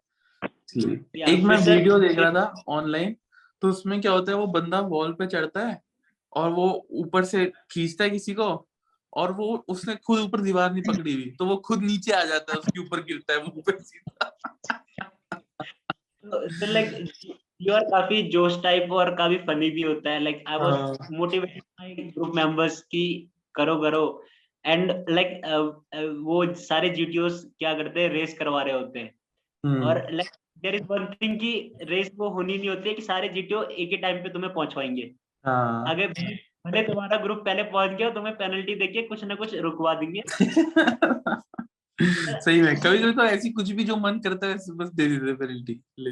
एक 1.27 1.43
मैं 1.43 1.57
वीडियो 1.57 1.99
देख 1.99 2.19
रहा 2.19 2.31
था 2.31 2.63
ऑनलाइन 2.67 3.15
तो 3.61 3.69
उसमें 3.69 4.01
क्या 4.01 4.11
होता 4.11 4.31
है 4.31 4.37
वो 4.37 4.47
बंदा 4.47 4.79
वॉल 4.79 5.13
पे 5.13 5.25
चढ़ता 5.27 5.67
है 5.67 5.81
और 6.33 6.49
वो 6.49 6.87
ऊपर 6.91 7.23
से 7.23 7.53
खींचता 7.71 8.03
है 8.03 8.09
किसी 8.09 8.33
को 8.33 8.67
और 9.13 9.31
वो 9.31 9.65
उसने 9.67 9.95
खुद 9.95 10.19
ऊपर 10.19 10.41
दीवार 10.41 10.71
नहीं 10.73 10.83
पकड़ी 10.83 11.13
हुई 11.13 11.35
तो 11.39 11.45
वो 11.45 11.55
खुद 11.55 11.83
नीचे 11.83 12.11
आ 12.11 12.23
जाता 12.23 12.53
है 12.53 12.59
उसके 12.59 12.79
ऊपर 12.79 13.03
गिरता 13.03 13.33
है 13.33 13.39
वो 13.39 13.53
ऊपर 13.57 13.79
सीधा। 13.79 14.37
तो 16.25 16.65
लाइक 16.65 17.09
यू 17.61 17.73
आर 17.73 17.81
काफ़ी 17.81 18.23
जोश 18.23 18.63
टाइप 18.63 18.91
और 18.91 19.15
काफ़ी 19.15 19.37
फनी 19.37 19.69
भी 19.69 19.81
होता 19.81 20.09
है 20.09 20.19
like 20.19 20.43
I 20.47 20.57
was. 20.57 20.97
Motivated 21.11 21.63
my 21.81 21.93
group 21.93 22.35
members 22.35 22.81
की 22.81 23.29
करो 23.55 23.77
करो। 23.77 24.23
एंड 24.65 25.05
लाइक 25.09 25.41
like, 25.45 26.17
वो 26.17 26.53
सारे 26.53 26.89
जीटीओस 26.89 27.51
क्या 27.59 27.73
करते 27.73 28.01
हैं? 28.01 28.09
रेस 28.09 28.33
करवा 28.33 28.61
रहे 28.61 28.73
होते 28.73 28.99
हैं। 28.99 29.15
हम्म, 29.65 29.83
और 29.83 30.11
like 30.11 30.29
there 30.59 30.75
is 30.75 30.83
one 30.83 31.05
thing 31.21 31.39
कि 31.39 31.73
रेस 31.81 32.11
वो 32.15 32.29
होनी 32.29 32.57
नहीं 32.57 32.69
होती 32.69 32.89
है 32.89 32.95
कि 32.95 33.01
सारे 33.01 33.29
जीटीओ 33.29 33.63
एक 33.63 33.89
ही 33.89 33.97
टाइम 33.97 34.17
पे 34.17 34.29
तुम्हें 34.29 34.53
पहुँच 34.53 34.73
पाएँगे 34.73 35.11
हाँ। 35.45 35.89
अगर 35.89 36.07
भले 36.67 36.83
तुम्हारा 36.83 37.17
ग्रुप 37.17 37.37
पहले 37.37 37.63
पहुँच 37.63 37.91
गया 37.91 38.09
तुम्हें 38.09 38.35
पेनल्टी 38.35 38.75
देके 38.75 39.01
कुछ 39.01 39.23
ना 39.23 39.35
कुछ 39.35 39.55
रुकवा 39.55 39.93
देंगे। 39.93 40.21
सही 42.41 42.61
में। 42.61 42.75
कभी 42.75 42.97
कभी 42.97 43.13
तो 43.13 43.23
ऐसी 43.23 43.49
कुछ 43.49 43.71
भी 43.71 43.84
जो 43.84 43.95
मन 43.95 44.19
करता 44.19 44.47
है 44.47 44.53
बस 44.53 44.91
दे 44.95 45.07
देते 45.07 45.34
पेनल्टी 45.34 45.82
ले। 45.99 46.11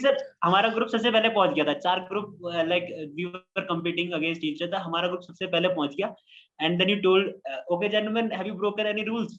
सर 0.00 0.34
हमारा 0.44 0.68
ग्रुप 0.68 0.88
सबसे 0.88 1.10
पहले 1.10 1.28
पहुँच 1.28 1.50
गया 1.50 1.64
था। 1.64 1.72
चार 1.72 2.00
group 2.00 2.38
like 2.44 3.12
we 3.14 3.24
were 3.24 3.60
competing 3.60 4.12
against 4.12 4.40
each 4.44 4.62
other 4.62 4.76
हमारा 4.76 5.08
ग्रुप 5.08 5.20
सबसे 5.20 5.46
पहले 5.46 5.68
पहुँच 5.68 5.94
गया। 5.94 6.14
And 6.60 6.78
then 6.78 6.90
you 6.90 6.96
told 7.00 7.28
okay 7.72 7.88
gentleman 7.88 8.32
have 8.32 8.46
you 8.46 8.54
broken 8.54 8.86
any 8.86 9.04
rules 9.04 9.38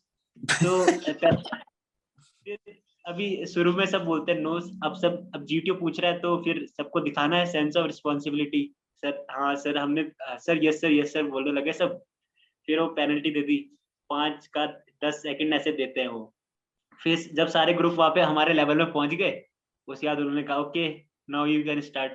तो 0.53 0.85
फिर 2.45 2.59
अभी 3.05 3.45
शुरू 3.45 3.71
में 3.73 3.85
सब 3.85 4.03
बोलते 4.05 4.31
हैं 4.31 4.39
नो 4.39 4.53
अब 4.85 4.95
सब 5.01 5.31
अब 5.35 5.45
जीटीओ 5.45 5.73
पूछ 5.75 5.99
रहा 5.99 6.11
है 6.11 6.19
तो 6.19 6.35
फिर 6.43 6.65
सबको 6.67 6.99
दिखाना 6.99 7.37
है 7.37 7.45
सेंस 7.51 7.77
ऑफ़ 7.77 7.85
रिस्पॉन्सिबिलिटी 7.87 8.63
सर 9.03 9.25
हाँ 9.31 9.55
सर 9.55 9.77
हमने 9.77 10.03
sir 10.45 10.63
yes 10.63 10.81
sir 10.81 10.91
yes 10.91 11.13
sir 11.13 11.23
बोलने 11.29 11.51
लगे 11.51 11.73
सब। 11.73 11.97
फिर 12.67 12.79
वो 12.79 12.87
पेनल्टी 12.95 13.31
दे 13.31 13.41
दी। 13.41 13.57
पाँच 14.09 14.45
का 14.53 14.65
दस 15.03 15.21
सेकंड 15.23 15.53
ऐसे 15.53 15.71
देते 15.71 16.01
हैं 16.01 16.07
वो। 16.07 16.33
फिर 16.99 17.17
जब 17.33 17.47
सारे 17.47 17.73
ग्रुप 17.73 17.93
वहाँ 17.93 18.09
पे 18.15 18.21
हमारे 18.21 18.53
लेवल 18.53 18.77
में 18.77 18.91
पहुँच 18.91 19.13
गए 19.13 19.41
उसके 19.87 20.07
बाद 20.07 20.19
उन्होंने 20.19 20.43
कहा 20.43 20.57
okay 20.57 20.87
now 21.29 21.45
you 21.45 21.63
can 21.63 21.81
start 21.81 22.13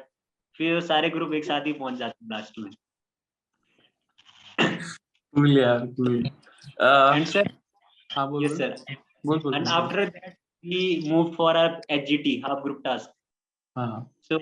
फिर 0.58 0.80
सारे 0.82 1.10
ग्रुप 1.10 1.34
एक 1.34 1.44
साथ 1.44 1.66
ही 1.66 1.72
पहुँच 1.72 1.94
जाते 1.98 2.26
लास्ट 2.30 2.58
में। 2.58 2.70
कूल 4.58 5.58
यार 5.58 5.86
कूल 5.98 6.22
and 6.80 7.28
sir 7.28 7.44
हाँ 8.10 8.28
बोल 8.30 8.42
yes 8.44 8.56
sir 8.56 8.70
बोल 9.26 9.38
बोल 9.38 9.54
and 9.54 9.68
after 9.68 10.06
that 10.06 10.36
we 10.64 10.80
moved 11.10 11.34
for 11.36 11.50
our 11.56 11.80
hgt 11.96 12.34
half 12.46 12.62
group 12.62 12.82
task 12.84 13.10
हाँ 13.76 14.10
so 14.28 14.38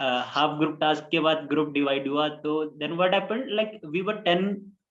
uh, 0.00 0.22
half 0.34 0.58
group 0.58 0.78
task 0.80 1.10
के 1.10 1.20
बाद 1.20 1.46
group 1.52 1.72
divide 1.76 2.06
हुआ 2.08 2.28
तो 2.44 2.54
then 2.82 2.96
what 2.96 3.14
happened 3.14 3.54
like 3.60 3.78
we 3.94 4.02
were 4.02 4.18
10 4.28 4.44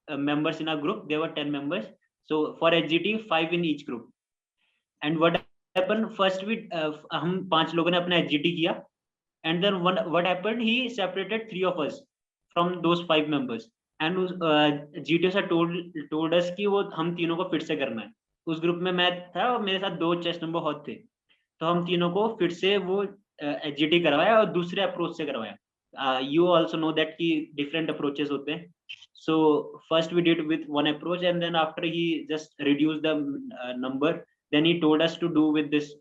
uh, 0.07 0.17
members 0.17 0.59
in 0.59 0.69
our 0.69 0.81
group 0.85 1.07
there 1.09 1.19
were 1.19 1.31
10 1.37 1.51
members 1.51 1.85
so 2.29 2.41
for 2.59 2.71
hgt 2.71 3.15
five 3.29 3.53
in 3.53 3.65
each 3.65 3.85
group 3.85 4.09
and 5.01 5.19
what 5.19 5.39
happened 5.75 6.11
first 6.17 6.43
we 6.43 6.57
uh, 6.73 6.91
हम 7.13 7.47
पाँच 7.49 7.73
लोगों 7.75 7.91
ने 7.91 7.97
अपना 7.97 8.21
hgt 8.25 8.51
किया 8.59 8.75
and 9.43 9.63
then 9.63 9.81
one 9.83 9.97
what 10.11 10.25
happened 10.25 10.61
he 10.61 10.75
separated 10.89 11.49
three 11.49 11.63
of 11.71 11.79
us 11.79 11.97
from 12.55 12.81
those 12.81 13.01
five 13.09 13.27
members 13.29 13.67
uh, 13.99 14.69
GTO 15.07 15.31
sir 15.31 15.47
told 15.47 15.75
told 16.11 16.33
us 16.33 16.49
कि 16.55 16.65
वो 16.67 16.81
हम 16.95 17.15
तीनों 17.15 17.35
को 17.35 17.43
फिर 17.51 17.61
से 17.61 17.75
करना 17.75 18.01
है। 18.01 18.11
उस 18.47 18.59
ग्रुप 18.61 18.79
में 18.81 18.91
मैं 18.91 19.09
था 19.35 19.51
और 19.51 19.61
मेरे 19.61 19.79
साथ 19.79 19.97
दो 19.97 20.13
चेस्ट 20.23 20.43
नंबर 20.43 20.59
बहुत 20.59 20.83
थे। 20.87 20.93
तो 21.61 21.65
हम 21.65 21.85
तीनों 21.85 22.09
को 22.11 22.27
फिर 22.39 22.51
से 22.51 22.77
वो 22.77 23.03
एचजीटी 23.43 23.99
करवाया 23.99 24.37
और 24.39 24.45
दूसरे 24.51 24.81
अप्रोच 24.81 25.17
से 25.17 25.25
करवाया। 25.25 26.19
यू 26.21 26.47
आल्सो 26.51 26.77
नो 26.77 26.91
दैट 26.91 27.15
कि 27.17 27.29
डिफरेंट 27.55 27.89
अप्रोचेस 27.89 28.31
होते 28.31 28.51
हैं। 28.51 28.73
So 29.25 29.35
first 29.89 30.13
we 30.13 30.21
did 30.21 30.45
with 30.47 30.65
one 30.69 30.93
approach 30.93 31.23
and 31.23 31.39
then 31.41 31.55
after 31.55 31.83
he 31.83 32.05
just 32.31 32.61
reduce 32.61 33.01
the 33.03 33.13
number 33.79 34.23
then 34.51 34.65
he 34.65 34.73
told 34.79 35.03
us 35.03 35.17
to 35.21 35.27
do 35.37 35.51
with 35.53 35.69
this 35.69 35.91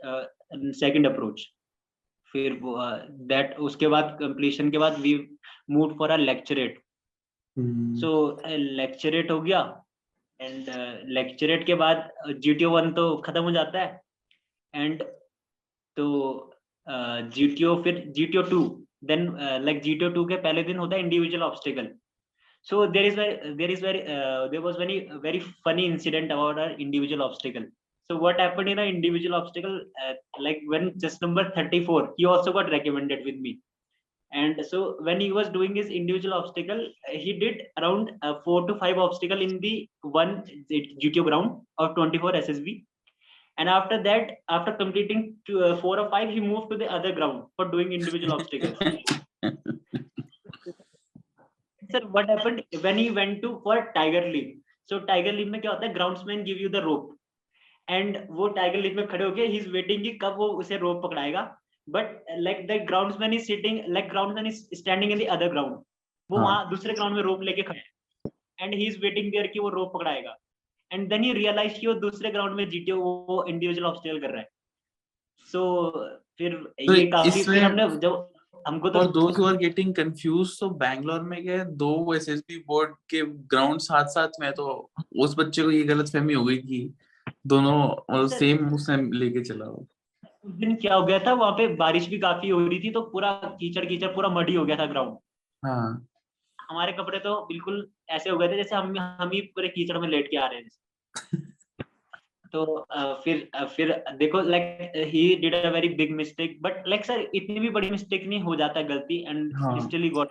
second 0.80 1.06
approach 1.06 1.46
फिर 2.32 2.58
that 3.32 3.58
उसके 3.60 3.88
बाद 3.88 4.16
completion 4.20 4.70
के 4.70 4.78
बाद 4.78 4.98
we 5.00 5.14
move 5.70 5.94
for 5.98 6.10
a 6.10 6.16
lecturette 6.16 6.82
hmm. 7.56 7.94
So 7.96 8.10
lecturette 8.48 9.30
हो 9.30 9.40
गया 9.40 9.60
and 10.40 10.70
lecturette 11.08 11.66
के 11.66 11.74
बाद 11.74 12.08
GTO 12.38 12.70
one 12.70 12.92
तो 12.92 13.04
खत्म 13.26 13.42
हो 13.42 13.50
जाता 13.50 13.80
है 13.80 14.00
एंड 14.74 15.02
तो 15.96 16.06
जीटीओ 17.34 17.74
फिर 17.82 18.04
GTO 18.16 18.42
two 18.44 18.62
then 19.04 19.28
like 19.60 19.82
GTO 19.82 20.08
two 20.10 20.24
के 20.24 20.36
पहले 20.38 20.62
दिन 20.62 20.78
होता 20.78 20.96
है 20.96 21.02
individual 21.02 21.42
obstacle 21.42 21.88
so 22.66 22.86
there 22.88 23.06
is 23.06 23.16
there 23.56 23.70
is 23.70 23.84
very 23.84 23.98
there 24.50 24.60
was 24.60 24.78
very 24.78 24.98
very 25.22 25.38
funny 25.64 25.84
incident 25.86 26.32
about 26.32 26.58
our 26.58 26.76
individual 26.80 27.22
obstacle 27.22 27.64
so 28.10 28.16
what 28.18 28.40
happen 28.40 28.68
in 28.68 28.78
a 28.78 28.84
individual 28.86 29.34
obstacle 29.34 29.78
like 30.40 30.60
when 30.70 30.90
just 30.96 31.24
number 31.24 31.50
thirty 31.56 31.84
four 31.84 32.14
he 32.18 32.24
also 32.26 32.52
got 32.52 32.70
recommended 32.70 33.24
with 33.24 33.40
me 33.40 33.58
and 34.31 34.63
so 34.69 34.97
when 35.01 35.19
he 35.19 35.31
was 35.31 35.49
doing 35.49 35.75
his 35.75 35.87
individual 35.87 36.35
obstacle 36.35 36.79
uh, 37.07 37.11
he 37.11 37.33
did 37.33 37.63
around 37.79 38.11
uh, 38.21 38.35
four 38.43 38.67
to 38.67 38.75
five 38.75 38.97
obstacle 38.97 39.41
in 39.41 39.59
the 39.59 39.89
one 40.01 40.43
gto 40.69 41.23
ground 41.23 41.61
of 41.77 41.95
24 41.95 42.33
ssb 42.33 42.85
and 43.57 43.67
after 43.67 44.01
that 44.03 44.37
after 44.49 44.71
completing 44.73 45.35
two, 45.45 45.63
uh, 45.63 45.75
four 45.77 45.99
or 45.99 46.09
five 46.09 46.29
he 46.29 46.39
moved 46.39 46.69
to 46.71 46.77
the 46.77 46.91
other 46.91 47.11
ground 47.11 47.43
for 47.55 47.65
doing 47.65 47.91
individual 47.91 48.33
obstacles 48.33 48.77
sir 51.91 52.01
what 52.11 52.29
happened 52.29 52.63
when 52.81 52.97
he 52.97 53.09
went 53.09 53.41
to 53.41 53.59
for 53.63 53.91
tiger 53.95 54.29
leap 54.29 54.61
so 54.85 54.99
tiger 54.99 55.31
leap 55.31 55.49
में 55.55 55.61
क्या 55.61 55.71
होता 55.71 55.85
है 55.87 55.93
groundsman 55.95 56.45
give 56.49 56.61
you 56.65 56.69
the 56.75 56.83
rope 56.89 57.15
and 57.97 58.19
वो 58.39 58.49
tiger 58.59 58.81
leap 58.83 58.95
में 58.95 59.07
खड़े 59.07 59.25
होके 59.25 59.47
he 59.53 59.57
is 59.63 59.71
waiting 59.77 60.03
कि 60.03 60.11
कब 60.23 60.37
वो 60.37 60.47
उसे 60.63 60.79
rope 60.85 61.01
पकड़ाएगा 61.03 61.43
but 61.88 62.24
like 62.38 62.66
the 62.66 62.72
groundman 62.86 63.32
is 63.32 63.42
sitting 63.42 63.80
like 63.88 64.08
groundman 64.08 64.46
is 64.46 64.68
standing 64.74 65.12
in 65.12 65.18
the 65.18 65.50
ground 65.50 65.72
वो 66.30 66.36
हाँ। 66.36 66.44
वहाँ 66.44 66.70
दूसरे 66.70 66.94
ग्राउंड 66.94 67.16
में 67.16 67.22
रोप 67.22 67.42
लेके 67.42 67.62
खड़े 67.62 67.82
and 68.60 68.74
he 68.74 68.86
is 68.86 68.98
waiting 68.98 69.30
there 69.32 69.46
कि 69.46 69.58
वो 69.58 69.68
रोप 69.68 69.92
पकड़ाएगा। 69.94 70.36
एंड 70.92 71.08
देन 71.08 71.24
ही 71.24 71.32
रियलाइज़ 71.32 71.80
कि 71.80 71.86
वो 71.86 71.94
दूसरे 71.94 72.30
ग्राउंड 72.30 72.54
में 72.54 72.68
जीटीओ 72.68 72.96
वो 72.96 73.44
इंडिविजुअल 73.48 73.86
ऑब्स्टिकल 73.86 74.20
कर 74.20 74.30
रहा 74.30 74.40
है। 74.40 74.48
सो 75.40 75.90
so, 75.90 76.02
फिर 76.38 76.54
तो 76.54 76.94
ये 76.94 77.06
काफ़ी 77.06 77.44
फिर 77.44 77.64
हमने 77.64 77.88
जब 77.88 78.30
हमको 78.68 78.90
तो 78.90 78.98
और 78.98 79.10
दो 79.10 79.26
की 79.32 79.42
ओर 79.42 79.56
गेटिंग 79.56 79.94
कंफ्यूज 79.94 80.60
तो 80.60 80.70
बैंगलोर 80.70 81.20
में 81.20 81.44
गए 81.44 81.64
दो 81.64 82.14
एसएसबी 82.14 82.58
बोर्ड 82.58 82.94
के 83.10 83.22
ग्राउंड 83.22 83.80
साथ 83.80 84.04
साथ 84.04 84.28
में 84.40 84.52
तो 84.52 84.90
उस 85.16 85.34
बच्चे 85.38 85.62
को 85.62 85.70
ये 85.70 85.82
गलत 85.82 86.06
हो 86.16 86.44
गई 86.44 86.58
कि 86.58 86.94
दोनों 87.46 88.28
सेम 88.28 88.74
उसने 88.74 89.18
लेके 89.18 89.40
चला 89.40 89.64
हो 89.64 89.86
उस 90.44 90.52
दिन 90.52 90.76
क्या 90.76 90.94
हो 90.94 91.02
गया 91.02 91.18
था 91.18 91.32
वहाँ 91.32 91.52
पे 91.52 91.68
बारिश 91.68 92.08
भी 92.08 92.18
काफ़ी 92.18 92.48
हो 92.48 92.68
रही 92.68 92.80
थी 92.80 92.90
तो 92.90 93.00
पूरा 93.00 93.32
कीचड़ 93.32 93.84
कीचड़ 93.84 94.08
पूरा 94.08 94.28
मडी 94.28 94.54
हो 94.54 94.64
गया 94.64 94.76
था 94.76 94.86
ग्राउंड 94.86 95.18
हाँ। 95.64 96.06
हमारे 96.70 96.92
कपड़े 96.92 97.18
तो 97.18 97.46
बिल्कुल 97.46 97.90
ऐसे 98.08 98.30
हो 98.30 98.38
गए 98.38 98.48
थे 98.48 98.56
जैसे 98.56 98.76
हम 98.76 98.98
हम 98.98 99.30
ही 99.34 99.40
पूरे 99.40 99.68
कीचड़ 99.68 99.98
में 99.98 100.08
लेट 100.08 100.30
के 100.30 100.36
आ 100.36 100.46
रहे 100.46 100.60
हैं। 100.60 100.70
तो 102.52 102.86
फिर 103.24 103.50
फिर 103.76 104.04
देखो 104.14 104.40
like 104.40 104.92
he 104.96 105.36
did 105.36 105.54
a 105.54 105.70
very 105.70 105.88
big 105.88 106.10
mistake 106.10 106.62
but 106.62 106.88
like 106.88 107.04
sir 107.04 107.30
इतनी 107.34 107.60
भी 107.60 107.70
बड़ी 107.70 107.90
मिस्टेक 107.90 108.26
नहीं 108.26 108.40
हो 108.40 108.56
जाता 108.56 108.82
गलती 108.82 109.24
end. 109.30 109.52
Still 109.56 110.02
he 110.02 110.08
got 110.08 110.28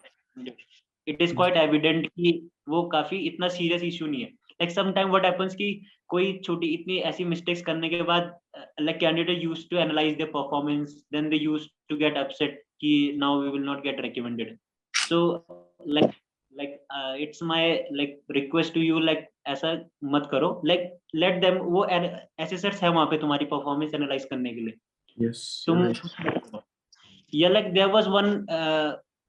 it 1.08 1.22
is 1.22 1.36
quite 1.36 1.58
evident 1.58 2.08
कि 2.08 2.50
वो 2.70 2.84
काफ़ी 2.84 3.18
इतना 3.18 3.48
सीरियस 3.48 3.84
इशू 3.84 4.06
नहीं 4.08 4.22
है। 4.22 4.28
Like 4.28 4.72
some 4.72 4.92
time 4.92 5.10
what 5.10 5.26
happens 5.26 5.56
कि 5.56 5.86
कोई 6.14 6.32
छोटी 6.46 6.68
इतनी 6.74 6.98
ऐसी 7.12 7.26
मिस्टेक्स 7.26 7.62
करने 7.70 7.90
के 7.90 8.02
बाद 8.10 8.34
like 8.82 9.00
candidate 9.00 9.44
use 9.44 9.68
to 9.70 9.78
analyse 9.78 10.16
their 10.18 10.30
performance 10.34 10.94
then 11.14 11.30
they 11.30 11.36
use 11.44 11.68
to 11.90 11.98
get 11.98 12.18
upset 12.18 12.62
कि 12.82 12.92
now 13.18 13.42
we 13.42 13.50
will 13.50 13.64
not 13.64 13.84
get 13.84 14.02
recommended 14.02 14.58
so 15.08 15.22
like 15.88 16.12
like 16.54 17.18
it's 17.22 17.44
my 17.52 17.72
like 17.94 18.20
request 18.32 18.74
to 18.74 18.82
you 18.82 19.00
like 19.00 19.28
ऐसा 19.48 19.74
मत 20.16 20.28
करो। 20.32 20.50
लाइक 20.66 20.92
लेट 21.16 21.42
देम 21.42 21.58
वो 21.78 21.86
assessors 21.86 22.84
है 22.84 22.90
वहाँ 22.90 23.06
पे 23.12 23.18
तुम्हारी 23.18 23.46
performance 23.54 23.94
analyse 23.96 24.26
करने 24.26 24.54
के 24.54 24.62
लिए। 24.62 25.28
यस 25.28 25.64
तुम 25.68 26.62
या 27.34 27.50
like 27.50 27.74
there 27.74 27.88
was 27.98 28.08
one 28.18 28.46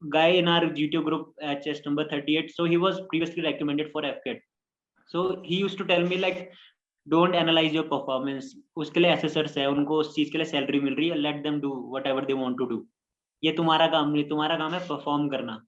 guy 0.03 0.31
in 0.39 0.49
our 0.53 0.67
gto 0.77 1.01
group 1.05 1.45
hs 1.51 1.79
number 1.85 2.05
38 2.09 2.51
so 2.55 2.65
he 2.71 2.79
was 2.81 2.97
previously 3.11 3.45
recommended 3.45 3.87
for 3.93 4.01
fcat 4.09 4.43
so 5.13 5.23
he 5.45 5.61
used 5.61 5.79
to 5.79 5.87
tell 5.91 6.05
me 6.11 6.19
like 6.25 6.43
don't 7.07 7.35
analyze 7.39 7.73
your 7.73 7.85
performance. 7.89 8.45
उसके 8.77 9.01
लिए 9.01 9.17
assessors 9.17 9.57
है 9.59 9.67
उनको 9.71 9.99
उस 10.01 10.15
चीज़ 10.15 10.31
के 10.33 10.39
लिए 10.39 10.45
salary 10.45 10.81
मिल 10.81 10.95
रही 10.95 11.09
है। 11.09 11.17
Let 11.17 11.43
them 11.47 11.61
do 11.65 11.71
whatever 11.95 12.23
they 12.29 12.37
want 12.43 12.59
to 12.61 12.69
do. 12.73 12.79
ये 13.45 13.53
तुम्हारा 13.53 13.87
काम 13.87 14.11
नहीं 14.11 14.25
तुम्हारा 14.29 14.57
काम 14.59 14.73
है 14.73 14.81
परफॉर्म 14.89 15.29
करना। 15.29 15.61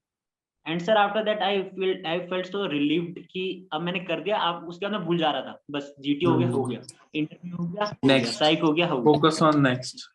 And 0.67 0.81
sir 0.81 0.97
after 0.97 1.23
that 1.23 1.39
I 1.39 1.61
feel 1.63 2.03
I 2.07 2.19
felt 2.19 2.45
so 2.45 2.65
relieved 2.65 3.19
कि 3.31 3.43
अब 3.73 3.81
मैंने 3.81 3.99
कर 3.99 4.21
दिया। 4.21 4.37
आप 4.37 4.63
उसके 4.63 4.85
बाद 4.85 4.95
मैं 4.95 5.05
भूल 5.05 5.17
जा 5.17 5.31
रहा 5.31 5.41
था। 5.41 5.61
बस 5.71 5.93
जीटी 5.99 6.25
हो 6.25 6.37
गया 6.37 6.49
हो 6.49 6.63
गया। 6.63 6.81
इंटरव्यू 7.15 7.55
हो 7.55 7.67
गया. 7.67 8.23
साइक 8.23 8.61
हो 8.61 8.71
गया 8.73 8.87
हो 8.87 8.97
गया। 8.97 9.13
फोकस 9.13 9.41
ऑन 9.43 9.61
नेक्स्ट 9.63 10.05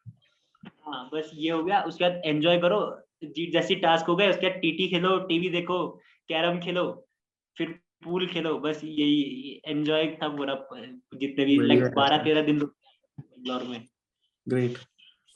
हाँ 0.87 1.09
बस 1.15 1.31
ये 1.35 1.51
हो 1.51 1.63
गया। 1.63 1.83
उसके 1.83 2.05
बाद 2.05 2.23
एंजॉय 2.25 2.59
करो। 2.59 2.81
जैसी 3.25 3.75
टास्क 3.77 4.07
हो 4.07 4.17
गए 4.17 4.29
उसके 4.31 4.49
बाद 4.49 4.59
टीटी 4.61 4.89
खेलो 4.89 5.19
टीवी 5.27 5.49
देखो 5.49 5.87
कैरम 6.29 6.59
खेलो। 6.61 6.85
फिर 7.59 7.79
पूल 8.05 8.27
खेलो 8.27 8.59
बस 8.59 8.81
यही 8.85 9.61
एंजॉय 9.67 10.07
था 10.23 10.29
पूरा 10.29 10.55
जितने 11.19 11.45
भी 11.45 11.59
लाइक 11.59 11.85
बारह 11.95 12.17
तेरह 12.17 12.43
दिन 12.43 12.59
बैंगलोर 12.59 13.63
में. 13.63 14.75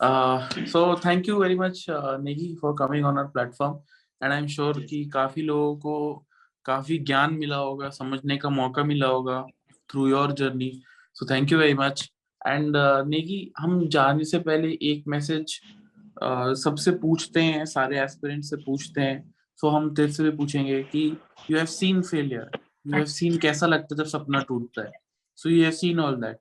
Uh, 0.01 0.49
so 0.67 0.95
thank 0.97 1.27
you 1.27 1.39
very 1.39 1.55
much, 1.55 1.89
uh, 1.89 2.19
Negi, 2.19 2.59
for 2.59 2.75
coming 2.75 3.05
on 3.05 3.17
our 3.17 3.29
platform. 3.29 3.79
And 4.21 4.33
I'm 4.33 4.49
sure 4.49 4.75
Yes. 4.75 4.91
कि 4.91 5.05
काफ़ी 5.05 5.43
लोगों 5.43 5.77
को 5.77 6.27
काफ़ी 6.65 6.99
ज्ञान 6.99 7.35
मिला 7.35 7.57
होगा 7.57 7.89
समझने 7.91 8.37
का 8.37 8.49
मौका 8.49 8.85
मिला 8.85 9.07
होगा 9.07 9.47
through 9.91 10.09
your 10.09 10.33
journey 10.33 10.71
so 11.15 11.27
thank 11.27 11.53
you 11.53 11.59
very 11.59 11.75
much 11.75 12.13
and 12.47 12.77
Negi 13.09 13.53
हम 13.59 13.89
जाने 13.89 14.25
से 14.25 14.39
पहले 14.39 14.79
एक 14.83 15.05
मैसेज 15.09 15.61
सबसे 16.65 16.91
पूछते 16.91 17.43
हैं 17.43 17.65
सारे 17.65 18.01
एस्पिरेंट 18.01 18.45
से 18.45 18.57
पूछते 18.57 19.01
हैं 19.01 19.35
सो 19.61 19.69
हम 19.69 19.95
तेरे 19.95 20.13
से 20.13 20.23
भी 20.23 20.31
पूछेंगे 20.37 20.83
कि 20.93 21.07
you 21.51 21.57
have 21.57 21.67
seen 21.75 22.03
failure 22.03 22.51
you 22.87 22.95
have 22.95 23.05
seen 23.17 23.39
कैसा 23.39 23.67
लगता 23.67 23.95
है 23.95 23.99
जब 23.99 24.11
सपना 24.11 24.41
टूटता 24.49 24.83
है 24.83 24.93
so 25.39 25.51
you 25.51 25.63
have 25.63 25.73
seen 25.83 26.01
all 26.01 26.17
that 26.21 26.39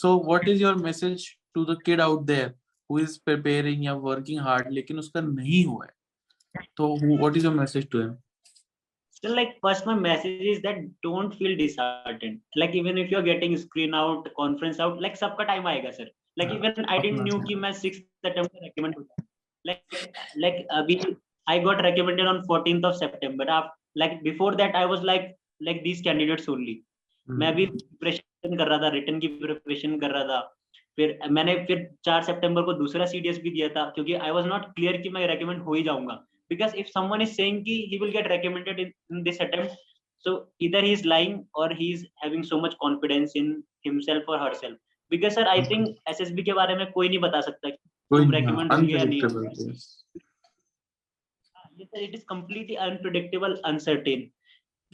so 0.00 0.16
what 0.26 0.48
is 0.48 0.62
your 0.62 0.74
message 0.82 1.28
to 1.54 1.64
the 1.64 1.78
kid 1.86 2.00
out 2.00 2.26
there 2.26 2.54
who 2.90 2.98
is 3.02 3.12
preparing 3.28 3.84
या 3.84 3.92
working 4.04 4.40
hard 4.46 4.70
लेकिन 4.72 4.98
उसका 4.98 5.20
नहीं 5.20 5.64
हुआ 5.64 5.84
है 5.84 6.64
तो 6.76 6.88
what 7.22 7.36
is 7.38 7.48
your 7.48 7.56
message 7.58 7.88
to 7.94 8.04
him 8.04 8.12
So 9.16 9.32
like 9.32 9.50
first 9.64 9.86
my 9.86 9.94
message 9.94 10.40
is 10.52 10.60
that 10.62 10.78
don't 11.06 11.34
feel 11.40 11.52
disheartened. 11.58 12.38
Like 12.56 12.72
even 12.78 12.96
if 12.98 13.12
you're 13.12 13.26
getting 13.26 13.52
screen 13.56 13.92
out, 13.94 14.24
conference 14.38 14.80
out, 14.80 14.96
like 15.02 15.18
सबका 15.18 15.46
time 15.50 15.66
आएगा 15.66 15.92
sir. 15.98 16.06
Like 16.36 16.48
हाँ, 16.48 16.56
even 16.56 16.88
I 16.94 16.96
didn't 16.98 17.22
knew 17.24 17.38
कि 17.44 17.54
मैं 17.64 17.70
sixth 17.82 18.30
attempt 18.30 18.54
में 18.54 18.62
recommend 18.62 18.98
होता. 18.98 19.22
Like 19.64 20.00
like 20.44 20.58
अभी 20.78 20.96
I 21.46 21.58
got 21.58 21.82
recommended 21.82 22.26
on 22.26 22.42
14th 22.44 22.84
of 22.84 22.96
September. 22.96 23.46
I, 23.50 23.68
like 23.96 24.22
before 24.22 24.54
that, 24.56 24.74
I 24.74 24.86
was 24.86 25.02
like 25.02 25.36
like 25.60 25.82
these 25.84 26.02
candidates 26.02 26.48
only. 26.48 26.74
मैं 27.28 27.54
भी 27.54 27.66
प्रिपरेशन 27.66 28.56
कर 28.56 28.68
रहा 28.68 28.78
था 28.78 28.88
रिटर्न 28.92 29.18
की 29.20 29.26
प्रिपरेशन 29.42 29.98
कर 30.00 30.10
रहा 30.10 30.24
था। 30.24 30.40
फिर 30.96 31.18
मैंने 31.30 31.54
फिर 31.66 31.88
चार 32.04 32.22
सितंबर 32.22 32.62
को 32.62 32.72
दूसरा 32.72 33.06
सीडीएस 33.06 33.38
भी 33.42 33.50
दिया 33.50 33.68
था 33.76 33.84
क्योंकि 33.94 34.14
आई 34.14 34.30
वाज 34.30 34.46
नॉट 34.46 34.64
क्लियर 34.74 35.00
कि 35.02 35.08
मैं 35.08 35.26
रेकमेंड 35.28 35.62
हो 35.62 35.74
ही 35.74 35.82
जाऊँगा। 35.82 36.14
Because 36.50 36.76
if 36.76 36.86
someone 36.88 37.22
is 37.22 37.32
saying 37.34 37.64
कि 37.64 37.76
he 37.90 37.98
will 37.98 38.10
get 38.12 38.26
recommended 38.28 38.80
in 38.80 39.22
this 39.22 39.40
attempt 39.40 39.70
so 40.24 40.34
इधर 40.62 40.84
ही 40.84 40.92
इज़ 40.92 41.06
लाइंग 41.08 41.38
और 41.54 41.72
he 41.78 41.90
is 41.92 42.04
having 42.24 42.44
so 42.44 42.60
much 42.60 42.74
confidence 42.80 43.32
in 43.36 43.52
himself 43.86 44.28
और 44.28 44.42
herself 44.42 44.78
because 45.10 45.32
sir 45.34 45.48
I 45.48 45.62
think 45.70 45.88
SSB 46.08 46.42
के 46.42 46.52
बारे 46.60 46.76
में 46.76 46.90
कोई 46.92 47.08
नहीं 47.08 47.18
बता 47.18 47.40
सकता 47.40 47.70
कि 47.70 47.78
it 51.92 52.14
is 52.14 52.24
completely 52.24 52.78
unpredictable 52.78 53.56
uncertain. 53.64 54.30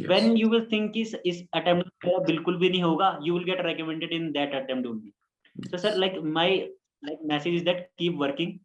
Yes. 0.00 0.08
when 0.10 0.36
you 0.36 0.48
will 0.48 0.64
think 0.70 0.96
is 0.96 1.14
is 1.24 1.38
attempt 1.58 2.04
bilkul 2.26 2.58
bhi 2.58 2.68
nahi 2.74 2.82
hoga 2.88 3.06
you 3.28 3.32
will 3.36 3.46
get 3.46 3.62
recommended 3.68 4.12
in 4.18 4.32
that 4.36 4.54
attempt 4.58 4.86
only. 4.90 5.12
Yes. 5.56 5.70
so 5.72 5.80
sir 5.84 5.92
like 6.02 6.22
my 6.36 6.68
like 7.08 7.24
message 7.32 7.56
is 7.60 7.64
that 7.64 7.88
keep 8.02 8.20
working 8.24 8.60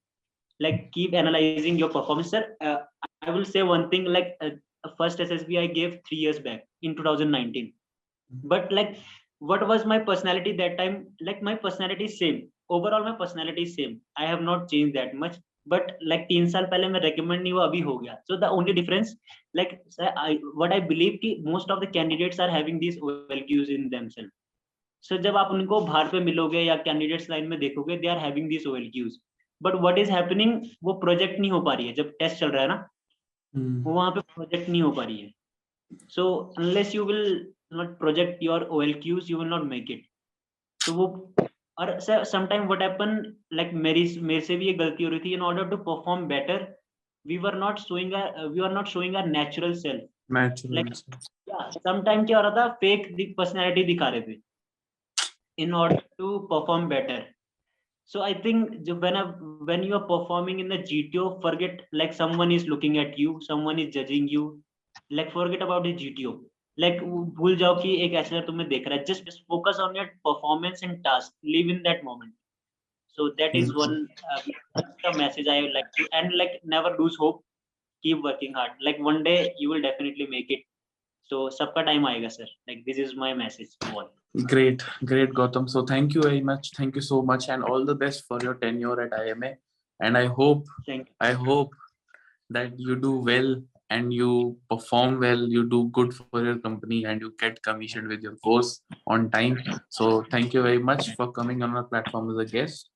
like 0.66 0.92
keep 0.98 1.16
analyzing 1.22 1.80
your 1.80 1.90
performance 1.96 2.30
sir. 2.36 2.44
Uh, 2.62 2.78
i 3.24 3.32
will 3.32 3.48
say 3.54 3.64
one 3.64 3.90
thing 3.90 4.06
like 4.18 4.38
uh, 4.42 4.52
first 5.00 5.26
ssb 5.26 5.60
i 5.64 5.66
gave 5.80 5.98
3 6.12 6.22
years 6.26 6.40
back 6.48 6.68
in 6.84 6.96
2019 6.96 7.66
mm-hmm. 7.66 8.48
but 8.54 8.72
like 8.72 8.96
what 9.50 9.68
was 9.68 9.86
my 9.86 10.00
personality 10.00 10.56
that 10.58 10.78
time? 10.78 11.08
Like 11.20 11.42
my 11.42 11.56
personality 11.56 12.08
same. 12.08 12.50
Overall 12.70 13.04
my 13.04 13.16
personality 13.22 13.66
same. 13.66 14.00
I 14.16 14.26
have 14.26 14.42
not 14.42 14.70
changed 14.70 14.96
that 14.96 15.14
much. 15.14 15.36
But 15.68 15.98
like 16.04 16.22
तीन 16.22 16.50
साल 16.50 16.66
पहले 16.66 16.88
मैं 16.88 17.00
recommend 17.00 17.42
नहीं 17.42 17.54
हुआ 17.54 17.66
अभी 17.66 17.80
हो 17.82 17.98
गया। 17.98 18.16
So 18.28 18.38
the 18.38 18.50
only 18.54 18.74
difference 18.74 19.16
like 19.56 19.80
what 20.00 20.72
I 20.72 20.82
believe 20.88 21.18
कि 21.22 21.36
most 21.48 21.72
of 21.72 21.80
the 21.80 21.92
candidates 21.94 22.40
are 22.40 22.50
having 22.50 22.80
this 22.80 22.98
values 23.04 23.72
in 23.72 23.88
themselves 23.90 24.32
so 25.04 25.18
जब 25.18 25.38
आप 25.38 25.52
उनको 25.52 25.80
बाहर 25.82 26.08
पे 26.08 26.20
मिलोगे 26.20 26.62
या 26.62 26.76
कैंडिडेट्स 26.84 27.30
लाइन 27.30 27.48
में 27.48 27.60
देखोगे 27.60 27.98
they 27.98 28.08
are 28.08 28.18
having 28.18 28.50
this 28.50 28.68
values 28.68 29.18
but 29.62 29.74
what 29.82 29.98
is 29.98 30.12
happening 30.12 30.62
वो 30.84 30.94
प्रोजेक्ट 31.00 31.40
नहीं 31.40 31.52
हो 31.52 31.62
पा 31.62 31.74
रही 31.74 31.88
है। 31.88 31.94
जब 31.94 32.12
टेस्ट 32.20 32.40
चल 32.40 32.52
रहा 32.52 32.62
है 32.62 32.68
ना 32.68 32.88
हम्म। 33.54 33.84
वो 33.84 33.90
hmm. 33.90 33.98
वहाँ 33.98 34.12
पे 34.12 34.22
प्रोजेक्ट 34.36 34.70
नहीं 34.70 34.82
हो 34.82 34.92
पा 34.92 35.04
रही 35.04 35.18
है। 35.18 35.32
So 36.10 36.24
unless 36.60 36.96
you 36.96 37.06
will 37.06 37.54
not 37.74 37.98
project 38.00 38.44
your 38.44 38.64
OLQs 38.72 39.32
you 39.32 39.38
will 39.38 39.48
not 39.48 39.64
make 39.64 39.92
it 39.92 40.06
तो 40.80 40.94
वो 40.94 41.08
और 41.78 42.00
sir 42.00 42.24
sometime 42.24 42.68
what 42.68 42.82
happen 42.82 43.22
like 43.54 43.74
मेरी 43.84 44.06
मेरे 44.22 44.42
से 44.42 44.56
भी 44.56 44.66
ये 44.66 44.74
गलती 44.74 45.04
हो 45.04 45.10
रही 45.10 45.20
थी 45.20 45.34
in 45.34 45.42
order 45.42 45.70
to 45.70 45.78
perform 45.84 46.26
better 46.28 46.66
we 47.26 47.38
were 47.38 47.56
not 47.58 47.80
showing 47.80 48.14
our 48.14 48.48
we 48.48 48.62
are 48.62 48.72
not 48.72 48.88
showing 48.88 49.16
our 49.16 49.26
natural 49.28 49.74
self 49.74 50.10
like 50.32 50.90
क्या 52.26 52.38
हो 52.38 52.42
रहा 52.42 52.56
था 52.58 52.68
फेक 52.82 53.36
पर्सनालिटी 53.38 53.84
दिखा 53.84 54.10
रहे 54.10 54.22
थे 54.22 54.40
in 55.58 55.74
order 55.74 56.02
to 56.18 56.38
perform 56.52 56.88
better 56.88 57.26
so 58.12 58.22
I 58.22 58.34
think 58.46 58.70
जो 58.86 58.96
when 58.96 59.18
when 59.68 59.84
you 59.84 59.96
are 59.96 60.04
performing 60.06 60.60
in 60.60 60.70
the 60.70 60.84
GTO 60.86 61.30
forget 61.44 61.86
like 61.94 62.14
someone 62.38 62.52
is 62.52 62.68
looking 62.68 62.98
at 62.98 63.16
you 63.20 63.40
someone 63.44 63.80
is 63.80 63.90
judging 63.92 64.34
you 64.34 64.48
like 65.12 65.32
forget 65.32 65.62
about 65.62 65.88
the 65.88 65.96
GTO 65.98 66.32
like 66.78 67.02
वो 67.02 67.24
भूल 67.38 67.56
जाओ 67.58 67.76
कि 67.82 67.96
एक 68.06 68.14
ऐसा 68.22 68.42
तुम्हें 68.46 68.68
देख 68.70 68.88
रहा 68.88 68.98
है 68.98 69.06
just 69.06 69.26
just 69.30 69.44
focus 69.54 69.80
on 69.86 69.96
your 70.00 70.06
performance 70.28 70.84
and 70.88 71.04
task 71.08 71.34
live 71.56 71.70
in 71.74 71.82
that 71.88 72.04
moment 72.04 72.34
so 73.18 73.30
that 73.42 73.56
is 73.60 73.68
Yes. 73.70 73.76
one 73.80 73.96
uh, 74.32 74.42
that's 74.76 75.04
the 75.08 75.14
message 75.18 75.50
i 75.56 75.62
would 75.62 75.76
like 75.78 75.92
to 75.98 76.08
and 76.20 76.38
like 76.42 76.60
never 76.76 76.96
lose 77.00 77.18
hope 77.24 77.44
keep 78.04 78.24
working 78.30 78.54
hard 78.54 78.72
like 78.88 79.04
one 79.10 79.24
day 79.24 79.38
you 79.60 79.70
will 79.70 79.86
definitely 79.88 80.28
make 80.36 80.56
it 80.58 80.66
so 81.32 81.48
सबका 81.60 81.82
time 81.92 82.08
आएगा 82.08 82.28
sir 82.38 82.50
like 82.70 82.84
this 82.90 82.98
is 83.06 83.16
my 83.26 83.34
message 83.46 83.78
to 83.80 83.96
all 83.96 84.12
Great, 84.52 84.84
great, 85.06 85.34
Gautam. 85.38 85.70
So 85.70 85.82
thank 85.90 86.16
you 86.16 86.22
very 86.24 86.42
much. 86.42 86.72
Thank 86.76 86.96
you 86.96 87.02
so 87.08 87.22
much, 87.22 87.50
and 87.56 87.64
all 87.64 87.84
the 87.86 87.94
best 87.94 88.24
for 88.28 88.40
your 88.42 88.56
tenure 88.56 89.00
at 89.02 89.12
IMA. 89.18 89.52
And 90.00 90.18
I 90.18 90.26
hope, 90.26 90.72
thank 90.88 91.12
I 91.22 91.34
hope 91.34 91.76
that 92.50 92.80
you 92.80 92.96
do 92.96 93.12
well 93.28 93.52
and 93.93 94.13
you 94.13 94.59
perform 94.71 95.19
well. 95.21 95.43
You 95.57 95.69
do 95.69 95.89
good 95.89 96.15
for 96.15 96.45
your 96.45 96.59
company, 96.59 97.05
and 97.05 97.21
you 97.21 97.35
get 97.39 97.63
commissioned 97.63 98.09
with 98.09 98.23
your 98.23 98.37
course 98.37 98.81
on 99.07 99.31
time. 99.31 99.59
So 99.89 100.25
thank 100.31 100.55
you 100.55 100.63
very 100.63 100.79
much 100.79 101.15
for 101.17 101.33
coming 101.33 101.63
on 101.63 101.77
our 101.77 101.85
platform 101.85 102.31
as 102.31 102.47
a 102.47 102.51
guest. 102.51 102.91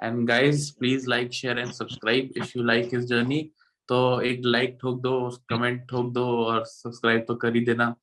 And 0.00 0.26
guys, 0.26 0.70
please 0.72 1.06
like, 1.06 1.32
share, 1.32 1.58
and 1.58 1.74
subscribe 1.74 2.30
if 2.34 2.54
you 2.54 2.62
like 2.62 2.90
his 2.90 3.08
journey. 3.08 3.42
तो 3.88 4.20
एक 4.24 4.40
like 4.44 4.76
ठोक 4.80 5.00
दो 5.02 5.12
comment 5.48 5.80
ठोक 5.88 6.12
दो 6.12 6.24
और 6.44 6.64
subscribe 6.66 7.24
तो 7.28 7.34
कर 7.42 7.54
ही 7.54 7.60
देना 7.64 7.94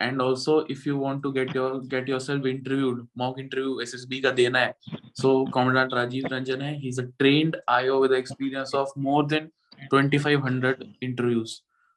and 0.00 0.20
also 0.22 0.60
if 0.70 0.86
you 0.86 0.96
want 0.98 1.22
to 1.22 1.30
get 1.32 1.54
your 1.56 1.78
get 1.90 2.08
yourself 2.08 2.46
interviewed 2.46 3.06
mock 3.18 3.38
interview 3.40 3.78
SSB 3.80 4.20
का 4.20 4.30
देना 4.40 4.58
है 4.58 4.74
सो 5.20 5.44
कमांडेंट 5.54 5.94
राजीव 5.94 6.26
रंजन 6.32 6.62
है 6.62 6.74
he 6.78 6.88
is 6.88 7.00
a 7.00 7.04
trained 7.18 7.56
IO 7.68 8.00
with 8.02 8.12
experience 8.18 8.74
of 8.74 8.92
more 9.06 9.26
than 9.34 9.48
2500 9.94 10.74
interviews 11.02 11.50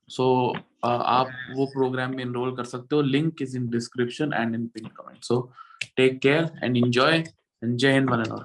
So 0.08 0.52
so, 0.54 0.58
uh, 0.58 1.00
आप 1.02 1.28
वो 1.56 1.66
प्रोग्राम 1.66 2.16
में 2.16 2.24
इनरोल 2.24 2.56
कर 2.56 2.64
सकते 2.64 2.96
हो. 2.96 3.02
Link 3.02 3.42
is 3.42 3.56
in 3.56 3.68
description 3.68 4.32
and 4.34 4.54
in 4.54 4.66
pin 4.66 4.86
comment 4.86 5.24
so 5.24 5.40
take 5.96 6.20
care 6.20 6.50
and 6.64 6.76
enjoy 6.76 7.12
and 7.12 7.76
Jai 7.76 7.92
Hind 7.92 8.10
one 8.10 8.20
and 8.20 8.32
all 8.32 8.44